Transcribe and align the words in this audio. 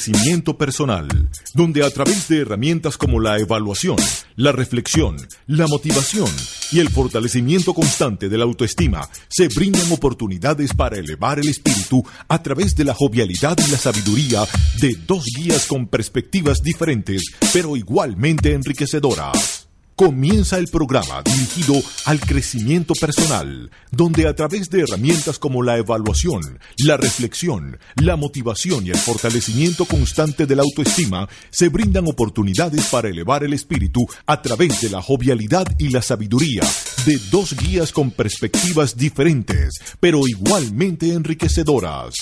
Crecimiento 0.00 0.56
personal, 0.56 1.08
donde 1.54 1.84
a 1.84 1.90
través 1.90 2.28
de 2.28 2.42
herramientas 2.42 2.96
como 2.96 3.18
la 3.18 3.36
evaluación, 3.40 3.96
la 4.36 4.52
reflexión, 4.52 5.16
la 5.48 5.66
motivación 5.66 6.30
y 6.70 6.78
el 6.78 6.88
fortalecimiento 6.88 7.74
constante 7.74 8.28
de 8.28 8.38
la 8.38 8.44
autoestima, 8.44 9.08
se 9.28 9.48
brindan 9.48 9.90
oportunidades 9.90 10.72
para 10.72 10.98
elevar 10.98 11.40
el 11.40 11.48
espíritu 11.48 12.04
a 12.28 12.40
través 12.40 12.76
de 12.76 12.84
la 12.84 12.94
jovialidad 12.94 13.58
y 13.58 13.72
la 13.72 13.76
sabiduría 13.76 14.44
de 14.80 14.96
dos 15.04 15.24
guías 15.36 15.66
con 15.66 15.88
perspectivas 15.88 16.62
diferentes, 16.62 17.24
pero 17.52 17.76
igualmente 17.76 18.52
enriquecedoras. 18.52 19.57
Comienza 19.98 20.58
el 20.58 20.68
programa 20.68 21.22
dirigido 21.24 21.74
al 22.04 22.20
crecimiento 22.20 22.94
personal, 22.94 23.68
donde 23.90 24.28
a 24.28 24.36
través 24.36 24.70
de 24.70 24.82
herramientas 24.82 25.40
como 25.40 25.60
la 25.60 25.76
evaluación, 25.76 26.60
la 26.84 26.96
reflexión, 26.96 27.80
la 27.96 28.14
motivación 28.14 28.86
y 28.86 28.90
el 28.90 28.96
fortalecimiento 28.96 29.86
constante 29.86 30.46
de 30.46 30.54
la 30.54 30.62
autoestima, 30.62 31.28
se 31.50 31.68
brindan 31.68 32.06
oportunidades 32.06 32.86
para 32.86 33.08
elevar 33.08 33.42
el 33.42 33.54
espíritu 33.54 34.06
a 34.24 34.40
través 34.40 34.80
de 34.82 34.90
la 34.90 35.02
jovialidad 35.02 35.66
y 35.80 35.88
la 35.88 36.00
sabiduría 36.00 36.62
de 37.04 37.18
dos 37.32 37.56
guías 37.56 37.90
con 37.90 38.12
perspectivas 38.12 38.96
diferentes, 38.96 39.80
pero 39.98 40.28
igualmente 40.28 41.12
enriquecedoras. 41.12 42.14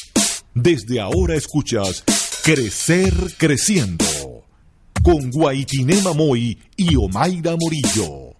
Desde 0.54 0.98
ahora 0.98 1.34
escuchas 1.34 2.04
Crecer 2.42 3.12
Creciendo 3.36 4.35
con 5.02 5.30
Guaitinema 5.30 6.10
Mamoy 6.10 6.58
y 6.76 6.96
Omaira 6.96 7.56
Morillo. 7.56 8.36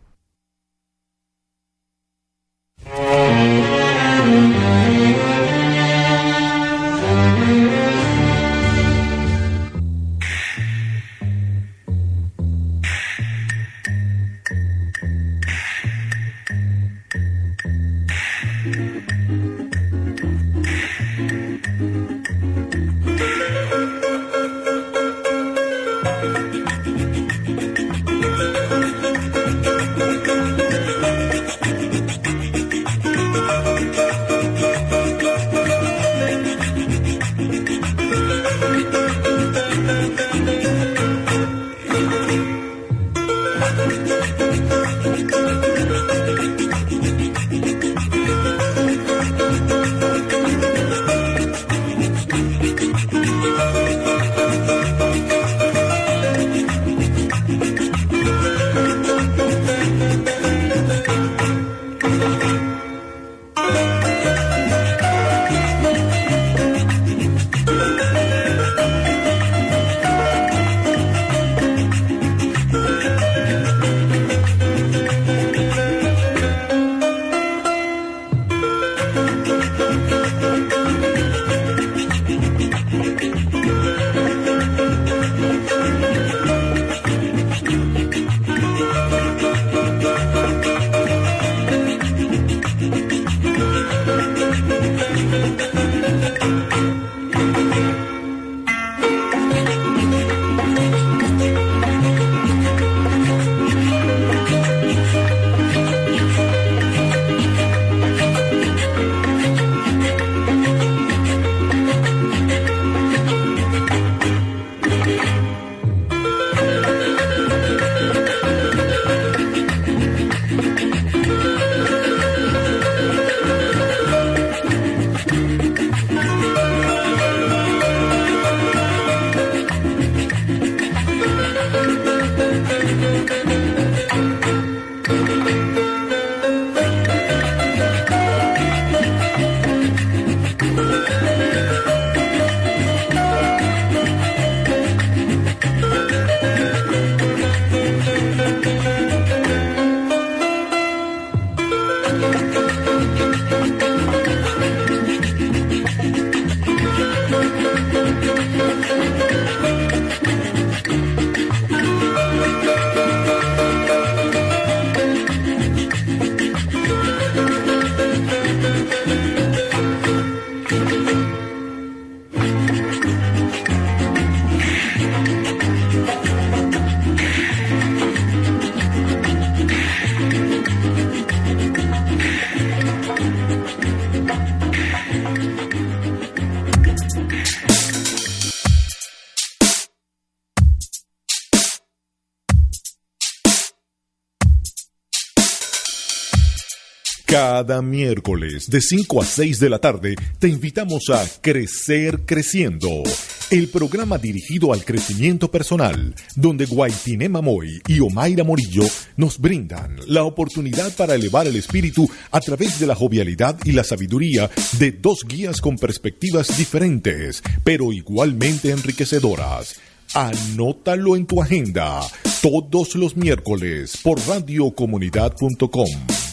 Cada 197.67 197.83
miércoles 197.83 198.71
de 198.71 198.81
5 198.81 199.23
a 199.23 199.25
6 199.25 199.59
de 199.59 199.69
la 199.69 199.81
tarde 199.81 200.15
te 200.39 200.47
invitamos 200.47 201.11
a 201.11 201.21
Crecer 201.41 202.21
Creciendo 202.25 203.03
el 203.51 203.69
programa 203.71 204.19
dirigido 204.19 204.73
al 204.73 204.85
crecimiento 204.85 205.51
personal, 205.51 206.15
donde 206.37 206.67
Guaitinema 206.67 207.41
Mamoy 207.41 207.83
y 207.89 207.99
Omaira 207.99 208.45
Morillo 208.45 208.85
nos 209.17 209.41
brindan 209.41 209.97
la 210.07 210.23
oportunidad 210.23 210.95
para 210.95 211.17
elevar 211.17 211.49
el 211.49 211.57
espíritu 211.57 212.09
a 212.31 212.39
través 212.39 212.79
de 212.79 212.87
la 212.87 212.95
jovialidad 212.95 213.59
y 213.65 213.73
la 213.73 213.83
sabiduría 213.83 214.49
de 214.79 214.93
dos 214.93 215.25
guías 215.27 215.61
con 215.61 215.77
perspectivas 215.77 216.57
diferentes, 216.57 217.43
pero 217.65 217.93
igualmente 217.93 218.71
enriquecedoras. 218.71 219.75
Anótalo 220.15 221.17
en 221.17 221.27
tu 221.27 221.43
agenda 221.43 222.01
todos 222.41 222.95
los 222.95 223.17
miércoles 223.17 223.99
por 224.05 224.21
radiocomunidad.com. 224.21 226.26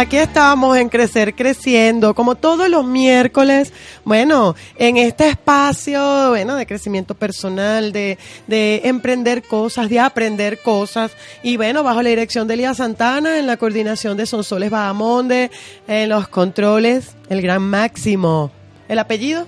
Aquí 0.00 0.16
estamos 0.16 0.78
en 0.78 0.88
Crecer 0.88 1.34
Creciendo, 1.34 2.14
como 2.14 2.34
todos 2.34 2.70
los 2.70 2.86
miércoles, 2.86 3.70
bueno, 4.02 4.56
en 4.76 4.96
este 4.96 5.28
espacio, 5.28 6.30
bueno, 6.30 6.56
de 6.56 6.64
crecimiento 6.64 7.14
personal, 7.14 7.92
de, 7.92 8.16
de 8.46 8.80
emprender 8.84 9.42
cosas, 9.42 9.90
de 9.90 10.00
aprender 10.00 10.62
cosas, 10.62 11.12
y 11.42 11.58
bueno, 11.58 11.82
bajo 11.82 12.00
la 12.00 12.08
dirección 12.08 12.48
de 12.48 12.54
Elías 12.54 12.78
Santana, 12.78 13.38
en 13.38 13.46
la 13.46 13.58
coordinación 13.58 14.16
de 14.16 14.24
Sonsoles 14.24 14.70
Bahamonde, 14.70 15.50
en 15.86 16.08
los 16.08 16.28
controles, 16.28 17.14
el 17.28 17.42
gran 17.42 17.60
máximo. 17.60 18.50
¿El 18.88 19.00
apellido? 19.00 19.46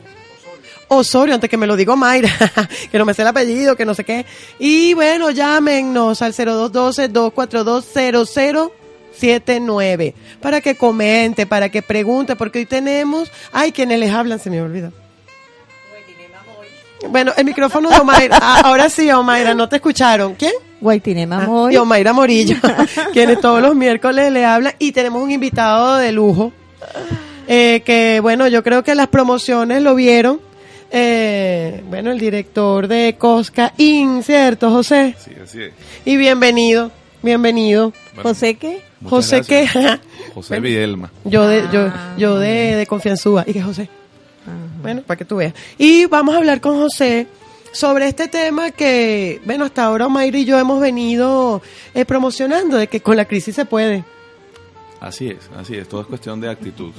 Osorio, 0.88 1.34
antes 1.34 1.48
que 1.48 1.56
me 1.56 1.66
lo 1.66 1.76
digo 1.76 1.96
Mayra, 1.96 2.28
que 2.92 2.98
no 2.98 3.06
me 3.06 3.14
sé 3.14 3.22
el 3.22 3.28
apellido, 3.28 3.74
que 3.74 3.86
no 3.86 3.94
sé 3.94 4.04
qué. 4.04 4.26
Y 4.58 4.92
bueno, 4.92 5.30
llámenos 5.30 6.20
al 6.20 6.34
0212 6.34 7.08
242 7.08 7.86
79 9.14 10.14
para 10.40 10.60
que 10.60 10.76
comente, 10.76 11.46
para 11.46 11.68
que 11.68 11.82
pregunte, 11.82 12.36
porque 12.36 12.60
hoy 12.60 12.66
tenemos, 12.66 13.30
ay, 13.52 13.72
quienes 13.72 13.98
les 13.98 14.12
hablan, 14.12 14.38
se 14.38 14.50
me 14.50 14.60
olvida. 14.60 14.92
Bueno, 17.08 17.32
el 17.36 17.44
micrófono 17.44 17.90
de 17.90 17.98
Omaira, 17.98 18.38
ah, 18.40 18.62
ahora 18.64 18.88
sí, 18.88 19.10
Omaira, 19.10 19.54
¿no 19.54 19.68
te 19.68 19.76
escucharon? 19.76 20.34
¿Quién? 20.34 20.52
Guaitinema 20.80 21.46
ah, 21.48 21.72
Y 21.72 21.76
Omaira 21.76 22.12
Morillo, 22.12 22.56
quienes 23.12 23.40
todos 23.40 23.60
los 23.60 23.74
miércoles 23.74 24.32
le 24.32 24.44
hablan, 24.44 24.74
y 24.78 24.92
tenemos 24.92 25.22
un 25.22 25.30
invitado 25.30 25.96
de 25.96 26.12
lujo, 26.12 26.52
eh, 27.48 27.82
que 27.84 28.20
bueno, 28.20 28.46
yo 28.48 28.62
creo 28.62 28.82
que 28.82 28.94
las 28.94 29.08
promociones 29.08 29.82
lo 29.82 29.94
vieron, 29.94 30.40
eh, 30.90 31.82
bueno, 31.88 32.12
el 32.12 32.18
director 32.18 32.86
de 32.86 33.16
Cosca 33.18 33.72
In, 33.78 34.22
¿cierto, 34.22 34.70
José? 34.70 35.14
Sí, 35.18 35.32
así 35.42 35.62
es. 35.62 35.72
Y 36.04 36.16
bienvenido, 36.16 36.90
bienvenido. 37.22 37.92
¿José 38.22 38.54
qué? 38.54 38.82
José 39.08 39.42
qué? 39.42 39.68
José 40.34 40.60
Videlma. 40.60 41.10
Yo 41.24 41.46
de, 41.46 41.62
yo, 41.72 41.86
Ah. 41.92 42.14
yo 42.18 42.38
de, 42.38 42.76
de 42.76 42.86
confianzúa. 42.86 43.44
¿Y 43.46 43.52
qué 43.52 43.62
José? 43.62 43.88
Bueno, 44.82 45.02
para 45.02 45.16
que 45.16 45.24
tú 45.24 45.36
veas. 45.36 45.54
Y 45.78 46.06
vamos 46.06 46.34
a 46.34 46.38
hablar 46.38 46.60
con 46.60 46.76
José 46.76 47.26
sobre 47.72 48.08
este 48.08 48.26
tema 48.28 48.70
que, 48.72 49.40
bueno, 49.44 49.64
hasta 49.64 49.84
ahora 49.84 50.08
Mayra 50.08 50.38
y 50.38 50.44
yo 50.44 50.58
hemos 50.58 50.80
venido 50.80 51.62
eh, 51.94 52.04
promocionando, 52.04 52.76
de 52.76 52.88
que 52.88 53.00
con 53.00 53.16
la 53.16 53.24
crisis 53.24 53.54
se 53.54 53.64
puede. 53.64 54.04
Así 55.04 55.26
es, 55.28 55.38
así 55.58 55.74
es, 55.76 55.88
todo 55.88 56.02
es 56.02 56.06
cuestión 56.06 56.40
de 56.40 56.48
actitud. 56.48 56.92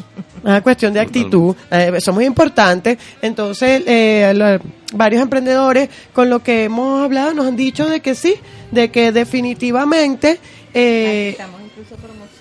Una 0.43 0.61
cuestión 0.61 0.91
de 0.93 0.99
actitud, 0.99 1.55
eh, 1.71 1.89
eso 1.95 2.11
es 2.11 2.15
muy 2.15 2.25
importante. 2.25 2.97
Entonces, 3.21 3.81
eh, 3.87 4.33
lo- 4.35 4.59
varios 4.97 5.21
emprendedores 5.21 5.87
con 6.11 6.29
lo 6.29 6.43
que 6.43 6.65
hemos 6.65 7.01
hablado 7.01 7.33
nos 7.33 7.47
han 7.47 7.55
dicho 7.55 7.87
de 7.87 8.01
que 8.01 8.13
sí, 8.13 8.35
de 8.71 8.91
que 8.91 9.13
definitivamente 9.13 10.37
eh, 10.73 11.37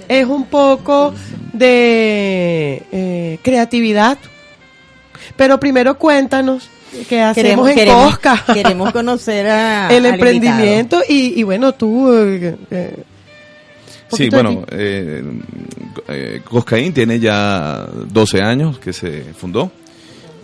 es 0.09 0.27
un 0.27 0.47
poco 0.47 1.15
de 1.53 2.83
eh, 2.91 3.39
creatividad. 3.43 4.19
Pero 5.37 5.61
primero 5.61 5.97
cuéntanos 5.97 6.69
qué 7.09 7.21
hacemos 7.23 7.69
en 7.69 7.75
Cosca. 8.11 8.45
queremos 8.53 8.93
conocer 8.93 9.47
a, 9.49 9.89
el 9.91 10.07
al 10.07 10.15
emprendimiento 10.15 11.03
y, 11.09 11.39
y 11.39 11.43
bueno, 11.45 11.73
tú... 11.73 12.13
eh, 12.13 12.57
eh, 12.71 13.05
Sí, 14.17 14.29
bueno, 14.31 14.65
eh, 14.71 15.23
eh, 16.09 16.41
Coscaín 16.45 16.93
tiene 16.93 17.19
ya 17.21 17.87
12 18.09 18.41
años 18.43 18.79
que 18.79 18.93
se 18.93 19.23
fundó. 19.35 19.71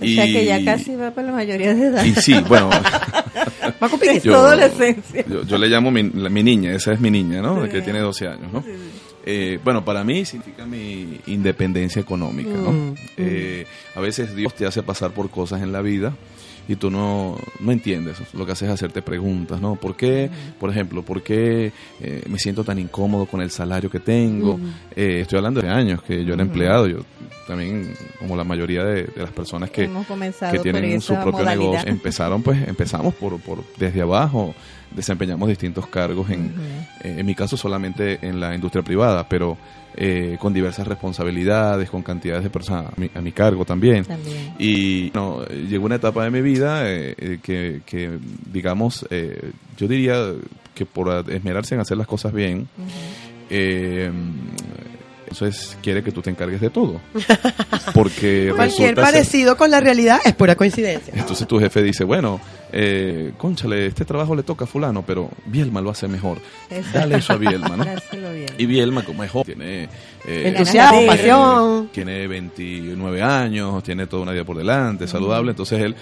O 0.00 0.04
sea 0.06 0.26
que 0.26 0.44
ya 0.44 0.64
casi 0.64 0.94
va 0.94 1.10
para 1.10 1.26
la 1.28 1.32
mayoría 1.34 1.74
de 1.74 1.86
edad. 1.88 2.04
Y 2.04 2.14
sí, 2.14 2.34
bueno, 2.48 2.70
va 3.82 3.86
a 3.86 3.88
cumplir. 3.88 4.22
Yo- 4.22 4.32
toda 4.32 4.54
la 4.54 4.66
esencia. 4.66 5.24
yo, 5.28 5.42
yo 5.44 5.58
le 5.58 5.66
llamo 5.68 5.90
mi, 5.90 6.04
la- 6.10 6.28
mi 6.30 6.42
niña, 6.44 6.72
esa 6.72 6.92
es 6.92 7.00
mi 7.00 7.10
niña, 7.10 7.42
¿no? 7.42 7.64
Sí. 7.64 7.70
Que 7.70 7.80
tiene 7.82 7.98
12 8.00 8.28
años, 8.28 8.52
¿no? 8.52 8.64
Eh, 9.26 9.58
bueno, 9.62 9.84
para 9.84 10.04
mí 10.04 10.24
significa 10.24 10.64
mi 10.64 11.20
independencia 11.26 12.00
económica, 12.00 12.50
¿no? 12.50 12.70
Mm, 12.72 12.94
Eh, 13.18 13.66
a 13.96 14.00
veces 14.00 14.34
Dios 14.36 14.54
te 14.54 14.66
hace 14.66 14.82
pasar 14.84 15.10
por 15.10 15.28
cosas 15.30 15.60
en 15.62 15.72
la 15.72 15.82
vida 15.82 16.14
y 16.68 16.76
tú 16.76 16.90
no, 16.90 17.36
no 17.60 17.72
entiendes. 17.72 18.18
Lo 18.34 18.44
que 18.44 18.52
haces 18.52 18.68
es 18.68 18.74
hacerte 18.74 19.00
preguntas, 19.02 19.60
¿no? 19.60 19.74
¿Por 19.76 19.96
qué, 19.96 20.30
por 20.60 20.70
ejemplo, 20.70 21.02
por 21.02 21.22
qué 21.22 21.72
eh, 22.00 22.22
me 22.28 22.38
siento 22.38 22.62
tan 22.62 22.78
incómodo 22.78 23.26
con 23.26 23.40
el 23.40 23.50
salario 23.50 23.90
que 23.90 24.00
tengo? 24.00 24.60
Eh, 24.94 25.20
estoy 25.22 25.38
hablando 25.38 25.62
de 25.62 25.68
años 25.70 26.02
que 26.02 26.24
yo 26.24 26.34
era 26.34 26.42
empleado, 26.42 26.86
yo 26.86 26.98
también, 27.46 27.94
como 28.18 28.36
la 28.36 28.44
mayoría 28.44 28.84
de, 28.84 29.04
de 29.04 29.22
las 29.22 29.30
personas 29.30 29.70
que, 29.70 29.88
que 30.50 30.58
tienen 30.58 31.00
su 31.00 31.14
propio 31.14 31.32
modalidad. 31.32 31.70
negocio, 31.70 31.90
empezaron 31.90 32.42
pues, 32.42 32.68
empezamos 32.68 33.14
por, 33.14 33.40
por 33.40 33.64
desde 33.78 34.02
abajo, 34.02 34.54
desempeñamos 34.90 35.48
distintos 35.48 35.86
cargos, 35.86 36.28
en, 36.28 36.52
eh, 37.02 37.16
en 37.18 37.26
mi 37.26 37.34
caso 37.34 37.56
solamente 37.56 38.18
en 38.20 38.38
la 38.38 38.54
industria 38.54 38.82
privada, 38.82 39.26
pero 39.26 39.56
eh, 40.00 40.36
con 40.38 40.54
diversas 40.54 40.86
responsabilidades, 40.86 41.90
con 41.90 42.02
cantidades 42.02 42.44
de 42.44 42.50
personas 42.50 42.86
a 42.86 43.00
mi, 43.00 43.10
a 43.12 43.20
mi 43.20 43.32
cargo 43.32 43.64
también. 43.64 44.04
También. 44.04 44.54
Y 44.56 45.10
no, 45.12 45.44
llegó 45.44 45.86
una 45.86 45.96
etapa 45.96 46.22
de 46.22 46.30
mi 46.30 46.40
vida 46.40 46.88
eh, 46.88 47.16
eh, 47.18 47.38
que, 47.42 47.80
que, 47.84 48.16
digamos, 48.46 49.04
eh, 49.10 49.50
yo 49.76 49.88
diría 49.88 50.34
que 50.72 50.86
por 50.86 51.28
esmerarse 51.28 51.74
en 51.74 51.80
hacer 51.80 51.96
las 51.96 52.06
cosas 52.06 52.32
bien, 52.32 52.68
eh, 53.50 54.08
entonces 55.30 55.76
quiere 55.82 56.02
que 56.02 56.12
tú 56.12 56.20
te 56.22 56.30
encargues 56.30 56.60
de 56.60 56.70
todo. 56.70 57.00
Porque 57.94 58.52
Cualquier 58.54 58.88
ser- 58.88 58.94
parecido 58.96 59.56
con 59.56 59.70
la 59.70 59.80
realidad 59.80 60.20
es 60.24 60.34
pura 60.34 60.54
coincidencia. 60.56 61.12
entonces 61.16 61.46
tu 61.46 61.58
jefe 61.58 61.82
dice, 61.82 62.04
bueno, 62.04 62.40
eh, 62.72 63.32
conchale, 63.38 63.86
este 63.86 64.04
trabajo 64.04 64.34
le 64.34 64.42
toca 64.42 64.64
a 64.64 64.68
fulano, 64.68 65.02
pero 65.06 65.30
Bielma 65.46 65.80
lo 65.80 65.90
hace 65.90 66.08
mejor. 66.08 66.38
Dale 66.92 67.16
eso 67.16 67.32
a 67.32 67.36
Bielma, 67.36 67.76
¿no? 67.76 67.84
Y 68.58 68.66
Bielma, 68.66 69.04
como 69.04 69.24
es 69.24 69.30
joven, 69.30 69.46
tiene, 69.56 69.84
eh, 70.26 70.48
Entusiasmo, 70.48 71.06
pasión. 71.06 71.88
tiene 71.92 72.26
29 72.26 73.22
años, 73.22 73.82
tiene 73.82 74.06
toda 74.06 74.22
una 74.22 74.32
vida 74.32 74.44
por 74.44 74.56
delante, 74.56 75.06
saludable, 75.06 75.50
entonces 75.50 75.80
él 75.80 75.94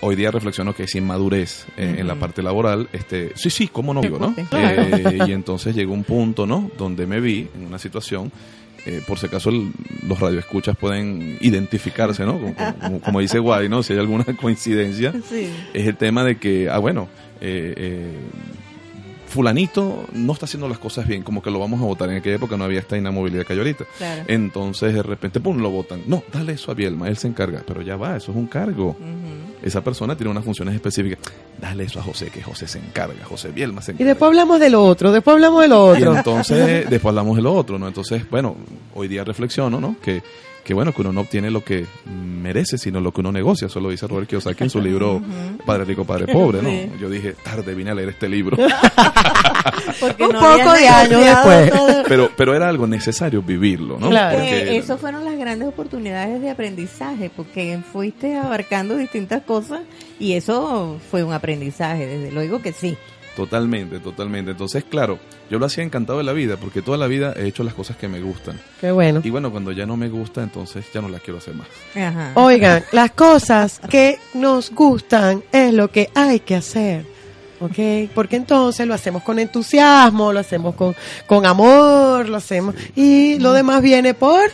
hoy 0.00 0.16
día 0.16 0.30
reflexionó 0.30 0.74
que 0.74 0.84
es 0.84 0.94
inmadurez 0.94 1.66
eh, 1.76 1.96
en 1.98 2.06
la 2.06 2.14
parte 2.14 2.42
laboral, 2.42 2.88
este, 2.92 3.32
sí, 3.34 3.50
sí, 3.50 3.68
cómo 3.68 3.92
no 3.94 4.00
digo, 4.00 4.18
¿no? 4.18 4.34
Claro. 4.48 4.82
Eh, 4.96 5.18
y 5.28 5.32
entonces 5.32 5.74
llegó 5.74 5.92
un 5.92 6.04
punto, 6.04 6.46
¿no? 6.46 6.70
Donde 6.78 7.06
me 7.06 7.20
vi 7.20 7.48
en 7.54 7.66
una 7.66 7.78
situación 7.78 8.32
eh, 8.86 9.00
por 9.06 9.18
si 9.18 9.26
acaso 9.26 9.48
el- 9.48 9.70
los 10.06 10.20
radioescuchas 10.20 10.76
pueden 10.76 11.38
identificarse, 11.40 12.24
¿no? 12.24 12.34
Como, 12.38 12.54
como- 12.54 13.00
como 13.00 13.20
dice 13.20 13.38
Guay, 13.38 13.68
¿no? 13.68 13.82
Si 13.82 13.94
hay 13.94 13.98
alguna 13.98 14.24
coincidencia, 14.40 15.12
Sí. 15.28 15.48
es 15.72 15.86
el 15.86 15.96
tema 15.96 16.22
de 16.24 16.36
que, 16.36 16.68
ah, 16.68 16.78
bueno, 16.78 17.08
eh, 17.40 17.72
eh, 17.76 18.12
fulanito 19.34 20.06
no 20.12 20.32
está 20.32 20.46
haciendo 20.46 20.68
las 20.68 20.78
cosas 20.78 21.06
bien, 21.06 21.22
como 21.22 21.42
que 21.42 21.50
lo 21.50 21.58
vamos 21.58 21.80
a 21.80 21.84
votar. 21.84 22.08
En 22.08 22.16
aquella 22.16 22.36
época 22.36 22.56
no 22.56 22.64
había 22.64 22.78
esta 22.80 22.96
inamovilidad 22.96 23.44
que 23.44 23.52
hay 23.52 23.58
ahorita. 23.58 23.84
Claro. 23.98 24.22
Entonces, 24.28 24.94
de 24.94 25.02
repente, 25.02 25.40
pum, 25.40 25.58
lo 25.58 25.70
votan. 25.70 26.02
No, 26.06 26.22
dale 26.32 26.52
eso 26.54 26.70
a 26.70 26.74
Bielma, 26.74 27.08
él 27.08 27.16
se 27.18 27.28
encarga. 27.28 27.62
Pero 27.66 27.82
ya 27.82 27.96
va, 27.96 28.16
eso 28.16 28.30
es 28.30 28.36
un 28.38 28.46
cargo. 28.46 28.96
Esa 29.62 29.82
persona 29.82 30.16
tiene 30.16 30.30
unas 30.30 30.44
funciones 30.44 30.74
específicas. 30.74 31.18
Dale 31.60 31.84
eso 31.84 31.98
a 32.00 32.02
José, 32.02 32.26
que 32.30 32.42
José 32.42 32.66
se 32.68 32.78
encarga. 32.78 33.24
José 33.24 33.50
Bielma 33.50 33.82
se 33.82 33.90
Y 33.90 33.94
encarga. 33.94 34.08
después 34.10 34.28
hablamos 34.28 34.60
de 34.60 34.70
lo 34.70 34.84
otro, 34.84 35.12
después 35.12 35.34
hablamos 35.34 35.62
de 35.62 35.68
lo 35.68 35.94
Y 35.94 35.98
otro. 36.02 36.16
entonces, 36.16 36.56
después 36.90 37.10
hablamos 37.10 37.36
de 37.36 37.42
lo 37.42 37.52
otro, 37.54 37.78
¿no? 37.78 37.88
Entonces, 37.88 38.28
bueno, 38.30 38.56
hoy 38.94 39.08
día 39.08 39.24
reflexiono, 39.24 39.80
¿no? 39.80 39.96
Que, 40.02 40.22
que 40.64 40.72
bueno, 40.74 40.92
que 40.92 41.02
uno 41.02 41.12
no 41.12 41.20
obtiene 41.20 41.50
lo 41.50 41.62
que 41.62 41.86
merece, 42.06 42.78
sino 42.78 43.00
lo 43.00 43.12
que 43.12 43.20
uno 43.20 43.30
negocia. 43.30 43.66
Eso 43.66 43.80
lo 43.80 43.90
dice 43.90 44.06
Robert 44.06 44.28
Kiyosaki 44.28 44.64
en 44.64 44.70
su 44.70 44.80
libro 44.80 45.20
Padre 45.66 45.84
Rico, 45.84 46.04
Padre 46.04 46.32
Pobre, 46.32 46.62
¿no? 46.62 46.70
Sí. 46.70 46.90
Yo 47.00 47.10
dije, 47.10 47.34
tarde 47.44 47.74
vine 47.74 47.90
a 47.90 47.94
leer 47.94 48.08
este 48.10 48.28
libro. 48.28 48.56
Porque 50.00 50.24
Un 50.24 50.32
no 50.32 50.40
poco 50.40 50.72
de 50.72 50.88
años 50.88 51.24
después. 51.24 51.70
todo. 51.70 52.02
pero, 52.08 52.30
pero 52.36 52.54
era 52.54 52.68
algo 52.68 52.86
necesario 52.86 53.42
vivirlo, 53.42 53.98
¿no? 53.98 54.08
Claro. 54.10 54.38
Porque 54.38 54.58
Eh, 54.62 54.76
eso 54.76 54.98
fueron 54.98 55.24
las 55.24 55.36
grandes 55.38 55.68
oportunidades 55.68 56.40
de 56.40 56.50
aprendizaje, 56.50 57.30
porque 57.34 57.78
fuiste 57.92 58.36
abarcando 58.36 58.96
distintas 58.96 59.42
cosas 59.42 59.80
y 60.18 60.32
eso 60.34 60.98
fue 61.10 61.22
un 61.24 61.32
aprendizaje, 61.32 62.06
desde 62.06 62.32
luego 62.32 62.60
que 62.62 62.72
sí. 62.72 62.96
Totalmente, 63.36 63.98
totalmente. 63.98 64.52
Entonces, 64.52 64.84
claro, 64.84 65.18
yo 65.50 65.58
lo 65.58 65.66
hacía 65.66 65.82
encantado 65.82 66.18
de 66.18 66.24
la 66.24 66.32
vida, 66.32 66.56
porque 66.56 66.82
toda 66.82 66.96
la 66.96 67.06
vida 67.06 67.34
he 67.36 67.46
hecho 67.46 67.64
las 67.64 67.74
cosas 67.74 67.96
que 67.96 68.08
me 68.08 68.20
gustan. 68.20 68.60
Qué 68.80 68.92
bueno. 68.92 69.20
Y 69.24 69.30
bueno, 69.30 69.50
cuando 69.50 69.72
ya 69.72 69.86
no 69.86 69.96
me 69.96 70.08
gusta, 70.08 70.42
entonces 70.42 70.86
ya 70.92 71.00
no 71.00 71.08
las 71.08 71.20
quiero 71.20 71.38
hacer 71.38 71.54
más. 71.54 71.66
Ajá. 71.96 72.32
Oigan, 72.34 72.84
las 72.92 73.10
cosas 73.10 73.80
que 73.90 74.18
nos 74.34 74.70
gustan 74.70 75.42
es 75.52 75.74
lo 75.74 75.90
que 75.90 76.10
hay 76.14 76.40
que 76.40 76.54
hacer. 76.54 77.06
¿Ok? 77.60 78.10
Porque 78.14 78.36
entonces 78.36 78.86
lo 78.86 78.94
hacemos 78.94 79.22
con 79.22 79.38
entusiasmo, 79.38 80.32
lo 80.32 80.40
hacemos 80.40 80.74
con, 80.74 80.94
con 81.26 81.46
amor, 81.46 82.28
lo 82.28 82.36
hacemos. 82.36 82.74
Y 82.94 83.38
lo 83.38 83.52
demás 83.52 83.80
viene 83.80 84.12
por. 84.14 84.50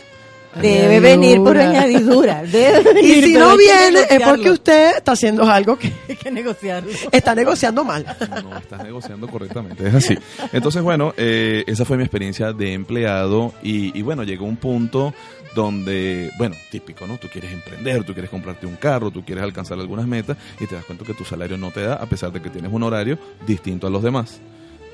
Debe 0.55 0.99
venir 0.99 1.37
por 1.37 1.57
añadidura. 1.57 2.43
Debe 2.45 2.93
venir, 2.93 3.17
Y 3.17 3.23
si 3.23 3.33
no 3.33 3.55
viene, 3.55 4.01
es 4.09 4.21
porque 4.21 4.51
usted 4.51 4.97
está 4.97 5.13
haciendo 5.13 5.43
algo 5.49 5.77
que 5.77 5.91
Hay 6.09 6.15
que 6.15 6.31
negociarlo. 6.31 6.91
está 7.11 7.35
negociando 7.35 7.83
mal. 7.83 8.05
No 8.43 8.57
estás 8.57 8.83
negociando 8.83 9.27
correctamente, 9.27 9.87
es 9.87 9.93
así. 9.93 10.17
Entonces, 10.51 10.81
bueno, 10.81 11.13
eh, 11.17 11.63
esa 11.67 11.85
fue 11.85 11.97
mi 11.97 12.03
experiencia 12.03 12.53
de 12.53 12.73
empleado 12.73 13.53
y, 13.61 13.97
y 13.97 14.01
bueno, 14.01 14.23
llegó 14.23 14.45
un 14.45 14.57
punto 14.57 15.13
donde, 15.55 16.31
bueno, 16.37 16.55
típico, 16.69 17.05
¿no? 17.07 17.17
Tú 17.17 17.27
quieres 17.31 17.51
emprender, 17.51 18.03
tú 18.03 18.13
quieres 18.13 18.29
comprarte 18.31 18.65
un 18.65 18.75
carro, 18.75 19.11
tú 19.11 19.23
quieres 19.23 19.43
alcanzar 19.43 19.79
algunas 19.79 20.07
metas 20.07 20.37
y 20.59 20.65
te 20.65 20.75
das 20.75 20.85
cuenta 20.85 21.05
que 21.05 21.13
tu 21.13 21.23
salario 21.25 21.57
no 21.57 21.71
te 21.71 21.81
da 21.81 21.95
a 21.95 22.05
pesar 22.05 22.31
de 22.31 22.41
que 22.41 22.49
tienes 22.49 22.71
un 22.71 22.83
horario 22.83 23.17
distinto 23.45 23.87
a 23.87 23.89
los 23.89 24.01
demás. 24.03 24.39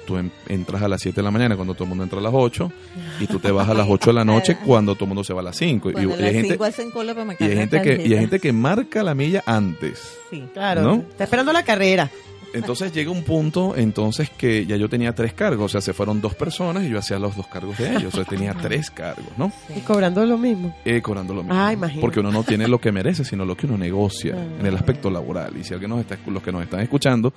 Tú 0.07 0.17
en- 0.17 0.31
entras 0.47 0.81
a 0.81 0.87
las 0.87 1.01
7 1.01 1.17
de 1.17 1.23
la 1.23 1.31
mañana 1.31 1.55
cuando 1.55 1.73
todo 1.73 1.83
el 1.83 1.89
mundo 1.89 2.03
entra 2.05 2.17
a 2.19 2.21
las 2.23 2.31
8 2.33 2.71
y 3.19 3.27
tú 3.27 3.37
te 3.39 3.51
vas 3.51 3.67
a 3.69 3.73
las 3.73 3.85
8 3.89 4.09
de 4.09 4.13
la 4.15 4.23
noche 4.33 4.57
cuando 4.65 4.95
todo 4.95 5.03
el 5.03 5.09
mundo 5.09 5.23
se 5.25 5.33
va 5.33 5.41
a 5.41 5.43
las 5.43 5.57
5. 5.57 5.89
Y, 5.89 5.93
Cuando 5.93 6.09
y 6.15 6.17
las 6.17 6.21
hay 6.27 6.33
gente, 6.33 6.49
cinco 6.51 6.63
hacen 6.63 6.89
cola 6.91 7.13
para 7.13 7.23
y 7.25 7.27
marcar 7.27 7.49
hay 7.49 7.55
las 7.55 7.69
gente 7.69 7.81
que, 7.81 8.07
y 8.07 8.13
hay 8.13 8.19
gente 8.21 8.39
que 8.39 8.53
marca 8.53 9.03
la 9.03 9.13
milla 9.13 9.43
antes. 9.45 10.17
Sí. 10.31 10.43
Claro, 10.53 10.81
¿No? 10.81 10.93
está 11.09 11.25
esperando 11.25 11.51
la 11.53 11.63
carrera. 11.63 12.09
Entonces 12.53 12.93
llega 12.93 13.11
un 13.11 13.23
punto 13.23 13.75
entonces 13.75 14.29
que 14.29 14.65
ya 14.65 14.77
yo 14.77 14.87
tenía 14.87 15.13
tres 15.13 15.33
cargos, 15.33 15.65
o 15.65 15.69
sea, 15.69 15.81
se 15.81 15.93
fueron 15.93 16.21
dos 16.21 16.33
personas 16.33 16.85
y 16.85 16.89
yo 16.89 16.97
hacía 16.97 17.19
los 17.19 17.35
dos 17.35 17.45
cargos 17.47 17.77
de 17.77 17.89
ellos, 17.97 18.13
o 18.13 18.17
sea, 18.17 18.23
tenía 18.29 18.53
tres 18.53 18.89
cargos, 18.89 19.25
¿no? 19.37 19.51
Y 19.75 19.81
cobrando 19.81 20.25
lo 20.25 20.37
mismo. 20.37 20.73
Eh, 20.85 21.01
cobrando 21.01 21.33
lo 21.33 21.43
mismo. 21.43 21.59
Ah, 21.59 21.73
imagínate. 21.73 21.99
Porque 22.01 22.21
uno 22.21 22.31
no 22.31 22.43
tiene 22.43 22.69
lo 22.69 22.79
que 22.79 22.93
merece, 22.93 23.25
sino 23.25 23.43
lo 23.43 23.55
que 23.57 23.65
uno 23.67 23.77
negocia 23.77 24.35
Ah. 24.37 24.45
en 24.61 24.65
el 24.65 24.75
aspecto 24.75 25.11
laboral. 25.11 25.57
Y 25.57 25.65
si 25.65 25.73
alguien 25.73 25.89
nos 25.89 25.99
está, 25.99 26.17
los 26.25 26.41
que 26.41 26.51
nos 26.53 26.63
están 26.63 26.79
escuchando, 26.79 27.33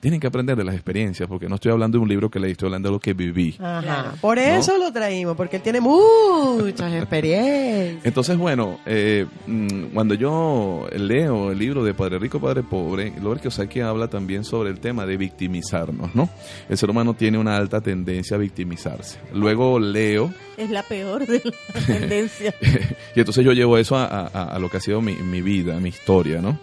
tienen 0.00 0.20
que 0.20 0.26
aprender 0.28 0.56
de 0.56 0.64
las 0.64 0.74
experiencias, 0.74 1.28
porque 1.28 1.48
no 1.48 1.56
estoy 1.56 1.72
hablando 1.72 1.98
de 1.98 2.02
un 2.02 2.08
libro 2.08 2.30
que 2.30 2.38
leí, 2.38 2.52
estoy 2.52 2.66
hablando 2.66 2.88
de 2.88 2.92
lo 2.94 3.00
que 3.00 3.14
viví. 3.14 3.56
Ajá. 3.60 4.14
Por 4.20 4.38
eso 4.38 4.78
lo 4.78 4.92
traímos, 4.92 5.36
porque 5.36 5.56
él 5.56 5.62
tiene 5.62 5.80
muchas 5.80 6.92
experiencias. 6.94 8.04
Entonces, 8.04 8.36
bueno, 8.36 8.78
eh, 8.86 9.26
mm, 9.46 9.86
cuando 9.94 10.14
yo 10.14 10.86
leo 10.96 11.50
el 11.50 11.58
libro 11.58 11.82
de 11.82 11.94
Padre 11.94 12.18
Rico, 12.18 12.40
Padre 12.40 12.62
Pobre, 12.62 13.12
Robert 13.20 13.40
Kiyosaki 13.42 13.80
habla 13.80 14.08
también 14.08 14.44
sobre 14.44 14.70
el 14.70 14.78
tema 14.80 15.04
de 15.06 15.16
victimizarnos, 15.16 16.14
¿no? 16.14 16.28
El 16.68 16.78
ser 16.78 16.90
humano 16.90 17.14
tiene 17.14 17.38
una 17.38 17.56
alta 17.56 17.80
tendencia 17.80 18.36
a 18.36 18.38
victimizarse. 18.40 19.18
Luego 19.34 19.78
leo, 19.80 20.32
Es 20.56 20.70
la 20.70 20.82
peor 20.84 21.26
de 21.26 21.42
las 21.74 21.86
tendencias. 21.86 22.54
y 23.16 23.18
entonces 23.18 23.44
yo 23.44 23.52
llevo 23.52 23.76
eso 23.78 23.96
a, 23.96 24.04
a- 24.06 24.44
a 24.54 24.58
lo 24.58 24.68
que 24.70 24.76
ha 24.76 24.80
sido 24.80 25.00
mi, 25.02 25.14
mi 25.16 25.40
vida, 25.42 25.78
mi 25.80 25.88
historia, 25.88 26.40
¿no? 26.40 26.58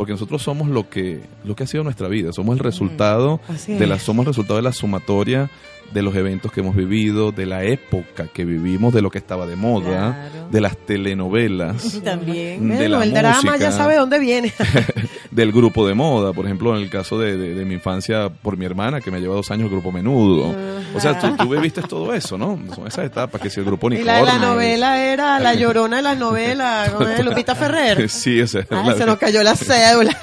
Porque 0.00 0.12
nosotros 0.12 0.40
somos 0.40 0.70
lo 0.70 0.88
que, 0.88 1.20
lo 1.44 1.54
que 1.54 1.64
ha 1.64 1.66
sido 1.66 1.84
nuestra 1.84 2.08
vida, 2.08 2.32
somos 2.32 2.54
el 2.56 2.64
resultado 2.64 3.38
Así 3.48 3.74
de 3.74 3.86
la, 3.86 3.98
somos 3.98 4.22
el 4.24 4.28
resultado 4.28 4.56
de 4.56 4.62
la 4.62 4.72
sumatoria 4.72 5.50
de 5.92 6.00
los 6.00 6.16
eventos 6.16 6.50
que 6.52 6.60
hemos 6.60 6.74
vivido, 6.74 7.32
de 7.32 7.44
la 7.44 7.64
época 7.64 8.26
que 8.32 8.46
vivimos, 8.46 8.94
de 8.94 9.02
lo 9.02 9.10
que 9.10 9.18
estaba 9.18 9.46
de 9.46 9.56
moda, 9.56 10.30
Claro. 10.30 10.48
de 10.50 10.60
las 10.62 10.74
telenovelas. 10.78 12.00
También. 12.04 12.66
de 12.66 12.76
Bueno, 12.76 12.98
la 13.00 13.04
el 13.04 13.12
drama 13.12 13.58
ya 13.58 13.72
sabe 13.72 13.96
dónde 13.96 14.18
viene. 14.20 14.54
del 15.30 15.52
grupo 15.52 15.86
de 15.86 15.94
moda. 15.94 16.32
Por 16.32 16.44
ejemplo, 16.46 16.76
en 16.76 16.82
el 16.82 16.90
caso 16.90 17.18
de, 17.18 17.36
de- 17.36 17.54
de 17.54 17.64
mi 17.64 17.74
infancia, 17.74 18.28
por 18.28 18.56
mi 18.56 18.64
hermana, 18.64 19.00
que 19.00 19.10
me 19.10 19.20
lleva 19.20 19.34
dos 19.34 19.50
años 19.50 19.64
el 19.66 19.70
grupo 19.70 19.92
menudo. 19.92 20.54
O 20.94 21.00
sea, 21.00 21.18
tú, 21.18 21.36
tú 21.36 21.48
viviste 21.48 21.82
todo 21.82 22.12
eso, 22.14 22.36
¿no? 22.36 22.58
Son 22.74 22.86
esas 22.86 23.04
etapas, 23.06 23.40
que 23.40 23.48
si 23.50 23.60
el 23.60 23.66
grupo 23.66 23.88
Y 23.90 23.96
unicornio. 23.96 24.24
la, 24.24 24.32
la 24.34 24.38
novela 24.38 25.02
era 25.04 25.38
La 25.38 25.54
Llorona 25.54 25.96
de 25.98 26.02
las 26.02 26.18
novelas, 26.18 26.90
¿cómo 26.90 27.08
es? 27.08 27.24
Lupita 27.24 27.54
Ferrer. 27.54 28.08
Sí, 28.10 28.40
esa 28.40 28.60
es 28.60 28.66
Ay, 28.70 28.86
la- 28.88 28.94
se 28.96 29.06
nos 29.06 29.18
cayó 29.18 29.42
la 29.42 29.54
cédula. 29.56 30.16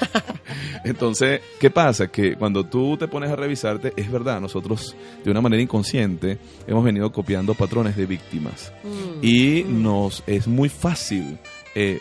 Entonces, 0.84 1.40
¿qué 1.58 1.70
pasa? 1.70 2.08
Que 2.08 2.34
cuando 2.36 2.64
tú 2.64 2.96
te 2.96 3.08
pones 3.08 3.30
a 3.30 3.36
revisarte, 3.36 3.92
es 3.96 4.10
verdad, 4.10 4.40
nosotros 4.40 4.94
de 5.24 5.30
una 5.30 5.40
manera 5.40 5.62
inconsciente 5.62 6.38
hemos 6.66 6.84
venido 6.84 7.10
copiando 7.12 7.54
patrones 7.54 7.96
de 7.96 8.06
víctimas. 8.06 8.72
Mm. 8.84 9.24
Y 9.24 9.64
nos 9.66 10.22
es 10.26 10.46
muy 10.46 10.68
fácil 10.68 11.38
eh, 11.74 12.00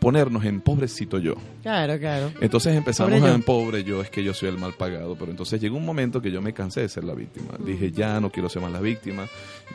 ponernos 0.00 0.44
en 0.44 0.60
pobrecito 0.60 1.18
yo. 1.18 1.34
Claro, 1.62 1.98
claro. 1.98 2.32
Entonces 2.40 2.74
empezamos 2.74 3.12
Pobre 3.12 3.30
a 3.30 3.34
en 3.34 3.42
pobre 3.42 3.84
yo, 3.84 4.02
es 4.02 4.10
que 4.10 4.24
yo 4.24 4.34
soy 4.34 4.48
el 4.48 4.58
mal 4.58 4.72
pagado. 4.72 5.14
Pero 5.16 5.30
entonces 5.30 5.60
llegó 5.60 5.76
un 5.76 5.84
momento 5.86 6.20
que 6.20 6.32
yo 6.32 6.40
me 6.42 6.52
cansé 6.52 6.80
de 6.80 6.88
ser 6.88 7.04
la 7.04 7.14
víctima. 7.14 7.50
Dije, 7.58 7.92
ya 7.92 8.18
no 8.18 8.30
quiero 8.30 8.48
ser 8.48 8.62
más 8.62 8.72
la 8.72 8.80
víctima, 8.80 9.28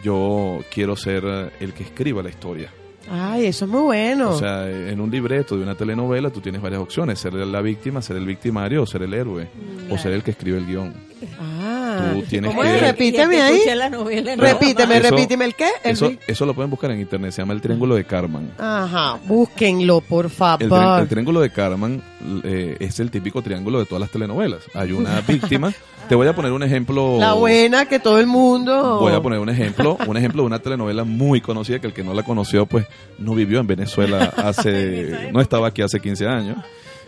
yo 0.04 0.60
quiero 0.74 0.96
ser 0.96 1.24
eh, 1.26 1.50
el 1.62 1.74
que 1.74 1.84
escriba 1.84 2.22
la 2.22 2.30
historia. 2.30 2.72
Ay, 3.10 3.46
eso 3.46 3.66
es 3.66 3.72
muy 3.72 3.82
bueno. 3.82 4.32
O 4.32 4.40
sea, 4.40 4.68
en 4.68 5.00
un 5.00 5.12
libreto 5.12 5.56
de 5.56 5.64
una 5.64 5.76
telenovela 5.76 6.32
tú 6.32 6.42
tienes 6.42 6.60
varias 6.60 6.82
opciones, 6.82 7.20
ser 7.20 7.34
la 7.36 7.62
víctima, 7.62 8.02
ser 8.02 8.18
el 8.18 8.26
victimario 8.26 8.82
o 8.82 8.86
ser 8.88 9.04
el 9.04 9.14
héroe, 9.14 9.48
o 9.92 9.98
ser 10.00 10.14
el 10.14 10.24
que 10.24 10.32
escribe 10.32 10.58
el 10.58 10.66
guion. 10.66 10.94
ah, 11.40 11.75
tú 12.14 12.22
tienes 12.24 12.50
¿cómo 12.52 12.62
que- 12.64 12.76
es? 12.76 12.82
Repíteme 12.82 13.36
Y 13.36 13.40
el 13.40 13.46
que 13.46 13.54
ahí. 13.54 13.60
novela, 13.90 13.90
no, 13.90 14.04
Repíteme, 14.42 14.98
Eso- 14.98 15.10
repíteme 15.10 15.46
el 15.46 15.56
qué. 15.56 15.70
El 15.84 15.92
Eso, 15.92 16.12
eso 16.28 16.46
lo 16.46 16.54
pueden 16.54 16.70
buscar 16.70 16.92
en 16.92 17.00
internet, 17.00 17.32
se 17.32 17.42
llama 17.42 17.54
el 17.54 17.62
Triángulo 17.62 17.96
de 17.96 18.04
Karman. 18.06 18.52
Ajá, 18.58 19.18
búsquenlo, 19.26 20.02
por 20.02 20.26
El, 20.26 20.32
tri- 20.32 20.36
favor. 20.70 21.02
el 21.02 21.08
triángulo 21.08 21.42
de 21.42 21.50
Karman 21.52 22.02
eh, 22.44 22.78
es 22.80 23.00
el 23.00 23.12
típico 23.12 23.42
triángulo 23.42 23.80
de 23.80 23.86
todas 23.86 24.02
las 24.02 24.10
telenovelas. 24.12 24.62
Hay 24.74 24.92
una 24.92 25.22
víctima. 25.28 25.74
Te 26.10 26.14
voy 26.14 26.28
a 26.28 26.36
poner 26.36 26.52
un 26.52 26.62
ejemplo. 26.62 27.18
La 27.20 27.34
buena 27.34 27.86
que 27.88 27.98
todo 28.00 28.20
el 28.20 28.28
mundo. 28.28 29.00
Voy 29.00 29.12
a 29.14 29.22
poner 29.22 29.40
un 29.40 29.50
ejemplo, 29.50 29.98
un 30.06 30.18
ejemplo 30.18 30.44
de 30.44 30.46
una 30.48 30.60
telenovela 30.60 31.04
muy 31.04 31.42
conocida 31.42 31.80
que 31.80 31.88
el 31.88 31.94
que 31.94 32.04
no 32.04 32.14
la 32.14 32.22
conoció, 32.22 32.68
pues 32.68 32.86
no 33.18 33.34
vivió 33.34 33.60
en 33.60 33.66
Venezuela 33.66 34.26
hace, 34.38 35.30
no 35.34 35.42
estaba 35.42 35.68
aquí 35.70 35.82
hace 35.82 36.00
15 36.00 36.28
años. 36.28 36.58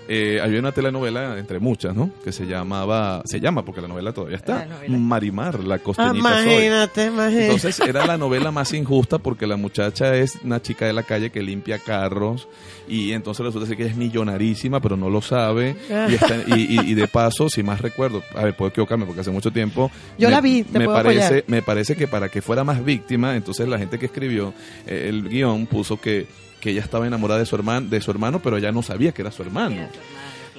Eh, 0.10 0.40
había 0.42 0.60
una 0.60 0.72
telenovela 0.72 1.38
entre 1.38 1.60
muchas, 1.60 1.94
¿no? 1.96 2.10
Que 2.24 2.32
se 2.32 2.46
llamaba, 2.46 3.22
se 3.26 3.40
llama 3.40 3.66
porque 3.66 3.82
la 3.82 3.88
novela 3.90 4.14
todavía 4.14 4.38
está, 4.38 4.60
La 4.60 4.66
novela. 4.66 4.98
Marimar, 4.98 5.60
la 5.64 5.76
Ah, 5.76 5.80
costeñita 5.80 6.14
soy. 6.14 6.20
imagínate, 6.20 7.06
imagínate. 7.08 7.46
Entonces 7.46 7.80
era 7.82 8.06
la 8.06 8.18
novela 8.18 8.52
más 8.52 8.74
injusta 8.74 9.18
porque 9.18 9.46
la 9.48 9.58
muchacha 9.58 10.16
es 10.16 10.38
una 10.44 10.62
chica 10.62 10.86
de 10.86 10.94
la 10.94 11.04
calle 11.04 11.30
que 11.30 11.42
limpia 11.42 11.80
carros 11.80 12.48
y 12.88 13.12
entonces 13.12 13.46
resulta 13.46 13.68
ser 13.68 13.76
que 13.76 13.84
ella 13.84 13.92
es 13.92 13.98
millonarísima 13.98 14.80
pero 14.80 14.96
no 14.96 15.10
lo 15.10 15.22
sabe 15.22 15.76
y, 16.10 16.14
está- 16.14 16.38
y- 16.56 16.78
y- 16.80 16.92
y 16.92 16.94
de 16.94 17.08
paso, 17.10 17.50
si 17.50 17.62
más 17.64 17.82
recuerdo, 17.82 18.24
a 18.36 18.44
ver, 18.46 18.56
puedo 18.56 18.70
equivocarme 18.70 19.06
porque 19.06 19.22
hace 19.22 19.32
mucho 19.32 19.52
tiempo. 19.52 19.92
Yo 20.18 20.30
me- 20.30 20.36
la 20.36 20.42
vi, 20.42 20.64
te 20.64 20.80
me 20.80 20.86
puedo 20.86 20.98
parece, 20.98 21.26
apoyar. 21.26 21.44
me 21.48 21.62
parece 21.62 21.96
que 21.98 22.08
para 22.08 22.30
que 22.30 22.42
fuera 22.42 22.64
más 22.64 22.84
víctima, 22.84 23.36
entonces 23.36 23.68
la 23.68 23.78
gente 23.78 24.00
que 24.00 24.06
escribió 24.06 24.54
eh, 24.86 25.08
el 25.10 25.28
guion 25.28 25.66
puso 25.66 26.00
que, 26.00 26.28
que 26.60 26.72
ella 26.72 26.82
estaba 26.82 27.06
enamorada 27.08 27.40
de 27.40 27.46
su 27.46 27.56
hermano, 27.56 27.88
de 27.90 28.02
su 28.02 28.12
hermano, 28.12 28.40
pero 28.42 28.58
ella 28.58 28.72
no 28.72 28.82
sabía 28.84 29.12
que 29.12 29.22
era 29.22 29.32
su 29.32 29.42
hermano. 29.44 29.88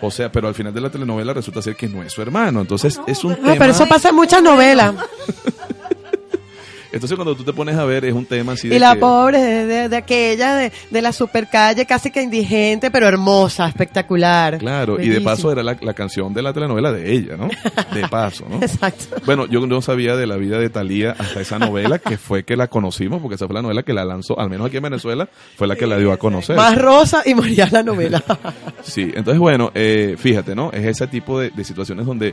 O 0.01 0.11
sea, 0.13 0.31
pero 0.31 0.47
al 0.47 0.55
final 0.55 0.73
de 0.73 0.81
la 0.81 0.91
telenovela 0.91 1.35
resulta 1.35 1.61
ser 1.61 1.75
que 1.75 1.89
no 1.89 2.03
es 2.05 2.13
su 2.13 2.23
hermano. 2.23 2.61
Entonces 2.61 3.01
es 3.07 3.25
un 3.25 3.33
Ah, 3.33 3.37
tema. 3.37 3.55
pero 3.59 3.73
eso 3.73 3.87
pasa 3.87 4.11
en 4.11 4.15
muchas 4.15 4.43
novelas. 4.43 4.95
Entonces 6.93 7.17
cuando 7.17 7.35
tú 7.35 7.45
te 7.45 7.53
pones 7.53 7.77
a 7.77 7.85
ver 7.85 8.05
es 8.05 8.15
un 8.15 8.25
tema 8.27 8.53
así 8.53 8.69
de 8.69 8.77
Y 8.77 8.79
la 8.79 8.95
que- 8.95 9.01
pobre 9.01 9.39
de, 9.39 9.89
de- 9.89 9.97
aquella 9.97 10.55
de, 10.57 10.73
de 10.91 11.03
la 11.03 11.13
supercalle, 11.13 11.85
casi 11.87 12.11
que 12.11 12.23
indigente, 12.23 12.91
pero 12.91 13.07
hermosa, 13.09 13.67
espectacular. 13.69 14.59
Claro, 14.59 15.01
y 15.01 15.09
de 15.09 15.21
paso 15.21 15.51
era 15.53 15.63
la, 15.63 15.77
la 15.81 15.95
canción 15.95 16.33
de 16.33 16.43
la 16.43 16.53
telenovela 16.53 16.93
de 16.93 17.13
ella, 17.13 17.37
¿no? 17.37 17.49
De 17.95 18.09
paso, 18.09 18.47
¿no? 18.49 18.57
Exacto. 18.63 19.17
Bueno, 19.27 19.47
yo 19.47 19.67
no 19.67 19.83
sabía 19.83 20.17
de 20.17 20.27
la 20.27 20.37
vida 20.37 20.59
de 20.59 20.71
Talía 20.71 21.15
hasta 21.19 21.41
esa 21.41 21.59
novela, 21.59 21.99
que 21.99 22.17
fue 22.17 22.45
que 22.45 22.57
la 22.57 22.69
conocimos, 22.69 23.21
porque 23.21 23.35
esa 23.35 23.47
fue 23.47 23.55
la 23.55 23.63
novela 23.63 23.83
que 23.83 23.93
la 23.93 24.05
lanzó, 24.05 24.39
al 24.39 24.49
menos 24.51 24.67
aquí 24.69 24.77
en 24.79 24.83
Venezuela, 24.85 25.29
fue 25.57 25.67
la 25.67 25.77
que 25.77 25.87
la 25.87 25.99
dio 25.99 26.13
a 26.13 26.17
conocer. 26.17 26.57
Más 26.57 26.77
rosa 26.79 27.23
y 27.27 27.35
moría 27.35 27.69
la 27.71 27.83
novela. 27.83 28.23
Sí, 28.83 29.03
entonces 29.03 29.39
bueno, 29.39 29.71
eh, 29.75 30.15
fíjate, 30.19 30.55
¿no? 30.55 30.71
Es 30.73 30.85
ese 30.87 31.07
tipo 31.09 31.39
de, 31.41 31.51
de 31.51 31.65
situaciones 31.65 32.07
donde 32.07 32.33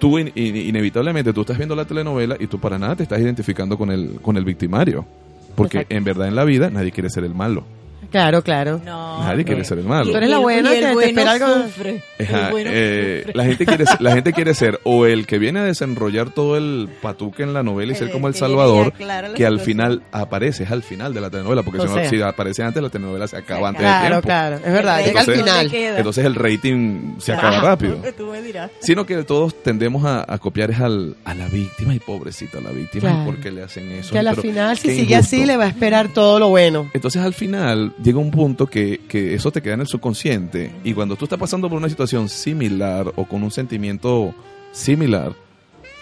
tú 0.00 0.18
in- 0.18 0.32
in- 0.34 0.56
inevitablemente 0.56 1.32
tú 1.32 1.42
estás 1.42 1.56
viendo 1.56 1.76
la 1.76 1.84
telenovela 1.84 2.36
y 2.40 2.48
tú 2.48 2.58
para 2.58 2.76
nada 2.78 2.96
te 2.96 3.04
estás 3.04 3.20
identificando 3.20 3.78
con 3.78 3.92
el, 3.92 4.18
con 4.20 4.36
el 4.36 4.44
victimario. 4.44 5.06
Porque 5.54 5.78
Exacto. 5.78 5.94
en 5.96 6.04
verdad 6.04 6.26
en 6.28 6.34
la 6.34 6.44
vida 6.44 6.70
nadie 6.70 6.90
quiere 6.90 7.10
ser 7.10 7.22
el 7.24 7.34
malo. 7.34 7.64
Claro, 8.10 8.42
claro. 8.42 8.80
No. 8.84 9.22
Nadie 9.24 9.44
quiere 9.44 9.64
ser 9.64 9.78
el 9.78 9.84
malo. 9.84 10.10
Tú 10.10 10.16
eres 10.16 10.28
la 10.30 10.36
Y 10.36 10.38
el- 10.38 10.42
buena 10.42 10.70
y 10.74 10.76
el 10.76 10.80
que 10.80 10.86
te 10.88 10.92
bueno 10.94 11.08
espera 11.08 11.32
algo- 11.32 11.62
sufre. 11.64 12.02
Ajá, 12.20 12.46
El 12.46 12.50
bueno 12.52 12.70
eh, 12.72 13.18
sufre. 13.24 13.32
la 13.36 13.44
gente 13.44 13.66
quiere 13.66 13.84
la 14.00 14.12
gente 14.14 14.32
quiere 14.32 14.54
ser 14.54 14.80
o 14.84 15.06
el 15.06 15.26
que 15.26 15.38
viene 15.38 15.60
a 15.60 15.64
desenrollar 15.64 16.30
todo 16.30 16.56
el 16.56 16.88
patuque 17.00 17.42
en 17.42 17.54
la 17.54 17.62
novela 17.62 17.92
y 17.92 17.94
ser 17.96 18.08
El 18.08 18.12
como 18.12 18.28
el 18.28 18.34
salvador 18.34 18.92
que 19.34 19.46
al 19.46 19.60
final 19.60 20.02
aparece 20.12 20.64
es 20.64 20.70
al 20.70 20.82
final 20.82 21.14
de 21.14 21.20
la 21.20 21.30
telenovela 21.30 21.62
porque 21.62 21.80
O 21.80 21.88
si, 21.88 21.94
no, 21.94 22.08
si 22.08 22.20
aparece 22.22 22.62
antes 22.62 22.82
la 22.82 22.88
telenovela 22.90 23.26
se 23.28 23.36
acaba 23.36 23.68
antes 23.68 23.82
de 23.82 23.88
Claro, 23.88 24.06
tiempo 24.08 24.26
claro. 24.26 24.56
Es 24.56 24.72
verdad, 24.72 25.00
El 25.00 25.06
llega 25.06 25.20
al 25.20 25.26
final. 25.26 25.74
entonces 25.96 26.24
el 26.24 26.34
rating 26.34 27.14
se 27.18 27.32
acaba 27.32 27.60
rápido 27.60 27.96
Tú 28.16 28.26
me 28.26 28.42
dirás. 28.42 28.70
sino 28.80 29.06
que 29.06 29.22
todos 29.24 29.54
tendemos 29.62 30.04
a, 30.04 30.24
a 30.26 30.38
copiar 30.38 30.70
es 30.70 30.80
al, 30.80 31.16
a 31.24 31.34
la 31.34 31.46
víctima 31.48 31.94
y 31.94 31.98
pobrecita 32.00 32.60
la 32.60 32.70
víctima 32.70 33.00
Claro. 33.00 33.22
¿y 33.22 33.24
por 33.26 33.36
qué 33.38 33.50
le 33.50 33.62
hacen 33.62 33.90
eso 33.92 34.12
Que 34.12 34.18
a 34.18 34.22
la 34.22 34.34
final, 34.34 34.76
si 34.76 34.88
sigue 34.90 35.14
injusto. 35.14 35.18
así, 35.36 35.46
le 35.46 35.56
va 35.56 35.64
a 35.64 35.68
esperar 35.68 36.08
todo 36.08 36.38
lo 36.38 36.48
bueno. 36.48 36.90
Entonces 36.92 37.22
al 37.22 37.32
final 37.34 37.94
llega 38.02 38.18
un 38.18 38.30
punto 38.30 38.66
que, 38.66 39.00
que 39.08 39.34
eso 39.34 39.50
te 39.50 39.60
queda 39.62 39.74
en 39.74 39.80
el 39.82 39.86
subconsciente 39.86 40.70
y 40.84 40.92
cuando 40.94 41.16
tú 41.16 41.24
estás 41.26 41.38
pasando 41.38 41.68
por 41.68 41.78
una 41.78 41.88
situación 41.88 42.28
similar 42.28 43.12
o 43.16 43.24
con 43.26 43.42
un 43.42 43.50
sentimiento 43.50 44.34
similar, 44.72 45.34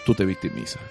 tú 0.05 0.13
te 0.15 0.25
victimizas. 0.25 0.81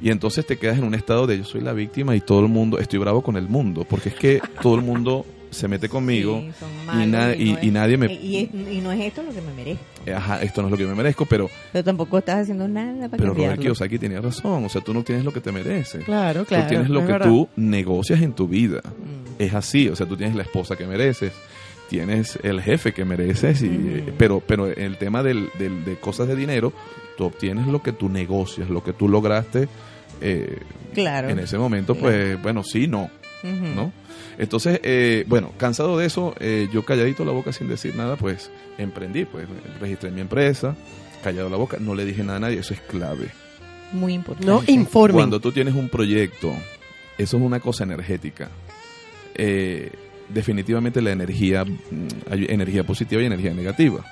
Y 0.00 0.10
entonces 0.10 0.44
te 0.44 0.58
quedas 0.58 0.78
en 0.78 0.84
un 0.84 0.94
estado 0.94 1.26
de 1.28 1.38
yo 1.38 1.44
soy 1.44 1.60
la 1.60 1.72
víctima 1.72 2.16
y 2.16 2.20
todo 2.20 2.40
el 2.40 2.48
mundo, 2.48 2.78
estoy 2.78 2.98
bravo 2.98 3.22
con 3.22 3.36
el 3.36 3.48
mundo, 3.48 3.86
porque 3.88 4.08
es 4.08 4.14
que 4.16 4.40
todo 4.60 4.74
el 4.74 4.82
mundo 4.82 5.24
se 5.50 5.68
mete 5.68 5.88
conmigo 5.88 6.40
Sí, 6.40 6.64
y, 6.64 6.86
malos 6.86 7.08
na- 7.08 7.28
no 7.28 7.34
y- 7.34 7.50
es- 7.52 7.62
y 7.62 7.70
nadie 7.70 7.96
me... 7.98 8.12
Y, 8.12 8.36
es- 8.38 8.48
y 8.72 8.80
no 8.80 8.90
es 8.90 9.00
esto 9.00 9.22
lo 9.22 9.32
que 9.32 9.40
me 9.40 9.52
merezco. 9.54 9.84
Ajá, 10.14 10.42
esto 10.42 10.62
no 10.62 10.68
es 10.68 10.72
lo 10.72 10.76
que 10.78 10.86
me 10.86 10.94
merezco, 10.94 11.26
pero, 11.26 11.48
Pero 11.72 11.84
tampoco 11.84 12.18
estás 12.18 12.42
haciendo 12.42 12.66
nada 12.66 13.08
para 13.08 13.20
pero 13.22 13.34
Robert. 13.34 13.60
Kiyosaki 13.60 13.98
tenía 13.98 14.20
razón, 14.20 14.64
o 14.64 14.68
sea, 14.68 14.80
tú 14.80 14.92
no 14.94 15.02
tienes 15.04 15.24
lo 15.24 15.32
que 15.32 15.40
te 15.40 15.52
mereces. 15.52 16.04
Claro, 16.04 16.44
claro. 16.44 16.64
Tú 16.64 16.68
tienes 16.70 16.88
lo 16.88 17.00
que 17.00 17.12
verdad. 17.12 17.26
tú 17.28 17.48
negocias 17.56 18.20
en 18.22 18.32
tu 18.32 18.48
vida. 18.48 18.80
Mm. 18.84 19.42
Es 19.42 19.54
así, 19.54 19.88
o 19.88 19.96
sea, 19.96 20.06
tú 20.06 20.16
tienes 20.16 20.34
la 20.36 20.42
esposa 20.42 20.76
que 20.76 20.86
mereces, 20.86 21.32
tienes 21.88 22.38
el 22.42 22.60
jefe 22.62 22.92
que 22.92 23.04
mereces, 23.04 23.62
y, 23.62 23.66
eh, 23.66 24.12
pero, 24.18 24.40
pero 24.40 24.66
el 24.66 24.96
tema 24.98 25.22
del, 25.22 25.50
del- 25.58 25.84
de 25.84 25.96
cosas 25.96 26.26
de 26.28 26.34
dinero, 26.36 26.72
tú 27.16 27.24
obtienes 27.24 27.66
lo 27.66 27.82
que 27.82 27.92
tú 27.92 28.08
negocias, 28.08 28.70
lo 28.70 28.82
que 28.82 28.92
tú 28.92 29.08
lograste 29.08 29.68
eh, 30.20 30.58
Claro. 30.94 31.28
en 31.28 31.38
ese 31.38 31.58
momento, 31.58 31.94
pues 31.94 32.40
bueno, 32.42 32.62
sí, 32.64 32.86
no. 32.88 33.10
¿no? 33.44 33.92
Entonces, 34.38 34.80
eh, 34.82 35.24
bueno, 35.26 35.52
cansado 35.56 35.98
de 35.98 36.06
eso, 36.06 36.34
eh, 36.40 36.68
yo 36.72 36.84
calladito 36.84 37.24
la 37.24 37.32
boca 37.32 37.52
sin 37.52 37.68
decir 37.68 37.94
nada, 37.94 38.16
pues 38.16 38.50
emprendí, 38.78 39.24
pues 39.24 39.46
registré 39.80 40.10
mi 40.10 40.20
empresa, 40.20 40.74
callado 41.22 41.48
la 41.48 41.56
boca, 41.56 41.78
no 41.80 41.94
le 41.94 42.04
dije 42.04 42.22
nada 42.22 42.36
a 42.36 42.40
nadie, 42.40 42.58
eso 42.58 42.74
es 42.74 42.80
clave. 42.80 43.28
Muy 43.92 44.14
importante. 44.14 44.50
No 44.50 44.62
informen. 44.66 45.16
Cuando 45.16 45.40
tú 45.40 45.52
tienes 45.52 45.74
un 45.74 45.88
proyecto, 45.88 46.52
eso 47.18 47.36
es 47.36 47.42
una 47.42 47.60
cosa 47.60 47.84
energética. 47.84 48.50
Eh, 49.34 49.90
definitivamente 50.28 51.02
la 51.02 51.12
energía, 51.12 51.64
mm, 51.64 52.30
hay 52.30 52.46
energía 52.48 52.84
positiva 52.84 53.22
y 53.22 53.26
energía 53.26 53.52
negativa. 53.52 54.04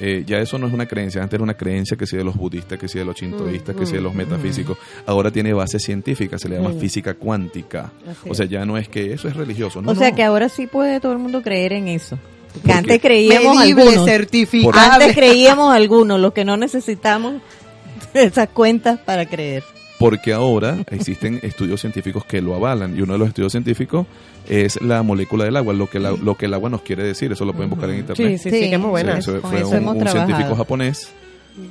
Eh, 0.00 0.22
ya 0.26 0.38
eso 0.38 0.58
no 0.58 0.66
es 0.68 0.72
una 0.72 0.86
creencia, 0.86 1.20
antes 1.22 1.34
era 1.34 1.42
una 1.42 1.54
creencia 1.56 1.96
que 1.96 2.06
sea 2.06 2.18
de 2.20 2.24
los 2.24 2.36
budistas, 2.36 2.78
que 2.78 2.86
sea 2.88 3.00
de 3.00 3.04
los 3.06 3.16
chintoístas, 3.16 3.74
que 3.74 3.84
sea 3.84 3.96
de 3.96 4.02
los 4.02 4.14
metafísicos. 4.14 4.78
Ahora 5.06 5.30
tiene 5.30 5.52
base 5.52 5.78
científica, 5.80 6.38
se 6.38 6.48
le 6.48 6.56
llama 6.56 6.70
Mm. 6.70 6.78
física 6.80 7.14
cuántica. 7.14 7.90
Así 8.08 8.30
O 8.30 8.34
sea, 8.34 8.46
ya 8.46 8.64
no 8.64 8.78
es 8.78 8.88
que 8.88 9.12
eso 9.12 9.26
es 9.28 9.34
religioso. 9.36 9.82
No, 9.82 9.90
o 9.92 9.94
sea 9.94 10.10
no. 10.10 10.16
que 10.16 10.22
ahora 10.24 10.48
sí 10.48 10.66
puede 10.66 11.00
todo 11.00 11.12
el 11.12 11.18
mundo 11.18 11.42
creer 11.42 11.72
en 11.72 11.88
eso. 11.88 12.18
Que 12.54 12.60
¿Por 12.60 12.70
antes 12.72 13.00
creíamos 13.00 13.56
Medible, 13.58 13.82
algunos. 13.82 14.06
certificable. 14.06 14.80
Antes 14.80 15.14
creíamos 15.14 15.74
algunos, 15.74 16.20
los 16.20 16.32
que 16.32 16.44
no 16.44 16.56
necesitamos 16.56 17.42
esas 18.14 18.48
cuentas 18.50 18.98
para 19.00 19.26
creer. 19.26 19.64
Porque 19.98 20.32
ahora 20.32 20.78
existen 20.90 21.40
estudios 21.42 21.80
científicos 21.80 22.24
que 22.24 22.40
lo 22.40 22.54
avalan 22.54 22.96
y 22.96 23.02
uno 23.02 23.14
de 23.14 23.18
los 23.18 23.28
estudios 23.28 23.50
científicos 23.52 24.06
es 24.48 24.80
la 24.82 25.02
molécula 25.02 25.44
del 25.44 25.56
agua, 25.56 25.74
lo 25.74 25.88
que, 25.88 25.98
la- 26.00 26.12
lo 26.12 26.34
que 26.36 26.46
el 26.46 26.54
agua 26.54 26.70
nos 26.70 26.82
quiere 26.82 27.02
decir. 27.04 27.30
Eso 27.32 27.44
lo 27.44 27.52
pueden 27.52 27.70
buscar 27.70 27.90
en 27.90 27.98
internet. 27.98 28.38
Sí, 28.38 28.50
sí, 28.50 28.50
sí, 28.50 28.68
que 28.68 28.74
es 28.74 28.80
muy 28.80 28.90
buena. 28.90 29.14
Sí, 29.20 29.30
eso 29.30 29.40
fue 29.42 29.58
eso 29.60 29.68
un, 29.68 30.08
científico 30.08 30.54
japonés. 30.56 31.10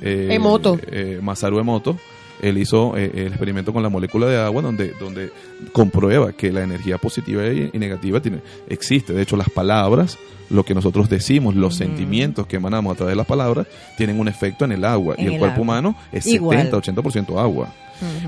eh, 0.02 0.28
Emoto. 0.30 0.78
eh, 0.90 1.18
Masaru 1.22 1.58
Emoto. 1.58 1.96
Él 2.40 2.56
hizo 2.58 2.96
eh, 2.96 3.10
el 3.14 3.26
experimento 3.28 3.72
con 3.72 3.82
la 3.82 3.88
molécula 3.88 4.26
de 4.28 4.36
agua 4.40 4.62
donde, 4.62 4.92
donde 5.00 5.32
comprueba 5.72 6.32
que 6.32 6.52
la 6.52 6.62
energía 6.62 6.96
positiva 6.98 7.44
y, 7.48 7.70
y 7.72 7.78
negativa 7.80 8.20
tiene, 8.20 8.38
existe. 8.68 9.12
De 9.12 9.22
hecho, 9.22 9.36
las 9.36 9.50
palabras, 9.50 10.16
lo 10.48 10.64
que 10.64 10.72
nosotros 10.72 11.08
decimos, 11.08 11.56
los 11.56 11.74
sentimientos 11.74 12.46
que 12.46 12.54
emanamos 12.56 12.92
a 12.92 12.96
través 12.96 13.12
de 13.12 13.16
las 13.16 13.26
palabras, 13.26 13.66
tienen 13.96 14.20
un 14.20 14.28
efecto 14.28 14.64
en 14.64 14.70
el 14.70 14.84
agua. 14.84 15.16
En 15.18 15.24
y 15.24 15.26
el, 15.26 15.32
el 15.34 15.38
cuerpo 15.40 15.54
agua. 15.54 15.62
humano 15.64 15.96
es 16.12 16.26
Igual. 16.28 16.70
70-80% 16.70 17.40
agua. 17.40 17.74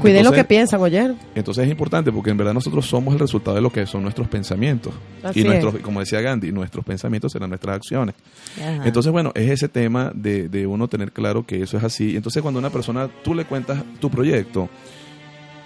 Cuiden 0.01 0.25
lo 0.25 0.33
que 0.33 0.45
piensan, 0.45 0.81
oye. 0.81 1.15
Entonces 1.35 1.65
es 1.65 1.71
importante 1.71 2.13
porque 2.13 2.31
en 2.31 2.37
verdad 2.37 2.55
nosotros 2.55 2.87
somos 2.87 3.15
el 3.15 3.21
resultado 3.21 3.57
de 3.57 3.63
lo 3.63 3.71
que 3.71 3.87
son 3.87 4.03
nuestros 4.03 4.29
pensamientos. 4.29 4.95
Así 5.23 5.41
y 5.41 5.45
nuestros, 5.45 5.75
es. 5.75 5.81
como 5.81 6.01
decía 6.01 6.21
Gandhi, 6.21 6.53
nuestros 6.53 6.85
pensamientos 6.85 7.33
serán 7.33 7.51
nuestras 7.51 7.77
acciones. 7.77 8.15
Ajá. 8.59 8.83
Entonces, 8.85 9.13
bueno, 9.13 9.33
es 9.35 9.51
ese 9.51 9.69
tema 9.69 10.13
de, 10.15 10.49
de 10.49 10.67
uno 10.67 10.89
tener 10.89 11.13
claro 11.13 11.47
que 11.47 11.63
eso 11.63 11.77
es 11.77 11.85
así. 11.85 12.17
Entonces, 12.17 12.43
cuando 12.43 12.59
una 12.59 12.71
persona, 12.71 13.09
tú 13.23 13.35
le 13.35 13.45
cuentas 13.45 13.83
tu 14.01 14.11
proyecto, 14.11 14.69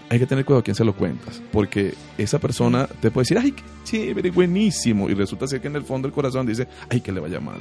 hay 0.09 0.19
que 0.19 0.27
tener 0.27 0.45
cuidado 0.45 0.61
a 0.61 0.65
quién 0.65 0.75
se 0.75 0.85
lo 0.85 0.95
cuentas. 0.95 1.43
Porque 1.53 1.95
esa 2.19 2.39
persona 2.39 2.87
te 2.87 3.11
puede 3.11 3.23
decir, 3.23 3.39
ay, 3.39 3.53
qué 3.53 3.63
chévere, 3.85 4.31
buenísimo. 4.31 5.09
Y 5.11 5.15
resulta 5.15 5.47
ser 5.47 5.61
que 5.61 5.69
en 5.69 5.77
el 5.77 5.83
fondo 5.83 6.09
del 6.09 6.15
corazón 6.15 6.47
dice, 6.47 6.69
ay, 6.89 7.01
que 7.01 7.13
le 7.13 7.21
vaya 7.21 7.41
mal. 7.41 7.61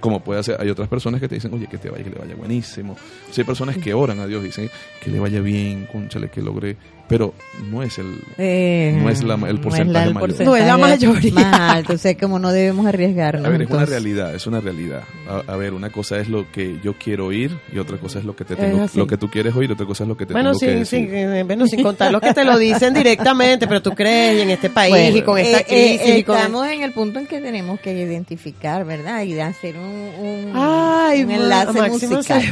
Como 0.00 0.20
puede 0.20 0.40
hacer, 0.40 0.56
hay 0.60 0.68
otras 0.70 0.88
personas 0.88 1.20
que 1.20 1.28
te 1.28 1.34
dicen, 1.36 1.52
oye, 1.54 1.66
que 1.66 1.78
te 1.78 1.90
vaya, 1.90 2.04
que 2.04 2.10
le 2.10 2.18
vaya 2.18 2.34
buenísimo. 2.34 2.92
O 2.94 3.32
sea, 3.32 3.42
hay 3.42 3.46
personas 3.46 3.76
que 3.78 3.94
oran 3.94 4.18
a 4.20 4.26
Dios 4.26 4.42
y 4.42 4.46
dicen, 4.46 4.70
que 5.02 5.10
le 5.10 5.18
vaya 5.20 5.40
bien, 5.40 5.86
conchale, 5.90 6.28
que 6.28 6.42
logre. 6.42 6.76
Pero 7.08 7.34
no 7.68 7.82
es 7.82 7.98
el. 7.98 8.20
Eh, 8.38 8.96
No 9.02 9.10
es 9.10 9.24
la- 9.24 9.34
el 9.34 9.40
no 9.40 9.46
es 9.48 9.58
porcentaje 9.58 10.06
el 10.08 10.14
mayor. 10.14 10.40
No 10.44 10.54
es 10.54 10.64
la 10.64 10.76
mayoría. 10.76 11.32
Más 11.32 11.60
alto, 11.76 11.94
o 11.94 11.98
sea, 11.98 12.16
como 12.16 12.38
no 12.38 12.52
debemos 12.52 12.86
arriesgarnos. 12.86 13.44
A 13.44 13.48
ver, 13.48 13.62
es 13.62 13.70
una 13.70 13.84
realidad, 13.84 14.32
es 14.32 14.46
una 14.46 14.60
realidad. 14.60 15.02
A, 15.28 15.52
a 15.52 15.56
ver, 15.56 15.72
una 15.74 15.90
cosa 15.90 16.20
es 16.20 16.28
lo 16.28 16.48
que 16.52 16.78
yo 16.84 16.94
quiero 16.96 17.26
oír 17.26 17.50
y 17.72 17.78
otra 17.78 17.96
cosa 17.98 18.20
es 18.20 18.24
lo 18.24 18.36
que 18.36 18.44
te 18.44 18.54
tengo, 18.54 18.86
lo 18.94 19.06
que 19.08 19.16
tú 19.16 19.28
quieres 19.28 19.56
oír, 19.56 19.72
otra 19.72 19.86
cosa 19.86 20.04
es 20.04 20.08
lo 20.08 20.16
que 20.16 20.24
te 20.24 20.34
Bueno, 20.34 20.50
tengo 20.50 20.60
que 20.60 20.66
sin, 20.66 20.78
decir. 20.78 21.08
sin, 21.08 21.14
eh, 21.34 21.42
bueno, 21.42 21.66
sin 21.66 21.82
contar 21.82 22.12
lo 22.12 22.20
que 22.20 22.32
te 22.32 22.44
lo 22.44 22.56
dicen 22.56 22.94
directamente, 22.94 23.66
pero 23.66 23.82
tú 23.82 23.90
crees 23.90 24.38
y 24.38 24.42
en 24.42 24.50
este 24.50 24.70
país 24.70 24.92
Bueno, 24.94 25.16
y 25.16 25.22
con 25.22 25.36
esta 25.38 25.60
eh, 25.62 25.64
crisis 25.66 26.00
eh, 26.08 26.18
y 26.18 26.22
con... 26.22 26.36
estamos 26.36 26.68
en 26.68 26.82
el 26.84 26.92
punto 26.92 27.18
en 27.18 27.26
que 27.26 27.40
tenemos 27.40 27.80
que 27.80 27.92
identificar, 27.92 28.84
¿verdad? 28.84 29.22
De 29.32 29.42
hacer 29.42 29.76
un, 29.76 29.84
un, 29.84 30.52
Ay, 30.54 31.22
un 31.22 31.28
ma- 31.28 31.34
enlace 31.36 31.88
musical. 31.90 32.42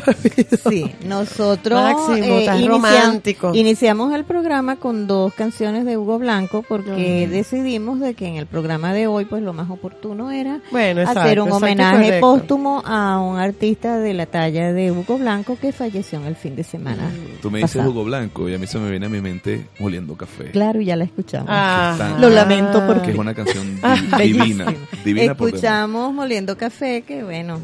Sí, 0.69 0.91
nosotros 1.07 1.81
Máximo, 1.81 2.15
eh, 2.39 2.45
inicia- 2.45 2.69
romántico. 2.69 3.51
iniciamos 3.55 4.15
el 4.15 4.25
programa 4.25 4.77
con 4.77 5.07
dos 5.07 5.33
canciones 5.35 5.85
de 5.85 5.97
Hugo 5.97 6.19
Blanco 6.19 6.65
porque 6.69 7.27
decidimos 7.29 8.01
de 8.01 8.15
que 8.15 8.27
en 8.27 8.37
el 8.37 8.47
programa 8.47 8.93
de 8.93 9.07
hoy 9.07 9.25
pues 9.25 9.43
lo 9.43 9.53
más 9.53 9.71
oportuno 9.71 10.31
era 10.31 10.61
Bueno, 10.71 11.01
exacto, 11.01 11.21
hacer 11.21 11.41
un 11.41 11.53
homenaje 11.53 12.21
póstumo 12.21 12.83
a 12.85 13.21
un 13.21 13.39
artista 13.39 13.99
de 13.99 14.15
la 14.15 14.27
talla 14.27 14.73
de 14.73 14.93
Hugo 14.93 15.19
Blanco 15.19 15.57
que 15.61 15.73
falleció 15.73 16.19
en 16.21 16.27
el 16.27 16.37
fin 16.37 16.55
de 16.57 16.65
semana. 16.65 17.11
Tú 17.43 17.51
me 17.51 17.59
dices 17.59 17.73
pasado. 17.77 17.91
Hugo 17.91 18.05
Blanco 18.05 18.49
y 18.49 18.55
a 18.55 18.59
mí 18.59 18.67
se 18.67 18.79
me 18.79 18.91
viene 18.91 19.07
a 19.07 19.09
mi 19.09 19.21
mente 19.21 19.67
Moliendo 19.79 20.17
Café. 20.17 20.51
Claro, 20.51 20.81
ya 20.81 20.97
la 20.97 21.05
escuchamos. 21.05 21.49
Ah. 21.51 22.17
Lo 22.21 22.29
lamento 22.31 22.85
porque- 22.87 23.07
Que 23.09 23.13
es 23.13 23.19
una 23.19 23.35
canción 23.35 23.77
di- 23.77 23.81
Ah, 23.83 23.97
divina. 24.19 24.67
Divina 25.05 25.35
por. 25.35 25.49
Escuchamos 25.49 26.13
Moliendo 26.13 26.57
Café, 26.59 27.03
que 27.03 27.25
bueno, 27.25 27.61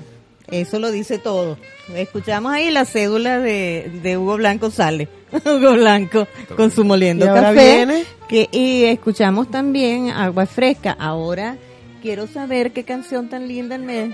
eso 0.50 0.78
lo 0.78 0.90
dice 0.90 1.18
todo. 1.18 1.58
Escuchamos 1.94 2.52
ahí 2.52 2.70
la 2.70 2.84
cédula 2.86 3.38
de, 3.40 3.90
de 4.02 4.16
Hugo 4.16 4.36
Blanco 4.36 4.70
sale. 4.70 5.08
Hugo 5.44 5.74
Blanco 5.74 6.26
con 6.56 6.70
su 6.70 6.84
Moliendo 6.84 7.26
Y 7.26 7.28
ahora 7.28 7.52
Café. 7.54 7.76
viene. 7.76 8.04
Que, 8.28 8.48
y 8.52 8.84
escuchamos 8.84 9.50
también 9.50 10.08
Agua 10.10 10.46
Fresca. 10.46 10.96
Ahora 10.98 11.56
quiero 12.02 12.26
saber 12.26 12.72
qué 12.72 12.84
canción 12.84 13.28
tan 13.28 13.48
linda 13.48 13.76
me... 13.78 14.12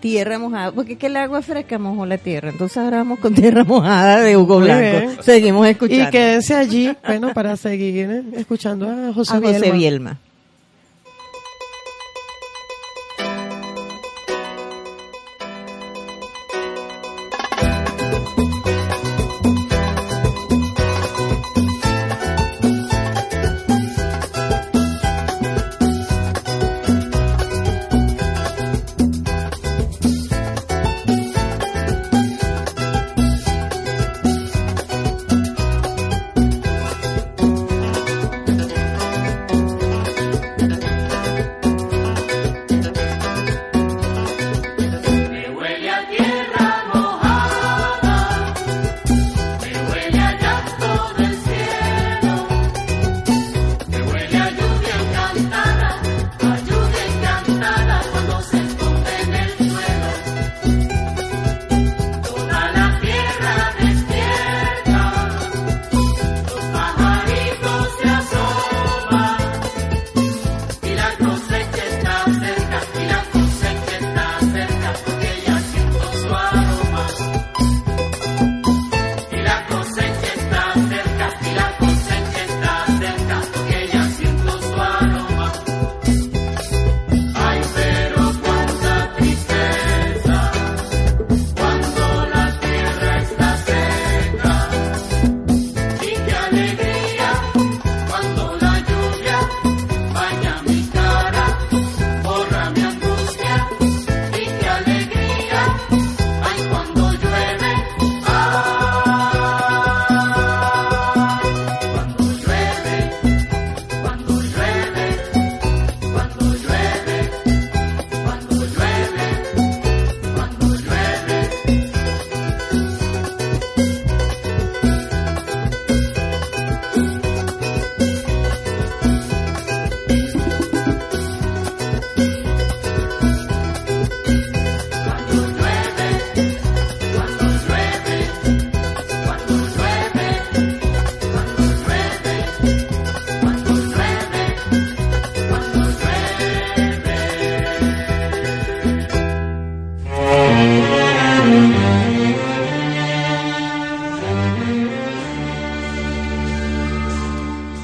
Tierra 0.00 0.38
mojada, 0.38 0.72
porque 0.72 0.94
es 0.94 0.98
que 0.98 1.08
el 1.08 1.16
agua 1.18 1.42
fresca 1.42 1.78
mojó 1.78 2.06
la 2.06 2.16
tierra. 2.16 2.48
Entonces 2.48 2.78
ahora 2.78 2.96
vamos 2.96 3.18
con 3.18 3.34
tierra 3.34 3.64
mojada 3.64 4.20
de 4.22 4.34
Hugo 4.34 4.60
Blanco. 4.60 4.80
bien. 4.80 5.22
Seguimos 5.22 5.66
escuchando. 5.66 6.04
Y 6.04 6.10
quédense 6.10 6.54
allí, 6.54 6.96
bueno, 7.06 7.34
para 7.34 7.54
seguir 7.58 8.24
escuchando 8.34 8.88
a 8.88 9.12
José, 9.12 9.36
a 9.36 9.40
José 9.40 9.58
Bielma. 9.60 9.76
Bielma. 9.76 10.20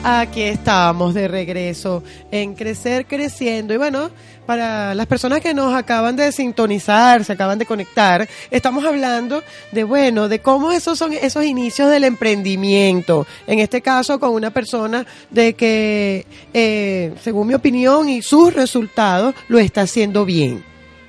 Aquí 0.08 0.42
estamos 0.42 1.14
de 1.14 1.26
regreso 1.26 2.04
en 2.30 2.54
Crecer 2.54 3.06
Creciendo. 3.06 3.74
Y 3.74 3.76
bueno, 3.76 4.08
para 4.46 4.94
las 4.94 5.08
personas 5.08 5.40
que 5.40 5.52
nos 5.52 5.74
acaban 5.74 6.14
de 6.14 6.30
sintonizar, 6.30 7.24
se 7.24 7.32
acaban 7.32 7.58
de 7.58 7.66
conectar, 7.66 8.28
estamos 8.52 8.84
hablando 8.84 9.42
de, 9.72 9.82
bueno, 9.82 10.28
de 10.28 10.38
cómo 10.38 10.70
esos 10.70 10.96
son 10.96 11.12
esos 11.12 11.44
inicios 11.44 11.90
del 11.90 12.04
emprendimiento. 12.04 13.26
En 13.48 13.58
este 13.58 13.82
caso, 13.82 14.20
con 14.20 14.30
una 14.30 14.50
persona 14.50 15.04
de 15.30 15.54
que, 15.54 16.24
eh, 16.54 17.12
según 17.20 17.48
mi 17.48 17.54
opinión 17.54 18.08
y 18.08 18.22
sus 18.22 18.54
resultados, 18.54 19.34
lo 19.48 19.58
está 19.58 19.80
haciendo 19.80 20.24
bien 20.24 20.62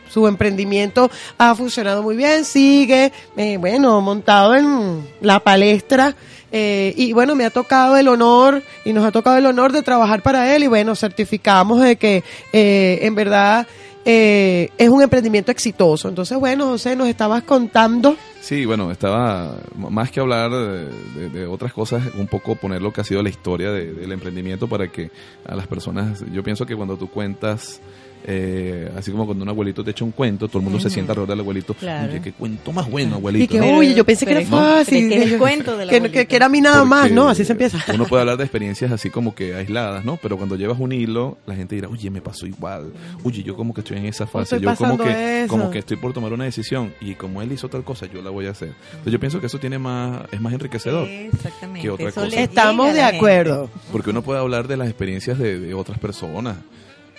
su 0.10 0.27
emprendimiento 0.27 1.12
ha 1.38 1.53
funcionado 1.53 2.01
muy 2.01 2.15
bien, 2.15 2.45
sigue, 2.45 3.12
eh, 3.36 3.57
bueno, 3.57 4.01
montado 4.01 4.55
en 4.55 5.07
la 5.21 5.39
palestra. 5.39 6.15
Eh, 6.51 6.93
y 6.95 7.13
bueno, 7.13 7.36
me 7.36 7.45
ha 7.45 7.49
tocado 7.49 7.97
el 7.97 8.07
honor 8.07 8.63
y 8.86 8.93
nos 8.93 9.05
ha 9.05 9.12
tocado 9.12 9.38
el 9.38 9.45
honor 9.45 9.71
de 9.71 9.81
trabajar 9.81 10.21
para 10.21 10.55
él 10.55 10.63
y 10.63 10.67
bueno, 10.67 10.95
certificamos 10.95 11.81
de 11.81 11.95
que 11.97 12.23
eh, 12.53 12.99
en 13.01 13.15
verdad 13.15 13.67
eh, 14.05 14.69
es 14.77 14.88
un 14.89 15.01
emprendimiento 15.01 15.51
exitoso. 15.51 16.07
Entonces, 16.07 16.38
bueno, 16.39 16.67
José, 16.67 16.95
nos 16.95 17.10
estabas 17.10 17.43
contando. 17.43 18.15
Sí, 18.39 18.65
bueno, 18.65 18.89
estaba 18.91 19.57
más 19.75 20.10
que 20.12 20.21
hablar 20.21 20.49
de, 20.51 21.45
otras 21.45 21.73
cosas, 21.73 22.01
un 22.17 22.27
poco 22.27 22.55
poner 22.55 22.81
lo 22.81 22.93
que 22.93 23.01
ha 23.01 23.03
sido 23.03 23.21
la 23.21 23.27
historia 23.27 23.71
de- 23.71 23.91
del 23.93 24.12
emprendimiento 24.13 24.69
para 24.69 24.88
que 24.89 25.12
a 25.45 25.53
las 25.55 25.67
personas, 25.67 26.23
yo 26.31 26.41
pienso 26.43 26.65
que 26.65 26.73
cuando 26.77 26.95
tú 26.95 27.10
cuentas, 27.10 27.81
eh, 28.25 28.91
así 28.97 29.12
como 29.12 29.25
cuando 29.25 29.43
un 29.43 29.49
abuelito 29.49 29.84
te 29.84 29.91
echa 29.91 30.03
un 30.03 30.12
cuento, 30.12 30.47
todo 30.47 30.60
el 30.60 30.63
mundo 30.65 30.80
se 30.80 30.89
sienta 30.89 31.12
alrededor 31.13 31.30
del 31.30 31.39
abuelito, 31.41 31.73
Claro. 31.73 32.12
oye, 32.12 32.21
qué 32.21 32.32
cuento 32.34 32.71
más 32.71 32.89
bueno, 32.89 33.15
abuelito. 33.15 33.43
Y 33.43 33.47
que, 33.47 33.62
oye, 33.62 33.93
yo 33.93 34.03
pensé 34.06 34.25
que 34.25 34.32
era 34.34 34.45
fácil. 34.45 35.10
que 35.10 35.23
el 35.23 35.30
que- 35.32 35.38
cuento 35.38 35.77
de 35.77 35.86
la 35.86 35.91
que, 35.91 36.12
que- 36.12 36.27
que 36.27 36.36
era 36.36 36.47
a 36.47 36.49
mí 36.49 36.60
nada 36.62 36.84
más, 36.86 37.12
¿no? 37.12 37.30
Así 37.30 37.45
se 37.45 37.51
empieza. 37.53 37.84
Uno 37.93 38.06
puede 38.06 38.21
hablar 38.21 38.38
de 38.38 38.43
experiencias 38.43 38.91
así 38.91 39.10
como 39.10 39.34
que 39.36 39.56
aisladas, 39.56 40.03
¿no? 40.06 40.17
Pero 40.21 40.38
cuando 40.38 40.56
llevas 40.56 40.80
un 40.80 40.91
hilo, 40.91 41.38
la 41.45 41.56
gente 41.56 41.75
dirá, 41.75 41.88
oye, 41.89 42.10
me 42.10 42.21
pasó 42.21 42.45
igual. 42.45 42.91
Oye, 43.23 43.43
yo 43.43 43.56
como 43.56 43.73
que 43.73 43.82
estoy 43.82 43.97
en 43.97 44.06
esa 44.06 44.27
fase. 44.27 44.56
estoy 44.56 44.62
Yo 44.69 44.75
como 44.75 44.97
que, 44.97 45.43
eso. 45.43 45.47
como 45.49 45.69
que 45.71 45.80
estoy 45.80 45.97
por 45.97 46.13
tomar 46.13 46.34
una 46.34 46.43
decisión. 46.45 46.93
Y 47.01 47.15
como 47.15 47.41
él 47.41 47.51
hizo 47.51 47.69
tal 47.69 47.84
cosa, 47.84 48.06
yo 48.08 48.21
la 48.21 48.30
voy 48.30 48.47
a 48.47 48.51
hacer. 48.51 48.69
Entonces 48.91 49.13
yo 49.13 49.19
pienso 49.19 49.39
que 49.39 49.47
eso 49.47 49.58
tiene 49.60 49.80
más, 49.80 50.21
es 50.32 50.41
más 50.41 50.53
enriquecedor. 50.53 51.08
Exactamente. 51.08 51.82
¿Qué 51.82 51.89
otra 51.89 52.10
Eso 52.10 52.21
cosa? 52.21 52.39
Estamos 52.39 52.93
de 52.93 53.01
acuerdo. 53.03 53.69
Porque 53.91 54.10
uno 54.10 54.21
puede 54.21 54.39
hablar 54.39 54.67
de 54.67 54.77
las 54.77 54.88
experiencias 54.88 55.38
de, 55.38 55.60
de 55.60 55.73
otras 55.73 55.99
personas. 55.99 56.58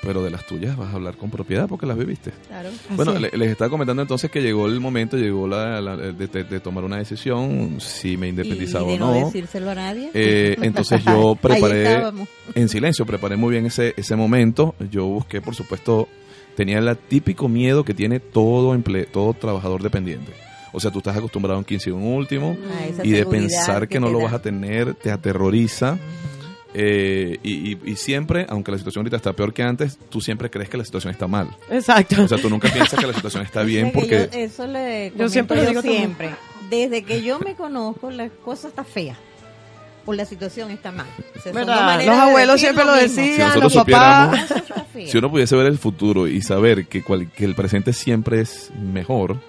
Pero 0.02 0.22
de 0.22 0.30
las 0.30 0.46
tuyas 0.46 0.76
vas 0.76 0.90
a 0.92 0.96
hablar 0.96 1.16
con 1.16 1.28
propiedad 1.30 1.66
porque 1.68 1.84
las 1.86 1.98
viviste. 1.98 2.32
Claro. 2.46 2.70
Bueno, 2.94 3.18
le- 3.18 3.30
les 3.36 3.50
estaba 3.50 3.68
comentando 3.68 4.00
entonces 4.00 4.30
que 4.30 4.40
llegó 4.40 4.66
el 4.66 4.78
momento, 4.80 5.16
llegó 5.16 5.48
la, 5.48 5.80
la- 5.80 5.96
de, 5.96 6.12
de- 6.28 6.44
de 6.44 6.60
tomar 6.60 6.84
una 6.84 6.98
decisión, 6.98 7.76
si 7.80 8.16
me 8.16 8.26
Y 8.28 8.30
independizaba 8.30 8.86
de 8.86 8.94
o 8.94 8.98
no 8.98 9.14
no. 9.20 9.26
decírselo 9.26 9.70
a 9.70 9.74
nadie. 9.74 10.10
Eh, 10.14 10.56
entonces 10.62 11.02
yo 11.04 11.36
preparé 11.40 12.00
en 12.54 12.68
silencio, 12.68 13.04
preparé 13.06 13.36
muy 13.36 13.50
bien 13.52 13.66
ese, 13.66 13.94
ese 13.96 14.14
momento. 14.14 14.74
Yo 14.90 15.04
busqué, 15.06 15.40
por 15.40 15.54
supuesto, 15.56 16.08
tenía 16.56 16.78
el 16.78 16.96
típico 16.96 17.48
miedo 17.48 17.84
que 17.84 17.94
tiene 17.94 18.20
todo 18.20 18.74
emple 18.74 19.04
todo 19.06 19.34
trabajador 19.34 19.82
dependiente. 19.82 20.32
O 20.72 20.80
sea, 20.80 20.90
tú 20.90 20.98
estás 20.98 21.16
acostumbrado 21.16 21.56
a 21.56 21.58
un 21.58 21.64
15 21.64 21.90
y 21.90 21.92
un 21.92 22.02
último, 22.04 22.56
y 23.02 23.10
de 23.10 23.24
pensar 23.26 23.88
que, 23.88 23.94
que 23.94 24.00
no 24.00 24.10
lo 24.10 24.18
da. 24.18 24.24
vas 24.24 24.34
a 24.34 24.42
tener 24.42 24.94
te 24.94 25.10
aterroriza. 25.10 25.98
Eh, 26.80 27.38
y, 27.42 27.72
y- 27.72 27.78
y 27.86 27.96
siempre, 27.96 28.46
aunque 28.48 28.70
la 28.70 28.78
situación 28.78 29.00
ahorita 29.02 29.16
está 29.16 29.32
peor 29.32 29.52
que 29.52 29.64
antes, 29.64 29.98
tú 30.08 30.20
siempre 30.20 30.48
crees 30.48 30.68
que 30.68 30.76
la 30.76 30.84
situación 30.84 31.10
está 31.12 31.26
mal. 31.26 31.48
Exacto. 31.70 32.22
O 32.22 32.28
sea, 32.28 32.38
tú 32.38 32.48
nunca 32.48 32.68
piensas 32.72 32.98
que 33.00 33.06
la 33.06 33.12
situación 33.14 33.42
está 33.42 33.62
bien 33.64 33.90
porque... 33.92 34.28
yo 34.32 34.38
eso 34.38 34.66
le 34.66 35.12
Yo 35.16 35.28
siempre 35.28 35.56
lo 35.56 35.68
digo 35.68 35.82
también. 35.82 36.02
siempre. 36.02 36.30
Desde 36.70 37.02
que 37.02 37.22
yo 37.22 37.40
me 37.40 37.54
conozco, 37.56 38.10
la 38.12 38.28
cosa 38.28 38.68
está 38.68 38.84
fea. 38.84 39.16
O 40.06 40.14
la 40.14 40.24
situación 40.24 40.70
está 40.70 40.92
mal. 40.92 41.06
O 41.44 41.52
Los 41.52 41.68
abuelos 42.16 42.60
siempre 42.60 42.84
lo 42.84 42.92
decían, 42.94 43.52
Si 43.54 43.60
los 43.60 43.74
papás. 43.74 44.46
Si 45.06 45.18
uno 45.18 45.30
pudiese 45.30 45.56
ver 45.56 45.66
el 45.66 45.78
futuro 45.78 46.26
y 46.28 46.40
saber 46.42 46.86
que, 46.86 47.02
cual- 47.02 47.30
que 47.30 47.44
el 47.44 47.54
presente 47.54 47.92
siempre 47.92 48.40
es 48.40 48.70
mejor, 48.80 49.40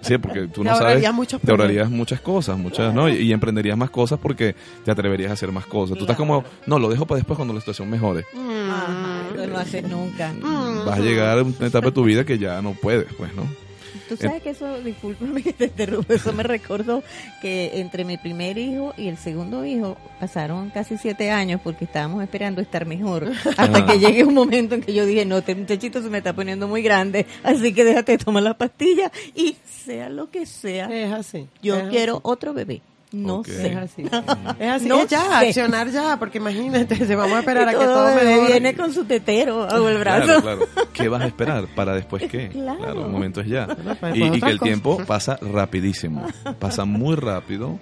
sí, 0.00 0.18
porque 0.18 0.48
tú 0.48 0.62
Te 0.62 0.68
no 0.68 0.76
sabes, 0.76 0.80
ahorrarías 0.80 1.14
muchos 1.14 1.40
te 1.40 1.50
ahorrarías 1.50 1.90
muchas 1.90 2.20
cosas, 2.20 2.58
muchas, 2.58 2.94
¿no? 2.94 3.08
Y, 3.08 3.16
y 3.16 3.32
emprenderías 3.32 3.76
más 3.76 3.90
cosas 3.90 4.18
porque 4.20 4.54
te 4.84 4.90
atreverías 4.90 5.30
a 5.30 5.34
hacer 5.34 5.52
más 5.52 5.66
cosas. 5.66 5.96
Tú 5.96 6.04
estás 6.04 6.16
como, 6.16 6.44
no, 6.66 6.78
lo 6.78 6.88
dejo 6.88 7.06
para 7.06 7.16
después 7.16 7.36
cuando 7.36 7.54
la 7.54 7.60
situación 7.60 7.88
mejore. 7.90 8.24
Ajá, 8.34 9.22
eso 9.34 9.46
no 9.46 9.58
haces 9.58 9.88
nunca. 9.88 10.32
Mm. 10.32 10.84
Vas 10.86 10.98
a 10.98 11.02
llegar 11.02 11.38
a 11.38 11.42
una 11.42 11.66
etapa 11.66 11.86
de 11.86 11.92
tu 11.92 12.04
vida 12.04 12.24
que 12.24 12.38
ya 12.38 12.60
no 12.62 12.72
puedes, 12.72 13.12
pues, 13.14 13.34
¿no? 13.34 13.44
Tú 14.10 14.16
sabes 14.16 14.42
que 14.42 14.50
eso, 14.50 14.80
discúlpame 14.82 15.42
que 15.42 15.52
te 15.52 15.64
interrumpa, 15.66 16.14
eso 16.14 16.32
me 16.32 16.42
recordó 16.42 17.02
que 17.40 17.70
entre 17.80 18.04
mi 18.04 18.16
primer 18.16 18.58
hijo 18.58 18.92
y 18.96 19.08
el 19.08 19.16
segundo 19.16 19.64
hijo 19.64 19.96
pasaron 20.18 20.70
casi 20.70 20.98
siete 20.98 21.30
años 21.30 21.60
porque 21.62 21.84
estábamos 21.84 22.22
esperando 22.22 22.60
estar 22.60 22.86
mejor. 22.86 23.30
Hasta 23.56 23.78
Ah. 23.78 23.86
que 23.86 23.98
llegue 23.98 24.24
un 24.24 24.34
momento 24.34 24.74
en 24.74 24.82
que 24.82 24.92
yo 24.92 25.06
dije, 25.06 25.24
no, 25.24 25.38
este 25.38 25.54
muchachito 25.54 26.02
se 26.02 26.10
me 26.10 26.18
está 26.18 26.32
poniendo 26.34 26.66
muy 26.68 26.82
grande, 26.82 27.24
así 27.42 27.72
que 27.72 27.84
déjate 27.84 28.12
de 28.12 28.18
tomar 28.18 28.42
la 28.42 28.54
pastilla 28.58 29.10
y 29.34 29.56
sea 29.84 30.08
lo 30.08 30.30
que 30.30 30.44
sea, 30.46 30.86
Es 30.86 31.12
así. 31.12 31.46
yo 31.62 31.76
es 31.76 31.88
quiero 31.88 32.20
otro 32.22 32.52
bebé. 32.52 32.82
No 33.12 33.36
Ok. 33.38 33.48
así. 33.48 33.56
sé. 33.56 33.66
Es 33.72 33.76
así. 33.76 34.02
Es 34.60 34.70
así. 34.70 34.88
No 34.88 35.00
es 35.00 35.08
ya, 35.08 35.40
sé. 35.40 35.46
accionar 35.48 35.90
ya, 35.90 36.16
porque 36.18 36.38
imagínate, 36.38 36.94
se 37.06 37.16
vamos 37.16 37.36
a 37.36 37.40
esperar 37.40 37.68
a 37.68 37.72
que 37.72 37.76
todo 37.78 37.94
todo 38.06 38.14
mejore. 38.14 38.46
viene 38.46 38.74
con 38.76 38.92
su 38.92 39.04
tetero 39.04 39.58
bajo 39.66 39.88
el 39.88 39.98
brazo. 39.98 40.24
Claro, 40.40 40.42
claro. 40.42 40.88
¿Qué 40.92 41.08
vas 41.08 41.22
a 41.22 41.26
esperar? 41.26 41.66
¿Para 41.74 41.94
después 41.94 42.22
qué? 42.30 42.48
Claro. 42.52 43.04
el 43.06 43.10
momento 43.10 43.40
es 43.40 43.48
ya. 43.48 43.66
pues, 43.66 44.16
Y, 44.16 44.22
y 44.22 44.30
que 44.30 44.36
otras 44.36 44.52
el 44.52 44.60
tiempo 44.60 44.98
pasa 45.06 45.38
rapidísimo. 45.42 46.24
Pasa 46.58 46.84
muy 46.84 47.16
rápido. 47.16 47.78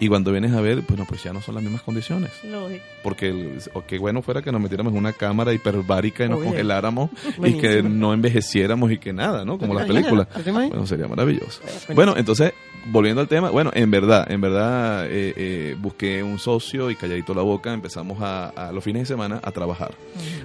Y 0.00 0.08
cuando 0.08 0.32
vienes 0.32 0.52
a 0.52 0.60
ver, 0.62 0.80
bueno, 0.88 1.04
pues 1.06 1.22
ya 1.22 1.32
no 1.32 1.40
son 1.42 1.54
las 1.54 1.62
mismas 1.62 1.82
condiciones. 1.82 2.30
Lógico. 2.42 2.82
Porque 3.02 3.58
qué 3.86 3.98
bueno 3.98 4.22
fuera 4.22 4.40
que 4.42 4.50
nos 4.50 4.60
metiéramos 4.60 4.92
en 4.94 4.98
una 4.98 5.12
cámara 5.12 5.52
hiperbárica 5.52 6.24
y 6.24 6.28
nos 6.30 6.38
Oye. 6.38 6.48
congeláramos 6.48 7.10
y 7.36 7.38
Buenísimo. 7.38 7.60
que 7.62 7.82
no 7.82 8.14
envejeciéramos 8.14 8.90
y 8.90 8.98
que 8.98 9.12
nada, 9.12 9.44
¿no? 9.44 9.58
Como. 9.58 9.76
¿Te 9.78 9.92
imaginas? 9.92 10.70
Bueno, 10.70 10.86
sería 10.86 11.06
maravilloso. 11.06 11.60
Bueno, 11.94 12.14
entonces, 12.16 12.52
volviendo 12.86 13.20
al 13.20 13.28
tema, 13.28 13.50
bueno, 13.50 13.70
en 13.74 13.90
verdad, 13.90 14.30
en 14.30 14.40
verdad, 14.40 15.06
eh, 15.06 15.34
eh, 15.36 15.76
busqué 15.78 16.22
un 16.22 16.38
socio 16.38 16.90
y 16.90 16.96
calladito 16.96 17.34
la 17.34 17.42
boca, 17.42 17.72
empezamos 17.74 18.22
a, 18.22 18.48
a 18.48 18.72
los 18.72 18.82
fines 18.82 19.02
de 19.02 19.06
semana 19.06 19.40
a 19.42 19.50
trabajar. 19.52 19.92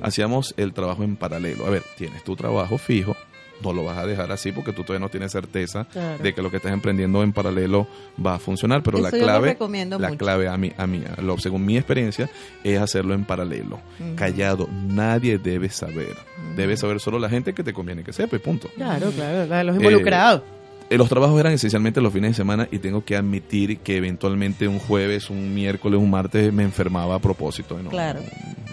Hacíamos 0.02 0.54
el 0.58 0.74
trabajo 0.74 1.04
en 1.04 1.16
paralelo. 1.16 1.66
A 1.66 1.70
ver, 1.70 1.84
tienes 1.98 2.24
tu 2.24 2.36
trabajo 2.36 2.78
fijo, 2.78 3.16
no 3.64 3.74
lo 3.74 3.84
vas 3.84 3.98
a 3.98 4.06
dejar 4.06 4.32
así 4.32 4.52
porque 4.52 4.72
tú 4.74 4.84
todavía 4.84 5.06
no 5.06 5.10
tienes 5.10 5.32
certeza 5.32 5.86
Claro. 5.92 6.22
de 6.24 6.34
que 6.34 6.42
lo 6.42 6.52
que 6.52 6.58
estás 6.58 6.72
emprendiendo 6.74 7.24
en 7.24 7.34
paralelo 7.34 7.88
va 8.24 8.36
a 8.36 8.40
funcionar, 8.40 8.84
pero 8.84 9.00
la 9.00 9.10
Eso 9.10 9.18
clave, 9.18 9.58
la 9.60 9.98
mucho. 10.10 10.18
clave 10.18 10.48
a 10.48 10.58
mí, 10.58 10.72
a 10.78 10.88
mí, 10.88 11.04
a 11.18 11.22
lo- 11.22 11.38
según 11.38 11.66
mi 11.66 11.78
experiencia, 11.78 12.30
es 12.64 12.80
hacerlo 12.80 13.14
en 13.14 13.26
paralelo, 13.26 13.80
callado. 14.16 14.68
Nadie 14.88 15.38
debe 15.38 15.70
saber. 15.70 16.16
Debe 16.56 16.78
saber 16.78 17.00
solo 17.00 17.20
la 17.20 17.30
gente 17.30 17.54
que 17.54 17.64
te 17.64 17.74
conviene 17.74 18.04
que 18.04 18.14
sepa 18.14 18.38
punto. 18.40 18.70
Claro, 18.76 19.10
claro, 19.12 19.46
la 19.46 19.58
de 19.60 19.64
los 19.64 19.76
Eh, 19.76 19.80
involucrados. 19.80 20.42
Eh, 20.90 20.98
Los 21.00 21.10
trabajos 21.10 21.40
eran 21.40 21.52
esencialmente 21.54 22.00
los 22.00 22.14
fines 22.14 22.32
de 22.32 22.36
semana 22.36 22.68
y 22.72 22.78
tengo 22.78 23.04
que 23.04 23.16
admitir 23.16 23.80
que 23.80 23.98
eventualmente 23.98 24.68
un 24.68 24.78
jueves, 24.78 25.32
un 25.32 25.54
miércoles, 25.56 26.00
un 26.00 26.12
martes 26.12 26.54
me 26.54 26.62
enfermaba 26.62 27.16
a 27.16 27.20
propósito. 27.20 27.80
¿no? 27.82 27.90
Claro. 27.90 28.20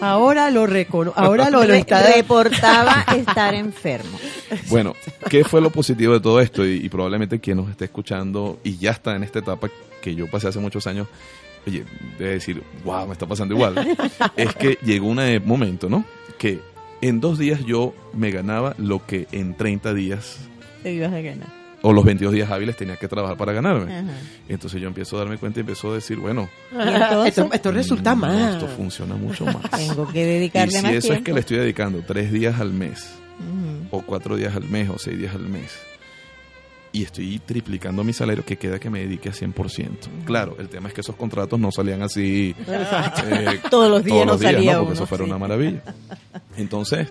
Ahora 0.03 0.51
lo 0.51 0.65
recono 0.67 1.13
ahora 1.15 1.49
lo, 1.49 1.61
lo 1.61 1.67
Re- 1.67 1.79
está 1.79 2.01
reportaba 2.13 3.05
estar 3.15 3.53
enfermo. 3.53 4.19
Bueno, 4.69 4.95
¿qué 5.29 5.43
fue 5.43 5.61
lo 5.61 5.69
positivo 5.69 6.13
de 6.13 6.19
todo 6.19 6.39
esto? 6.39 6.65
Y, 6.65 6.85
y 6.85 6.89
probablemente 6.89 7.39
quien 7.39 7.57
nos 7.57 7.69
esté 7.69 7.85
escuchando 7.85 8.59
y 8.63 8.77
ya 8.77 8.91
está 8.91 9.15
en 9.15 9.23
esta 9.23 9.39
etapa 9.39 9.69
que 10.01 10.13
yo 10.15 10.29
pasé 10.29 10.49
hace 10.49 10.59
muchos 10.59 10.85
años, 10.87 11.07
oye, 11.65 11.85
debe 12.19 12.31
decir, 12.33 12.61
wow, 12.83 13.07
me 13.07 13.13
está 13.13 13.25
pasando 13.25 13.53
igual. 13.55 13.75
es 14.35 14.53
que 14.55 14.77
llegó 14.83 15.07
un 15.07 15.41
momento, 15.45 15.89
¿no? 15.89 16.03
Que 16.37 16.59
en 17.01 17.19
dos 17.21 17.37
días 17.39 17.63
yo 17.65 17.93
me 18.13 18.31
ganaba 18.31 18.75
lo 18.77 19.05
que 19.05 19.27
en 19.31 19.55
30 19.55 19.93
días 19.93 20.39
Te 20.83 20.93
ibas 20.93 21.13
a 21.13 21.21
ganar. 21.21 21.62
O 21.83 21.93
los 21.93 22.03
22 22.05 22.33
días 22.33 22.49
hábiles 22.49 22.75
tenía 22.77 22.95
que 22.95 23.07
trabajar 23.07 23.37
para 23.37 23.51
ganarme. 23.53 23.93
Ajá. 23.93 24.07
Entonces 24.47 24.81
yo 24.81 24.87
empiezo 24.87 25.17
a 25.17 25.19
darme 25.19 25.37
cuenta 25.37 25.59
y 25.59 25.61
empiezo 25.61 25.91
a 25.91 25.95
decir, 25.95 26.17
bueno, 26.17 26.49
Y 26.73 27.27
esto, 27.27 27.49
esto 27.53 27.71
resulta 27.71 28.11
no, 28.15 28.21
más. 28.21 28.53
esto 28.55 28.67
funciona 28.67 29.15
mucho 29.15 29.45
más. 29.45 29.69
tengo 29.69 30.07
que 30.07 30.21
Y 30.21 30.25
dedicarle 30.25 30.71
si 30.77 30.81
más 30.83 30.91
eso 30.93 31.07
tiempo. 31.09 31.19
es 31.19 31.25
que 31.25 31.33
le 31.33 31.39
estoy 31.41 31.57
dedicando 31.57 32.01
tres 32.07 32.31
días 32.31 32.59
al 32.59 32.73
mes, 32.73 33.13
o 33.91 34.01
cuatro 34.01 34.35
días 34.35 34.55
al 34.55 34.63
mes, 34.63 34.89
o 34.89 34.97
seis 34.97 35.17
días 35.19 35.35
al 35.35 35.47
mes, 35.47 35.71
y 36.93 37.03
estoy 37.03 37.39
triplicando 37.39 38.03
mi 38.03 38.13
salario, 38.13 38.45
que 38.45 38.55
queda 38.57 38.79
que 38.79 38.89
me 38.89 38.99
dedique 38.99 39.27
a 39.27 39.31
100%. 39.33 39.89
Claro, 40.25 40.55
el 40.59 40.69
tema 40.69 40.87
es 40.87 40.93
que 40.93 41.01
esos 41.01 41.15
contratos 41.15 41.59
no 41.59 41.71
salían 41.71 42.01
así 42.03 42.55
eh, 42.67 43.59
Todos 43.69 43.89
los 43.89 44.03
días 44.03 44.25
no 44.27 44.37
salía 44.37 44.73
¿no? 44.73 44.79
Porque 44.79 44.85
uno, 44.85 44.93
eso 44.93 45.05
fuera 45.07 45.23
sí. 45.23 45.29
una 45.29 45.39
maravilla. 45.39 45.81
Entonces, 46.55 47.09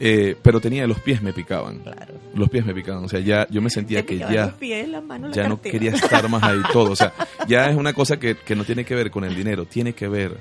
eh, 0.00 0.36
pero 0.40 0.60
tenía 0.60 0.86
los 0.86 1.00
pies 1.00 1.22
me 1.22 1.32
picaban. 1.32 1.80
Claro. 1.80 2.14
Los 2.34 2.48
pies 2.48 2.64
me 2.64 2.74
picaban. 2.74 3.04
O 3.04 3.08
sea, 3.08 3.20
ya 3.20 3.46
yo 3.50 3.60
me 3.60 3.70
sentía 3.70 4.04
que 4.06 4.18
ya 4.18 4.54
pies, 4.56 4.88
ya 5.32 5.48
no 5.48 5.60
quería 5.60 5.90
estar 5.92 6.28
más 6.28 6.42
ahí 6.42 6.60
todo. 6.72 6.92
O 6.92 6.96
sea, 6.96 7.12
ya 7.48 7.66
es 7.68 7.76
una 7.76 7.92
cosa 7.92 8.18
que, 8.18 8.36
que 8.36 8.54
no 8.54 8.64
tiene 8.64 8.84
que 8.84 8.94
ver 8.94 9.10
con 9.10 9.24
el 9.24 9.34
dinero, 9.34 9.64
tiene 9.64 9.94
que 9.94 10.06
ver 10.08 10.38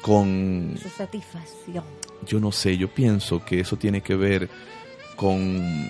con, 0.00 0.74
Esa 0.74 0.90
satisfacción. 0.90 1.84
yo 2.26 2.40
no 2.40 2.50
sé, 2.50 2.76
yo 2.76 2.88
pienso 2.88 3.44
que 3.44 3.60
eso 3.60 3.76
tiene 3.76 4.00
que 4.00 4.16
ver 4.16 4.48
con, 5.14 5.88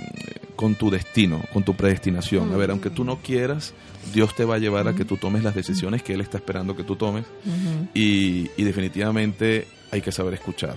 con 0.55 0.75
tu 0.75 0.91
destino, 0.91 1.41
con 1.53 1.63
tu 1.63 1.75
predestinación. 1.75 2.53
A 2.53 2.59
ver, 2.59 2.71
aunque 2.71 2.91
tú 2.91 3.05
no 3.05 3.21
quieras, 3.23 3.73
Dios 4.13 4.35
te 4.35 4.45
va 4.45 4.57
a 4.57 4.59
llevar 4.59 4.87
a 4.87 4.95
que 4.95 5.07
tú 5.07 5.17
tomes 5.17 5.43
las 5.43 5.55
decisiones 5.55 6.03
que 6.03 6.13
Él 6.13 6.21
está 6.21 6.37
esperando 6.37 6.77
que 6.77 6.85
tú 6.85 6.97
tomes 6.97 7.25
y 7.95 8.49
definitivamente 8.63 9.67
hay 9.91 10.03
que 10.03 10.13
saber 10.13 10.35
escuchar. 10.35 10.77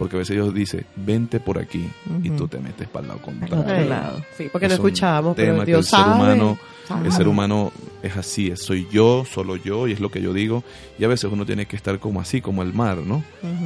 Porque 0.00 0.16
a 0.16 0.18
veces 0.20 0.34
Dios 0.34 0.52
dice, 0.54 0.86
vente 0.96 1.38
por 1.40 1.58
aquí 1.58 1.86
y 2.24 2.30
tú 2.30 2.48
te 2.48 2.58
metes 2.58 2.88
para 2.88 3.02
el 3.02 3.08
lado 3.08 3.20
contrario. 3.20 3.84
lado. 3.88 4.16
Sí, 4.36 4.48
porque 4.50 4.66
no 4.66 4.74
Es 4.74 4.80
un 4.80 4.86
escuchábamos, 4.86 5.36
tema 5.36 5.52
pero 5.52 5.64
Dios 5.66 5.78
el 5.80 5.84
ser 5.84 5.98
sabe. 6.00 6.14
humano, 6.16 6.58
sabe. 6.88 7.06
el 7.06 7.12
ser 7.12 7.28
humano 7.28 7.70
es 8.02 8.16
así, 8.16 8.48
es 8.48 8.62
soy 8.64 8.88
yo, 8.90 9.26
solo 9.30 9.56
yo 9.56 9.86
y 9.86 9.92
es 9.92 10.00
lo 10.00 10.10
que 10.10 10.22
yo 10.22 10.32
digo 10.32 10.64
y 10.98 11.04
a 11.04 11.08
veces 11.08 11.30
uno 11.30 11.44
tiene 11.44 11.66
que 11.66 11.76
estar 11.76 11.98
como 11.98 12.18
así, 12.18 12.40
como 12.40 12.62
el 12.62 12.72
mar, 12.72 12.96
¿no? 12.96 13.22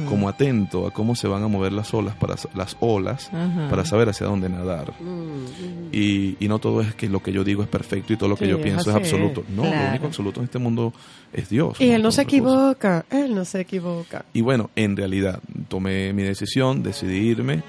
Como 0.09 0.27
atento 0.27 0.85
a 0.87 0.91
cómo 0.91 1.15
se 1.15 1.29
van 1.29 1.41
a 1.41 1.47
mover 1.47 1.71
las 1.71 1.93
olas 1.93 2.15
para 2.15 2.35
las 2.53 2.75
olas 2.81 3.31
para 3.69 3.85
saber 3.85 4.09
hacia 4.09 4.27
dónde 4.27 4.49
nadar. 4.49 4.91
Mm, 4.99 5.93
Y, 5.93 6.35
y 6.39 6.47
no 6.49 6.59
todo 6.59 6.81
es 6.81 6.93
que 6.95 7.07
lo 7.07 7.23
que 7.23 7.31
yo 7.31 7.45
digo 7.45 7.63
es 7.63 7.69
perfecto 7.69 8.11
y 8.11 8.17
todo 8.17 8.27
lo 8.27 8.35
que 8.35 8.43
Sí, 8.45 8.51
yo 8.51 8.61
pienso 8.61 8.89
es 8.89 8.95
absoluto. 8.97 9.43
No, 9.55 9.63
lo 9.63 9.89
único 9.89 10.05
absoluto 10.07 10.41
en 10.41 10.45
este 10.45 10.59
mundo 10.59 10.93
es 11.31 11.47
Dios. 11.49 11.79
Y 11.79 11.91
él 11.91 12.01
no 12.03 12.11
se 12.11 12.23
equivoca, 12.23 13.05
él 13.09 13.33
no 13.33 13.45
se 13.45 13.61
equivoca. 13.61 14.25
Y 14.33 14.41
bueno, 14.41 14.69
en 14.75 14.97
realidad 14.97 15.39
tomé 15.67 16.13
mi 16.13 16.23
decisión, 16.23 16.81
decidí 16.83 17.17
irme 17.29 17.63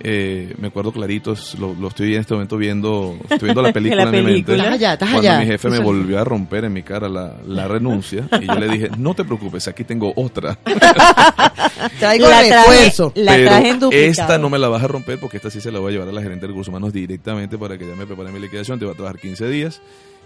eh, 0.00 0.52
me 0.58 0.66
acuerdo 0.68 0.90
clarito, 0.90 1.36
lo, 1.56 1.72
lo 1.74 1.86
estoy 1.86 2.14
en 2.14 2.20
este 2.20 2.34
momento 2.34 2.56
viendo, 2.56 3.16
estoy 3.30 3.38
viendo 3.46 3.62
la 3.62 3.72
película 3.72 4.04
La 4.06 4.18
en 4.18 4.24
mi 4.26 4.32
mente. 4.32 4.52
Estás 4.56 4.66
allá, 4.72 4.92
estás 4.94 5.08
Cuando 5.10 5.30
allá. 5.30 5.38
mi 5.40 5.46
jefe 5.46 5.70
me 5.70 5.78
volvió 5.78 6.18
a 6.20 6.24
romper 6.24 6.64
en 6.64 6.72
mi 6.72 6.82
cara 6.82 7.08
la, 7.08 7.36
la 7.46 7.68
renuncia 7.68 8.28
y 8.42 8.44
yo 8.44 8.54
le 8.56 8.68
dije, 8.68 8.90
no 8.98 9.14
te 9.14 9.24
preocupes, 9.24 9.68
aquí 9.68 9.84
tengo 9.84 10.12
otra. 10.16 10.58
Traigo 12.00 12.28
La 12.28 12.42
traje- 12.42 12.50
refuerzo. 12.50 13.12
La 13.14 13.32
pero 13.32 13.48
traje 13.50 13.68
en 13.68 13.78
duplicado. 13.80 14.10
esta 14.10 14.38
no 14.38 14.50
me 14.50 14.58
la 14.58 14.68
vas 14.68 14.82
a 14.82 14.88
romper 14.88 15.18
porque 15.20 15.36
esta 15.36 15.48
sí 15.50 15.60
se 15.60 15.70
la 15.70 15.78
voy 15.78 15.90
a 15.90 15.92
llevar 15.92 16.08
a 16.08 16.12
la 16.12 16.22
gerente 16.22 16.42
de 16.42 16.48
recursos 16.48 16.68
humanos 16.70 16.92
directamente 16.92 17.56
para 17.56 17.78
que 17.78 17.86
ya 17.86 17.94
me 17.94 18.04
prepare 18.06 18.30
mi 18.32 18.40
liquidación. 18.40 18.78
Te 18.78 18.84
va 18.86 18.92
a 18.92 18.94
trabajar 18.94 19.20
15 19.20 19.48
días. 19.48 19.80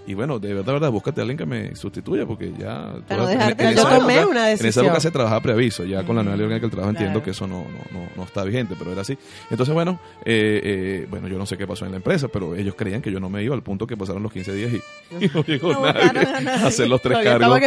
Y 0.09 0.15
bueno, 0.15 0.39
de 0.39 0.49
verdad, 0.55 0.65
de 0.67 0.73
verdad, 0.73 0.91
búscate 0.91 1.21
a 1.21 1.23
alguien 1.23 1.37
que 1.37 1.45
me 1.45 1.77
sustituya 1.77 2.25
porque 2.25 2.51
ya... 2.59 2.95
Para 3.07 3.23
no 3.23 3.29
en- 3.29 3.39
dejarte 3.39 3.65
en 3.65 3.75
yo 3.75 3.81
esa 3.83 3.99
tomé 3.99 4.15
época- 4.15 4.31
una 4.31 4.49
En 4.49 4.55
esa 4.55 4.63
decisión. 4.65 4.87
época 4.87 5.01
se 5.01 5.11
trabajaba 5.11 5.41
preaviso, 5.43 5.85
ya 5.85 6.03
con 6.05 6.17
la 6.17 6.23
nueva 6.23 6.37
ley 6.39 6.45
orgánica 6.47 6.63
del 6.67 6.71
trabajo 6.71 6.91
entiendo 6.91 7.23
que 7.23 7.31
eso 7.33 7.47
no, 7.47 7.65
no, 7.65 7.99
no, 8.01 8.07
no 8.17 8.23
está 8.25 8.43
vigente, 8.45 8.75
pero 8.79 8.91
era 8.93 9.03
así. 9.03 9.19
Entonces, 9.51 9.75
bueno, 9.75 10.01
eh, 10.25 10.61
eh, 10.65 11.07
bueno, 11.11 11.29
yo 11.29 11.37
no 11.37 11.45
sé 11.45 11.59
qué 11.59 11.67
pasó 11.67 11.85
en 11.85 11.91
la 11.91 11.99
empresa, 11.99 12.29
pero 12.29 12.55
ellos 12.57 12.75
creían 12.75 13.03
que 13.03 13.13
yo 13.13 13.21
no 13.21 13.29
me 13.29 13.43
iba 13.43 13.55
al 13.55 13.63
punto 13.63 13.87
que 13.87 13.97
pasaron 13.99 14.23
los 14.23 14.33
15 14.33 14.55
días 14.55 14.73
y, 14.73 15.25
y 15.27 15.31
no 15.35 15.45
llegó 15.45 15.75
No 15.75 15.83
nadie 15.93 16.03
a 16.09 16.13
nadie. 16.41 16.49
a 16.49 16.67
hacer 16.69 16.89
los 16.89 17.03
tres 17.03 17.19
cargos. 17.23 17.61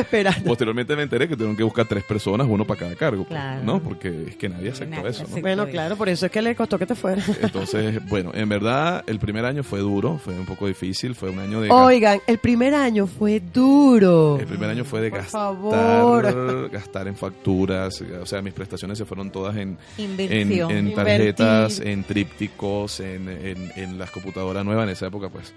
Posteriormente 0.44 0.96
me 0.96 1.04
enteré 1.04 1.28
que 1.28 1.36
tuvieron 1.36 1.56
que 1.56 1.64
buscar 1.64 1.86
tres 1.86 2.04
personas, 2.04 2.48
uno 2.50 2.66
para 2.66 2.80
cada 2.80 2.96
cargo, 2.96 3.24
pues, 3.24 3.40
Claro. 3.40 3.64
¿no? 3.64 3.80
Porque 3.84 4.26
es 4.30 4.36
que 4.36 4.50
nadie 4.50 4.72
aceptó 4.72 4.96
Nadie 4.96 5.10
eso, 5.12 5.20
¿no? 5.20 5.26
aceptó. 5.26 5.42
Bueno, 5.42 5.68
claro, 5.68 5.96
por 5.96 6.10
eso 6.10 6.26
es 6.26 6.32
que 6.32 6.42
le 6.42 6.56
costó 6.56 6.80
que 6.80 6.88
te 6.88 6.96
fuera. 6.96 7.24
Entonces, 7.42 8.04
bueno, 8.10 8.32
en 8.34 8.50
verdad 8.50 9.04
el 9.06 9.20
primer 9.20 9.46
año 9.46 9.62
fue 9.64 9.80
duro, 9.80 10.18
fue 10.18 10.34
un 10.34 10.46
poco 10.48 10.66
difícil, 10.68 11.14
fue 11.14 11.30
un 11.30 11.38
año 11.40 11.62
de... 11.62 11.70
Oigan, 11.70 12.20
el 12.32 12.40
primer 12.40 12.74
año 12.74 13.08
fue 13.08 13.40
duro. 13.40 14.38
El 14.40 14.48
primer 14.48 14.70
año 14.70 14.84
fue 14.84 15.02
de 15.02 15.10
Por 15.10 15.20
gastar, 15.20 15.32
favor. 15.56 16.70
gastar 16.72 17.08
en 17.08 17.16
facturas, 17.16 18.02
o 18.02 18.26
sea, 18.26 18.42
mis 18.42 18.54
prestaciones 18.54 18.98
se 18.98 19.06
fueron 19.06 19.32
todas 19.32 19.56
en, 19.58 19.78
en, 19.98 20.94
tarjetas, 20.96 21.74
Invertir. 21.78 21.88
en 21.88 22.04
trípticos, 22.04 23.00
en, 23.00 23.30
en, 23.30 23.72
en 23.76 23.98
las 24.00 24.12
computadoras 24.12 24.66
nuevas. 24.66 24.86
En 24.86 24.90
esa 24.90 25.08
época, 25.08 25.30
pues, 25.30 25.54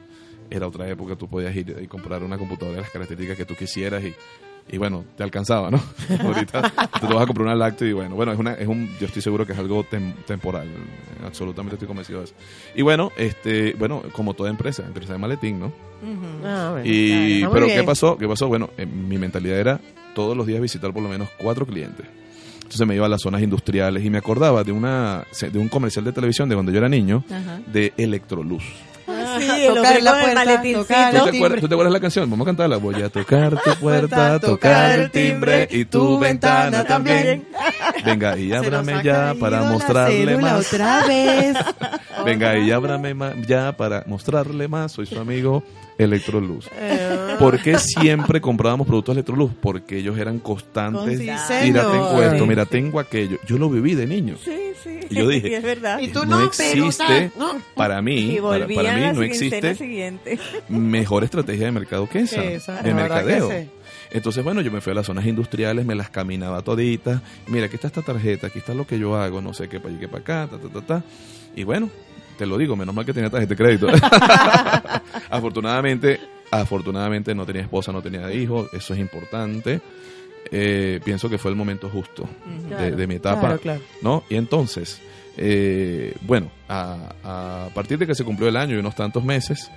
era 0.51 0.67
otra 0.67 0.89
época, 0.89 1.17
tú 1.17 1.29
podías 1.29 1.55
ir 1.57 1.77
y 1.81 1.87
comprar 1.87 2.23
una 2.23 2.37
computadora 2.39 2.77
de 2.77 2.83
las 2.83 2.91
características 2.91 3.37
que 3.37 3.45
tú 3.45 3.55
quisieras 3.55 4.03
y, 4.05 4.15
y 4.71 4.79
bueno, 4.79 5.05
te 5.17 5.23
alcanzaba, 5.23 5.71
¿no? 5.71 5.81
Ahorita 6.21 6.63
tú 7.01 7.07
te 7.07 7.13
vas 7.15 7.23
a 7.23 7.27
comprar 7.27 7.47
una 7.47 7.55
lácteo 7.55 7.87
y 7.89 7.93
bueno, 7.93 8.15
bueno, 8.17 8.33
es 8.33 8.39
una, 8.39 8.55
es 8.55 8.67
un, 8.67 8.89
yo 8.99 9.07
estoy 9.07 9.21
seguro 9.23 9.47
que 9.47 9.53
es 9.53 9.59
algo 9.59 9.85
tem- 9.85 10.15
temporal, 10.27 10.67
absolutamente 11.25 11.77
estoy 11.77 11.87
convencido 11.89 12.21
de 12.21 12.25
eso. 12.27 12.35
Y 12.75 12.83
bueno, 12.83 13.13
este, 13.17 13.75
bueno, 13.75 14.03
como 14.13 14.35
toda 14.35 14.51
empresa, 14.51 14.83
empresa 14.87 15.13
de 15.13 15.19
maletín, 15.19 15.61
¿no? 15.61 15.67
Ujú. 15.67 16.45
Ah, 16.47 16.71
bueno, 16.73 16.87
Y, 16.91 17.47
pero 17.53 17.67
bien. 17.67 17.79
¿qué 17.81 17.85
pasó? 17.85 18.17
¿Qué 18.17 18.27
pasó? 18.29 18.49
Bueno, 18.49 18.71
en 18.79 19.09
mi 19.09 19.19
mentalidad 19.19 19.59
era 19.59 19.81
todos 20.15 20.37
los 20.37 20.47
días 20.47 20.61
visitar 20.61 20.93
por 20.93 21.03
lo 21.03 21.09
menos 21.09 21.29
cuatro 21.39 21.67
clientes. 21.67 22.07
Entonces 22.57 22.87
me 22.87 22.95
iba 22.97 23.07
a 23.07 23.09
las 23.09 23.21
zonas 23.21 23.43
industriales 23.43 24.05
y 24.05 24.11
me 24.11 24.19
acordaba 24.19 24.65
de 24.65 24.73
una 24.73 25.25
de 25.41 25.59
un 25.59 25.69
comercial 25.69 26.05
de 26.05 26.13
televisión 26.13 26.49
de 26.49 26.55
cuando 26.57 26.73
yo 26.73 26.79
era 26.79 26.89
niño 26.89 27.23
Ajá. 27.31 27.61
de 27.67 27.93
Electroluz. 27.97 28.65
Ah, 29.07 29.37
sí, 29.41 29.67
Tocar 29.67 29.97
el 29.97 30.05
la 30.05 30.13
puerta, 30.13 30.35
maletincito. 30.35 30.81
tocar 30.83 31.11
¿Tú 31.13 31.17
el 31.25 31.31
te, 31.31 31.37
acuerdas, 31.37 31.61
tú 31.61 31.69
te 31.69 31.75
acuerdas 31.75 31.93
la 31.93 32.01
canción? 32.01 32.31
Vamos 32.31 32.45
a 32.45 32.49
cantarla. 32.49 32.77
Voy 32.79 33.03
a 33.03 33.09
tocar 33.09 33.61
tu 33.63 33.71
puerta, 33.81 34.41
tocar 34.41 34.99
el 34.99 35.11
timbre 35.11 35.69
y 35.71 35.85
tu 35.85 36.19
ventana 36.19 36.85
también. 36.85 37.45
Venga 38.05 38.39
y 38.39 38.53
ábrame 38.55 39.03
ya 39.03 39.35
para 39.39 39.63
mostrarle 39.65 40.37
más. 40.39 40.67
otra 40.73 41.07
vez. 41.07 41.57
Venga 42.25 42.59
y 42.59 42.71
ábrame 42.71 43.15
ya 43.47 43.77
para 43.77 44.05
mostrarle 44.07 44.69
más. 44.69 44.93
Soy 44.93 45.07
su 45.07 45.19
amigo 45.19 45.63
Electroluz. 45.99 46.69
Eh, 46.77 47.37
¿Por 47.39 47.61
qué 47.61 47.79
siempre 47.79 48.41
comprábamos 48.41 48.87
productos 48.87 49.15
Electroluz? 49.15 49.53
Porque 49.61 49.99
ellos 49.99 50.19
eran 50.19 50.39
constantes. 50.39 51.19
Sí, 51.19 51.55
Mira, 51.63 51.83
tengo 51.91 52.23
esto, 52.23 52.47
mira, 52.47 52.67
tengo 52.67 52.99
aquello. 53.01 53.39
Yo 53.47 53.59
lo 53.59 53.69
viví 53.69 53.95
de 53.95 54.07
niño. 54.07 54.37
Sí, 54.43 54.64
sí. 54.85 55.01
Y 55.11 55.15
yo 55.17 55.29
dije, 55.29 55.49
Sí, 55.49 55.55
es 55.55 55.63
verdad. 55.63 55.99
Y 55.99 56.09
tú 56.09 56.21
no 56.27 56.41
no, 56.41 56.51
pero, 56.57 56.87
existe 56.87 57.33
no. 57.37 57.61
para 57.75 58.01
mí, 58.03 58.39
para, 58.41 58.67
mí 58.67 58.77
no 58.77 59.23
existe 59.23 59.75
siguiente. 59.75 60.39
mejor 60.69 61.25
estrategia 61.25 61.67
de 61.67 61.73
mercado 61.73 62.09
que 62.09 62.21
esa, 62.21 62.45
Esa, 62.45 62.83
de 62.83 62.95
mercadeo. 62.95 63.51
Entonces, 64.11 64.45
bueno, 64.45 64.61
yo 64.61 64.71
me 64.71 64.81
fui 64.81 64.93
a 64.93 64.95
las 64.95 65.07
zonas 65.07 65.27
industriales, 65.27 65.85
me 65.85 65.97
las 65.97 66.09
caminaba 66.09 66.63
toditas. 66.63 67.21
Mira, 67.49 67.67
aquí 67.67 67.75
está 67.75 67.89
esta 67.89 68.03
tarjeta, 68.03 68.47
aquí 68.47 68.61
está 68.61 68.73
lo 68.73 68.87
que 68.87 68.99
yo 68.99 69.17
hago, 69.17 69.41
no 69.43 69.53
sé 69.55 69.69
qué 69.69 69.81
para 69.81 69.91
allá, 69.91 70.01
qué 70.01 70.09
para 70.09 70.21
acá, 70.23 70.49
ta, 70.51 70.59
ta, 70.59 70.69
ta, 70.69 70.87
ta. 70.87 71.05
Y 71.57 71.65
bueno, 71.65 71.91
te 72.39 72.47
lo 72.47 72.59
digo, 72.59 72.77
menos 72.77 72.95
mal 72.95 73.05
que 73.05 73.13
tenía 73.13 73.31
tarjeta 73.31 73.51
de 73.51 73.57
crédito. 73.57 73.89
afortunadamente, 75.31 76.21
afortunadamente 76.51 77.35
no 77.35 77.45
tenía 77.47 77.63
esposa, 77.63 77.93
no 77.93 78.03
tenía 78.03 78.33
hijos, 78.33 78.73
eso 78.73 78.95
es 78.95 79.01
importante. 79.01 79.81
Eh, 80.51 81.01
pienso 81.05 81.29
que 81.31 81.39
fue 81.39 81.51
el 81.51 81.57
momento 81.57 81.89
justo 81.89 82.29
de, 82.47 82.69
Claro, 82.69 82.97
de 82.97 83.07
mi 83.07 83.15
etapa. 83.17 83.41
claro, 83.41 83.59
claro. 83.61 83.81
¿no? 84.03 84.25
Y 84.29 84.37
entonces, 84.37 85.01
eh, 85.37 86.15
bueno, 86.23 86.51
a, 86.69 87.15
a 87.25 87.69
partir 87.75 87.99
de 87.99 88.07
que 88.07 88.15
se 88.15 88.25
cumplió 88.25 88.49
el 88.49 88.57
año 88.57 88.77
y 88.77 88.79
unos 88.79 88.95
tantos 88.95 89.25
meses, 89.25 89.71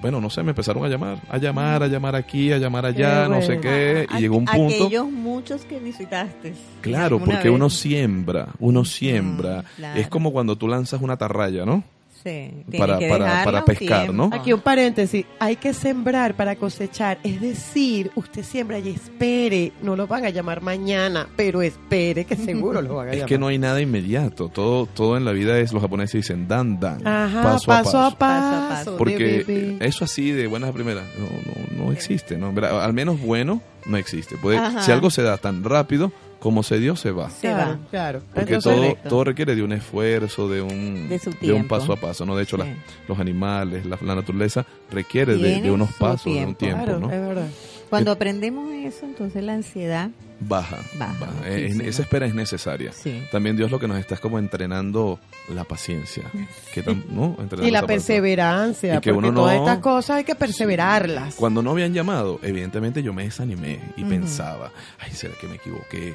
bueno, 0.00 0.20
no 0.20 0.28
sé, 0.28 0.42
me 0.42 0.50
empezaron 0.50 0.84
a 0.84 0.88
llamar, 0.88 1.18
a 1.30 1.38
llamar, 1.38 1.82
a 1.82 1.86
llamar 1.86 2.14
aquí, 2.16 2.52
a 2.52 2.58
llamar 2.58 2.84
allá, 2.84 3.24
Qué 3.24 3.28
no 3.30 3.40
sé 3.42 3.58
qué, 3.60 4.06
y 4.16 4.20
llegó 4.20 4.36
un 4.36 4.44
punto. 4.44 4.84
Aquellos 4.84 5.10
muchos 5.10 5.64
que 5.64 5.78
visitaste. 5.78 6.52
Claro, 6.82 7.18
porque 7.20 7.48
vez. 7.48 7.50
uno 7.52 7.70
siembra, 7.70 8.48
uno 8.58 8.84
siembra. 8.84 9.64
claro. 9.76 9.98
Es 10.00 10.08
como 10.08 10.32
cuando 10.32 10.56
tú 10.56 10.68
lanzas 10.68 11.00
una 11.00 11.14
atarraya, 11.14 11.64
¿no? 11.64 11.84
Sí, 12.24 12.64
tiene 12.70 12.78
para- 12.78 12.98
que 12.98 13.08
para- 13.08 13.64
pescar, 13.66 14.04
tiempo. 14.06 14.12
¿no? 14.14 14.30
Aquí 14.34 14.52
un 14.54 14.60
paréntesis, 14.62 15.26
hay 15.38 15.56
que 15.56 15.74
sembrar 15.74 16.34
para 16.34 16.56
cosechar, 16.56 17.18
es 17.22 17.38
decir, 17.40 18.10
usted 18.14 18.42
siembra 18.42 18.78
y 18.78 18.88
espere, 18.88 19.72
no 19.82 19.94
lo 19.94 20.06
van 20.06 20.24
a 20.24 20.30
llamar 20.30 20.62
mañana, 20.62 21.28
pero 21.36 21.60
espere 21.60 22.24
que 22.24 22.34
seguro 22.72 22.80
lo 22.80 22.94
van 22.94 23.08
a 23.08 23.10
Es 23.10 23.16
llamar. 23.18 23.28
que 23.28 23.38
no 23.38 23.48
hay 23.48 23.58
nada 23.58 23.80
inmediato. 23.82 24.48
Todo, 24.48 24.86
todo 24.86 25.18
en 25.18 25.26
la 25.26 25.32
vida 25.32 25.58
es, 25.58 25.72
los 25.74 25.82
japoneses 25.82 26.14
dicen 26.22 26.48
dan, 26.48 26.80
dan. 26.80 27.06
Ajá, 27.06 27.42
paso, 27.42 27.66
paso, 27.66 27.98
a 27.98 28.06
a 28.06 28.10
paso. 28.10 28.18
paso. 28.18 28.18
Paso 28.18 28.56
a 28.64 28.68
paso. 28.70 28.90
de 28.92 28.96
Porque 28.96 29.76
eso 29.80 30.04
así 30.04 30.30
de 30.30 30.46
buenas 30.46 30.70
a 30.70 30.72
primeras 30.72 31.04
no, 31.18 31.26
no, 31.26 31.84
no 31.86 31.92
existe, 31.92 32.38
¿no? 32.38 32.54
Al 32.80 32.94
menos 32.94 33.20
bueno 33.20 33.60
no 33.84 33.98
existe. 33.98 34.36
Puede, 34.38 34.58
si 34.80 34.90
algo 34.92 35.10
se 35.10 35.20
da 35.22 35.36
tan 35.36 35.62
rápido 35.62 36.10
como 36.44 36.62
se 36.62 36.78
dio, 36.78 36.94
se 36.94 37.10
va. 37.10 37.30
Se 37.30 37.48
va. 37.50 37.78
claro. 37.90 38.20
Porque 38.34 38.54
Entonces, 38.54 38.72
todo, 38.74 38.82
correcto. 38.88 39.08
todo 39.08 39.24
requiere 39.24 39.56
de 39.56 39.62
un 39.62 39.72
esfuerzo, 39.72 40.46
de 40.48 40.60
un, 40.60 41.08
De 41.40 41.52
un 41.54 41.66
paso 41.66 41.94
a 41.94 41.96
paso, 41.96 42.26
¿no? 42.26 42.36
De 42.36 42.42
hecho, 42.42 42.56
Sí. 42.58 42.62
las- 42.68 43.08
los 43.08 43.18
animales, 43.18 43.86
la, 43.86 43.98
la 44.02 44.14
naturaleza 44.14 44.66
requiere 44.92 45.36
de, 45.38 45.62
de 45.62 45.70
unos 45.70 45.90
pasos, 45.94 46.26
de 46.26 46.44
un 46.44 46.54
tiempo. 46.54 46.58
tiempo, 46.58 46.84
claro, 46.84 47.00
¿no? 47.00 47.10
es 47.10 47.20
verdad. 47.28 47.48
Cuando 47.94 48.10
aprendemos 48.12 48.72
eso, 48.72 49.06
entonces 49.06 49.42
la 49.42 49.54
ansiedad, 49.54 50.10
Baja, 50.40 50.78
Baja 50.98 51.14
baja. 51.20 51.32
Eh, 51.48 51.72
esa 51.84 52.02
espera 52.02 52.26
es 52.26 52.34
necesaria. 52.34 52.92
sí. 52.92 53.22
También 53.30 53.56
Dios 53.56 53.70
lo 53.70 53.78
que 53.78 53.86
nos 53.88 53.98
está 53.98 54.14
es 54.14 54.20
como 54.20 54.38
entrenando 54.38 55.18
la 55.54 55.64
paciencia. 55.64 56.24
Que 56.72 56.82
¿no? 57.10 57.36
Y 57.62 57.70
la 57.70 57.86
perseverancia, 57.86 58.96
Y 58.96 59.00
que 59.00 59.12
porque 59.12 59.28
uno 59.28 59.40
todas 59.42 59.56
no- 59.56 59.62
estas 59.62 59.78
cosas 59.78 60.16
hay 60.18 60.24
que 60.24 60.34
perseverarlas. 60.34 61.36
Cuando 61.36 61.62
no 61.62 61.70
habían 61.70 61.92
llamado, 61.94 62.40
evidentemente 62.42 63.02
yo 63.02 63.12
me 63.12 63.24
desanimé 63.24 63.78
y 63.96 64.04
pensaba, 64.04 64.72
ay, 64.98 65.12
¿será 65.12 65.34
que 65.40 65.46
me 65.46 65.54
equivoqué? 65.56 66.14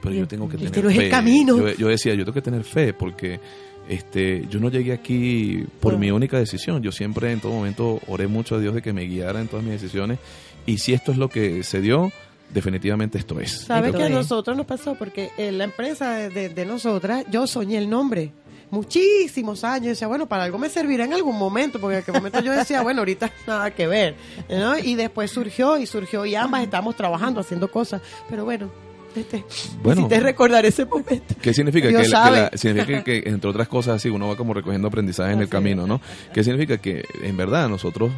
Pero 0.00 0.14
yo 0.14 0.28
tengo 0.28 0.48
que 0.48 0.56
Este 0.56 0.68
tener 0.70 0.84
no 0.84 0.90
es 0.90 0.96
el 0.98 1.02
fe. 1.04 1.10
camino. 1.10 1.56
Yo, 1.58 1.68
yo 1.74 1.88
decía, 1.88 2.14
yo 2.14 2.24
tengo 2.24 2.34
que 2.34 2.42
tener 2.42 2.62
fe 2.64 2.92
porque 2.92 3.40
este, 3.88 4.46
yo 4.48 4.58
no 4.60 4.68
llegué 4.70 4.92
aquí 4.92 5.64
por 5.80 5.96
mi 5.98 6.10
única 6.10 6.38
decisión. 6.38 6.82
Yo 6.82 6.92
siempre 6.92 7.32
en 7.32 7.40
todo 7.40 7.52
momento 7.52 8.00
oré 8.08 8.26
mucho 8.26 8.56
a 8.56 8.58
Dios 8.60 8.74
de 8.74 8.82
que 8.82 8.92
me 8.92 9.02
guiara 9.04 9.40
en 9.40 9.48
todas 9.48 9.64
mis 9.64 9.74
decisiones. 9.80 10.18
Y 10.66 10.78
si 10.78 10.92
esto 10.92 11.12
es 11.12 11.18
lo 11.18 11.28
que 11.28 11.62
se 11.62 11.80
dio, 11.80 12.10
definitivamente 12.52 13.18
esto 13.18 13.38
es. 13.40 13.60
¿Sabes 13.66 13.94
qué 13.94 14.04
a 14.04 14.08
nosotros 14.08 14.56
nos 14.56 14.66
pasó? 14.66 14.94
Porque 14.96 15.30
en 15.36 15.58
la 15.58 15.64
empresa 15.64 16.16
de, 16.16 16.30
de- 16.30 16.48
de 16.48 16.66
nosotras, 16.66 17.24
yo 17.30 17.46
soñé 17.46 17.78
el 17.78 17.88
nombre. 17.88 18.32
Muchísimos 18.68 19.62
años. 19.64 19.84
Yo 19.84 19.90
decía, 19.90 20.08
bueno, 20.08 20.26
para 20.26 20.44
algo 20.44 20.58
me 20.58 20.68
servirá 20.68 21.04
en 21.04 21.12
algún 21.14 21.36
momento, 21.38 21.80
porque 21.80 21.96
en 21.98 22.02
aquel 22.02 22.14
momento 22.14 22.40
yo 22.40 22.52
decía, 22.52 22.82
bueno, 22.82 23.00
ahorita 23.02 23.30
nada 23.46 23.70
que 23.70 23.86
ver. 23.86 24.16
¿no? 24.50 24.76
Y 24.78 24.94
después 24.96 25.30
surgió 25.30 25.78
y 25.78 25.86
surgió 25.86 26.26
y 26.26 26.34
ambas 26.34 26.62
estamos 26.64 26.96
trabajando, 26.96 27.40
haciendo 27.40 27.70
cosas. 27.70 28.02
Pero 28.28 28.44
bueno, 28.44 28.70
este, 29.16 29.44
Bueno. 29.82 30.08
recordar 30.10 30.64
ese 30.66 30.84
momento. 30.84 31.34
¿Qué 31.40 31.52
significa? 31.54 31.88
Dios 31.88 32.02
que, 32.02 32.08
la- 32.08 32.22
que 32.22 32.24
sabe. 32.26 32.40
la- 32.40 32.50
significa 32.58 33.04
que, 33.04 33.22
entre 33.26 33.50
otras 33.50 33.68
cosas, 33.68 33.96
así 33.96 34.08
uno 34.08 34.28
va 34.28 34.36
como 34.36 34.54
recogiendo 34.54 34.88
aprendizaje 34.88 35.32
en 35.32 35.40
el 35.40 35.48
camino, 35.48 35.86
¿no? 35.86 36.00
¿Qué 36.32 36.42
significa? 36.44 36.78
Que 36.78 37.04
en 37.22 37.36
verdad 37.36 37.68
nosotros 37.68 38.10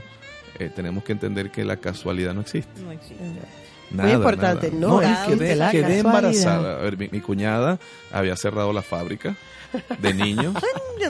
eh, 0.58 0.70
tenemos 0.74 1.04
que 1.04 1.12
entender 1.12 1.50
que 1.50 1.64
la 1.64 1.76
casualidad 1.76 2.34
no 2.34 2.40
existe. 2.40 2.80
No 2.82 2.90
existe. 2.92 3.22
Nada, 3.90 4.12
importante, 4.12 4.70
nada. 4.70 4.80
no 4.86 5.02
y 5.02 5.06
existe 5.06 5.38
quedé, 5.38 5.56
la 5.56 5.70
quedé 5.70 5.80
casualidad. 5.82 6.06
embarazada. 6.06 6.78
A 6.78 6.82
ver, 6.82 6.98
mi, 6.98 7.08
mi 7.10 7.20
cuñada 7.20 7.78
había 8.12 8.36
cerrado 8.36 8.72
la 8.74 8.82
fábrica 8.82 9.34
de 9.98 10.14
niños 10.14 10.54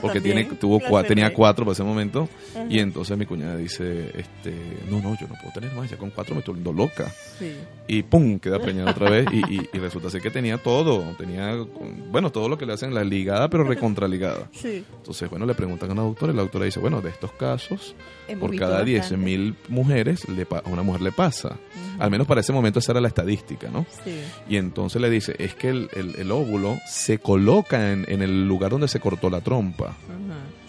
porque 0.01 0.19
también 0.19 0.47
tiene 0.47 0.59
tuvo 0.59 0.79
cua- 0.79 1.05
tenía 1.07 1.33
cuatro 1.33 1.65
para 1.65 1.73
ese 1.73 1.83
momento 1.83 2.27
y 2.69 2.79
entonces 2.79 3.17
mi 3.17 3.25
cuñada 3.25 3.55
dice 3.57 4.11
este 4.17 4.53
no 4.89 4.99
no 5.01 5.17
yo 5.19 5.27
no 5.27 5.35
puedo 5.35 5.53
tener 5.53 5.71
más 5.73 5.89
ya 5.89 5.97
con 5.97 6.09
cuatro 6.11 6.35
me 6.35 6.39
estoy 6.39 6.55
volviendo 6.55 6.73
loca 6.83 7.11
Sí. 7.39 7.55
y 7.87 8.03
pum, 8.03 8.37
queda 8.39 8.59
preñada 8.59 8.91
otra 8.91 9.09
vez 9.09 9.25
y, 9.31 9.37
y- 9.55 9.69
y 9.73 9.77
resulta 9.79 10.09
ser 10.09 10.21
que 10.21 10.29
tenía 10.29 10.57
todo, 10.57 11.01
tenía, 11.17 11.55
bueno, 12.11 12.31
todo 12.31 12.49
lo 12.49 12.57
que 12.57 12.65
le 12.65 12.73
hacen 12.73 12.93
la 12.93 13.03
ligada, 13.03 13.49
pero 13.49 13.63
recontraligada. 13.63 14.49
Sí. 14.51 14.83
Entonces, 14.97 15.29
bueno, 15.29 15.45
le 15.45 15.55
preguntan 15.55 15.89
a 15.89 15.93
una 15.93 16.01
doctora 16.03 16.33
y 16.33 16.35
la 16.35 16.41
doctora 16.41 16.65
dice, 16.65 16.79
bueno, 16.81 17.01
de 17.01 17.09
estos 17.09 17.31
casos, 17.31 17.95
por 18.37 18.55
cada 18.57 18.79
bastante. 18.83 19.15
10.000 19.17 19.55
mujeres, 19.69 20.27
le 20.29 20.45
pa- 20.45 20.59
a 20.65 20.69
una 20.69 20.83
mujer 20.83 21.01
le 21.01 21.11
pasa. 21.11 21.57
Al 21.99 22.11
menos 22.11 22.27
para 22.27 22.41
ese 22.41 22.53
momento 22.53 22.79
esa 22.79 22.91
era 22.93 23.01
la 23.01 23.07
estadística, 23.09 23.69
¿no? 23.69 23.85
Sí. 24.03 24.19
Y 24.47 24.57
entonces 24.57 25.01
le 25.01 25.09
dice, 25.09 25.35
es 25.39 25.55
que 25.55 25.69
el, 25.69 25.89
el- 25.93 26.15
el 26.17 26.31
óvulo 26.31 26.77
se 26.87 27.19
coloca 27.19 27.91
en, 27.91 28.05
en 28.07 28.21
el 28.21 28.47
lugar 28.47 28.71
donde 28.71 28.87
se 28.87 28.99
cortó 28.99 29.29
la 29.29 29.41
trompa. 29.41 29.97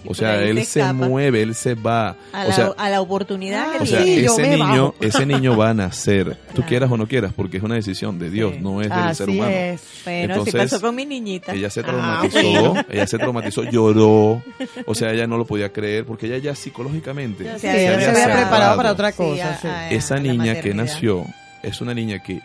O 0.03 0.09
por 0.09 0.17
sea, 0.17 0.43
él 0.43 0.57
se 0.65 0.81
escapa 0.81 0.93
mueve, 1.09 1.43
él 1.43 1.55
se 1.55 1.75
va. 1.75 2.17
a 2.33 2.45
o 2.45 2.49
la, 2.49 2.53
sea, 2.55 2.73
a 2.79 2.89
la 2.89 3.01
oportunidad 3.03 3.73
que 3.73 3.83
o 3.83 3.87
sea, 3.87 4.01
ese 4.03 4.49
niño, 4.57 4.65
bajo. 4.65 4.95
ese 5.01 5.27
niño 5.27 5.57
va 5.59 5.71
a 5.71 5.75
nacer, 5.75 6.37
tú 6.49 6.55
Claro. 6.57 6.69
quieras 6.69 6.91
o 6.93 6.97
no 6.97 7.07
quieras, 7.07 7.33
porque 7.37 7.59
es 7.59 7.63
una 7.63 7.75
decisión 7.75 8.19
de 8.19 8.31
Dios, 8.31 8.55
Sí. 8.55 8.61
no 8.63 8.81
es 8.81 8.89
del 8.89 8.99
Así 8.99 9.15
ser 9.19 9.29
humano. 9.31 9.51
es. 9.51 9.83
Bueno, 10.05 10.35
Entonces, 10.35 10.55
así 10.55 10.63
pasó 10.71 10.81
con 10.81 10.95
mi 10.95 11.05
niñita. 11.05 11.53
Ella 11.53 11.69
se 11.69 11.81
Ah, 11.81 11.85
traumatizó, 11.85 12.75
ella 12.91 13.07
se 13.07 13.19
traumatizó, 13.19 13.65
lloró, 13.65 14.43
o 14.87 14.95
sea, 14.95 15.13
ella 15.13 15.27
no 15.27 15.37
lo 15.37 15.45
podía 15.45 15.71
creer 15.73 16.07
porque 16.07 16.27
ella 16.27 16.39
ya 16.39 16.55
psicológicamente 16.55 17.45
Sí, 17.55 17.61
Se 17.61 17.69
había 17.71 18.01
se 18.01 18.11
había 18.23 18.37
preparado 18.37 18.77
para 18.77 18.93
otra 18.93 19.13
cosa. 19.13 19.51
a- 19.51 19.59
sí. 19.59 19.67
a- 19.69 19.91
Esa 19.91 20.17
niña 20.19 20.61
que 20.61 20.73
nació 20.73 21.27
es 21.63 21.81
una 21.83 21.93
niña 21.93 22.21
que, 22.21 22.41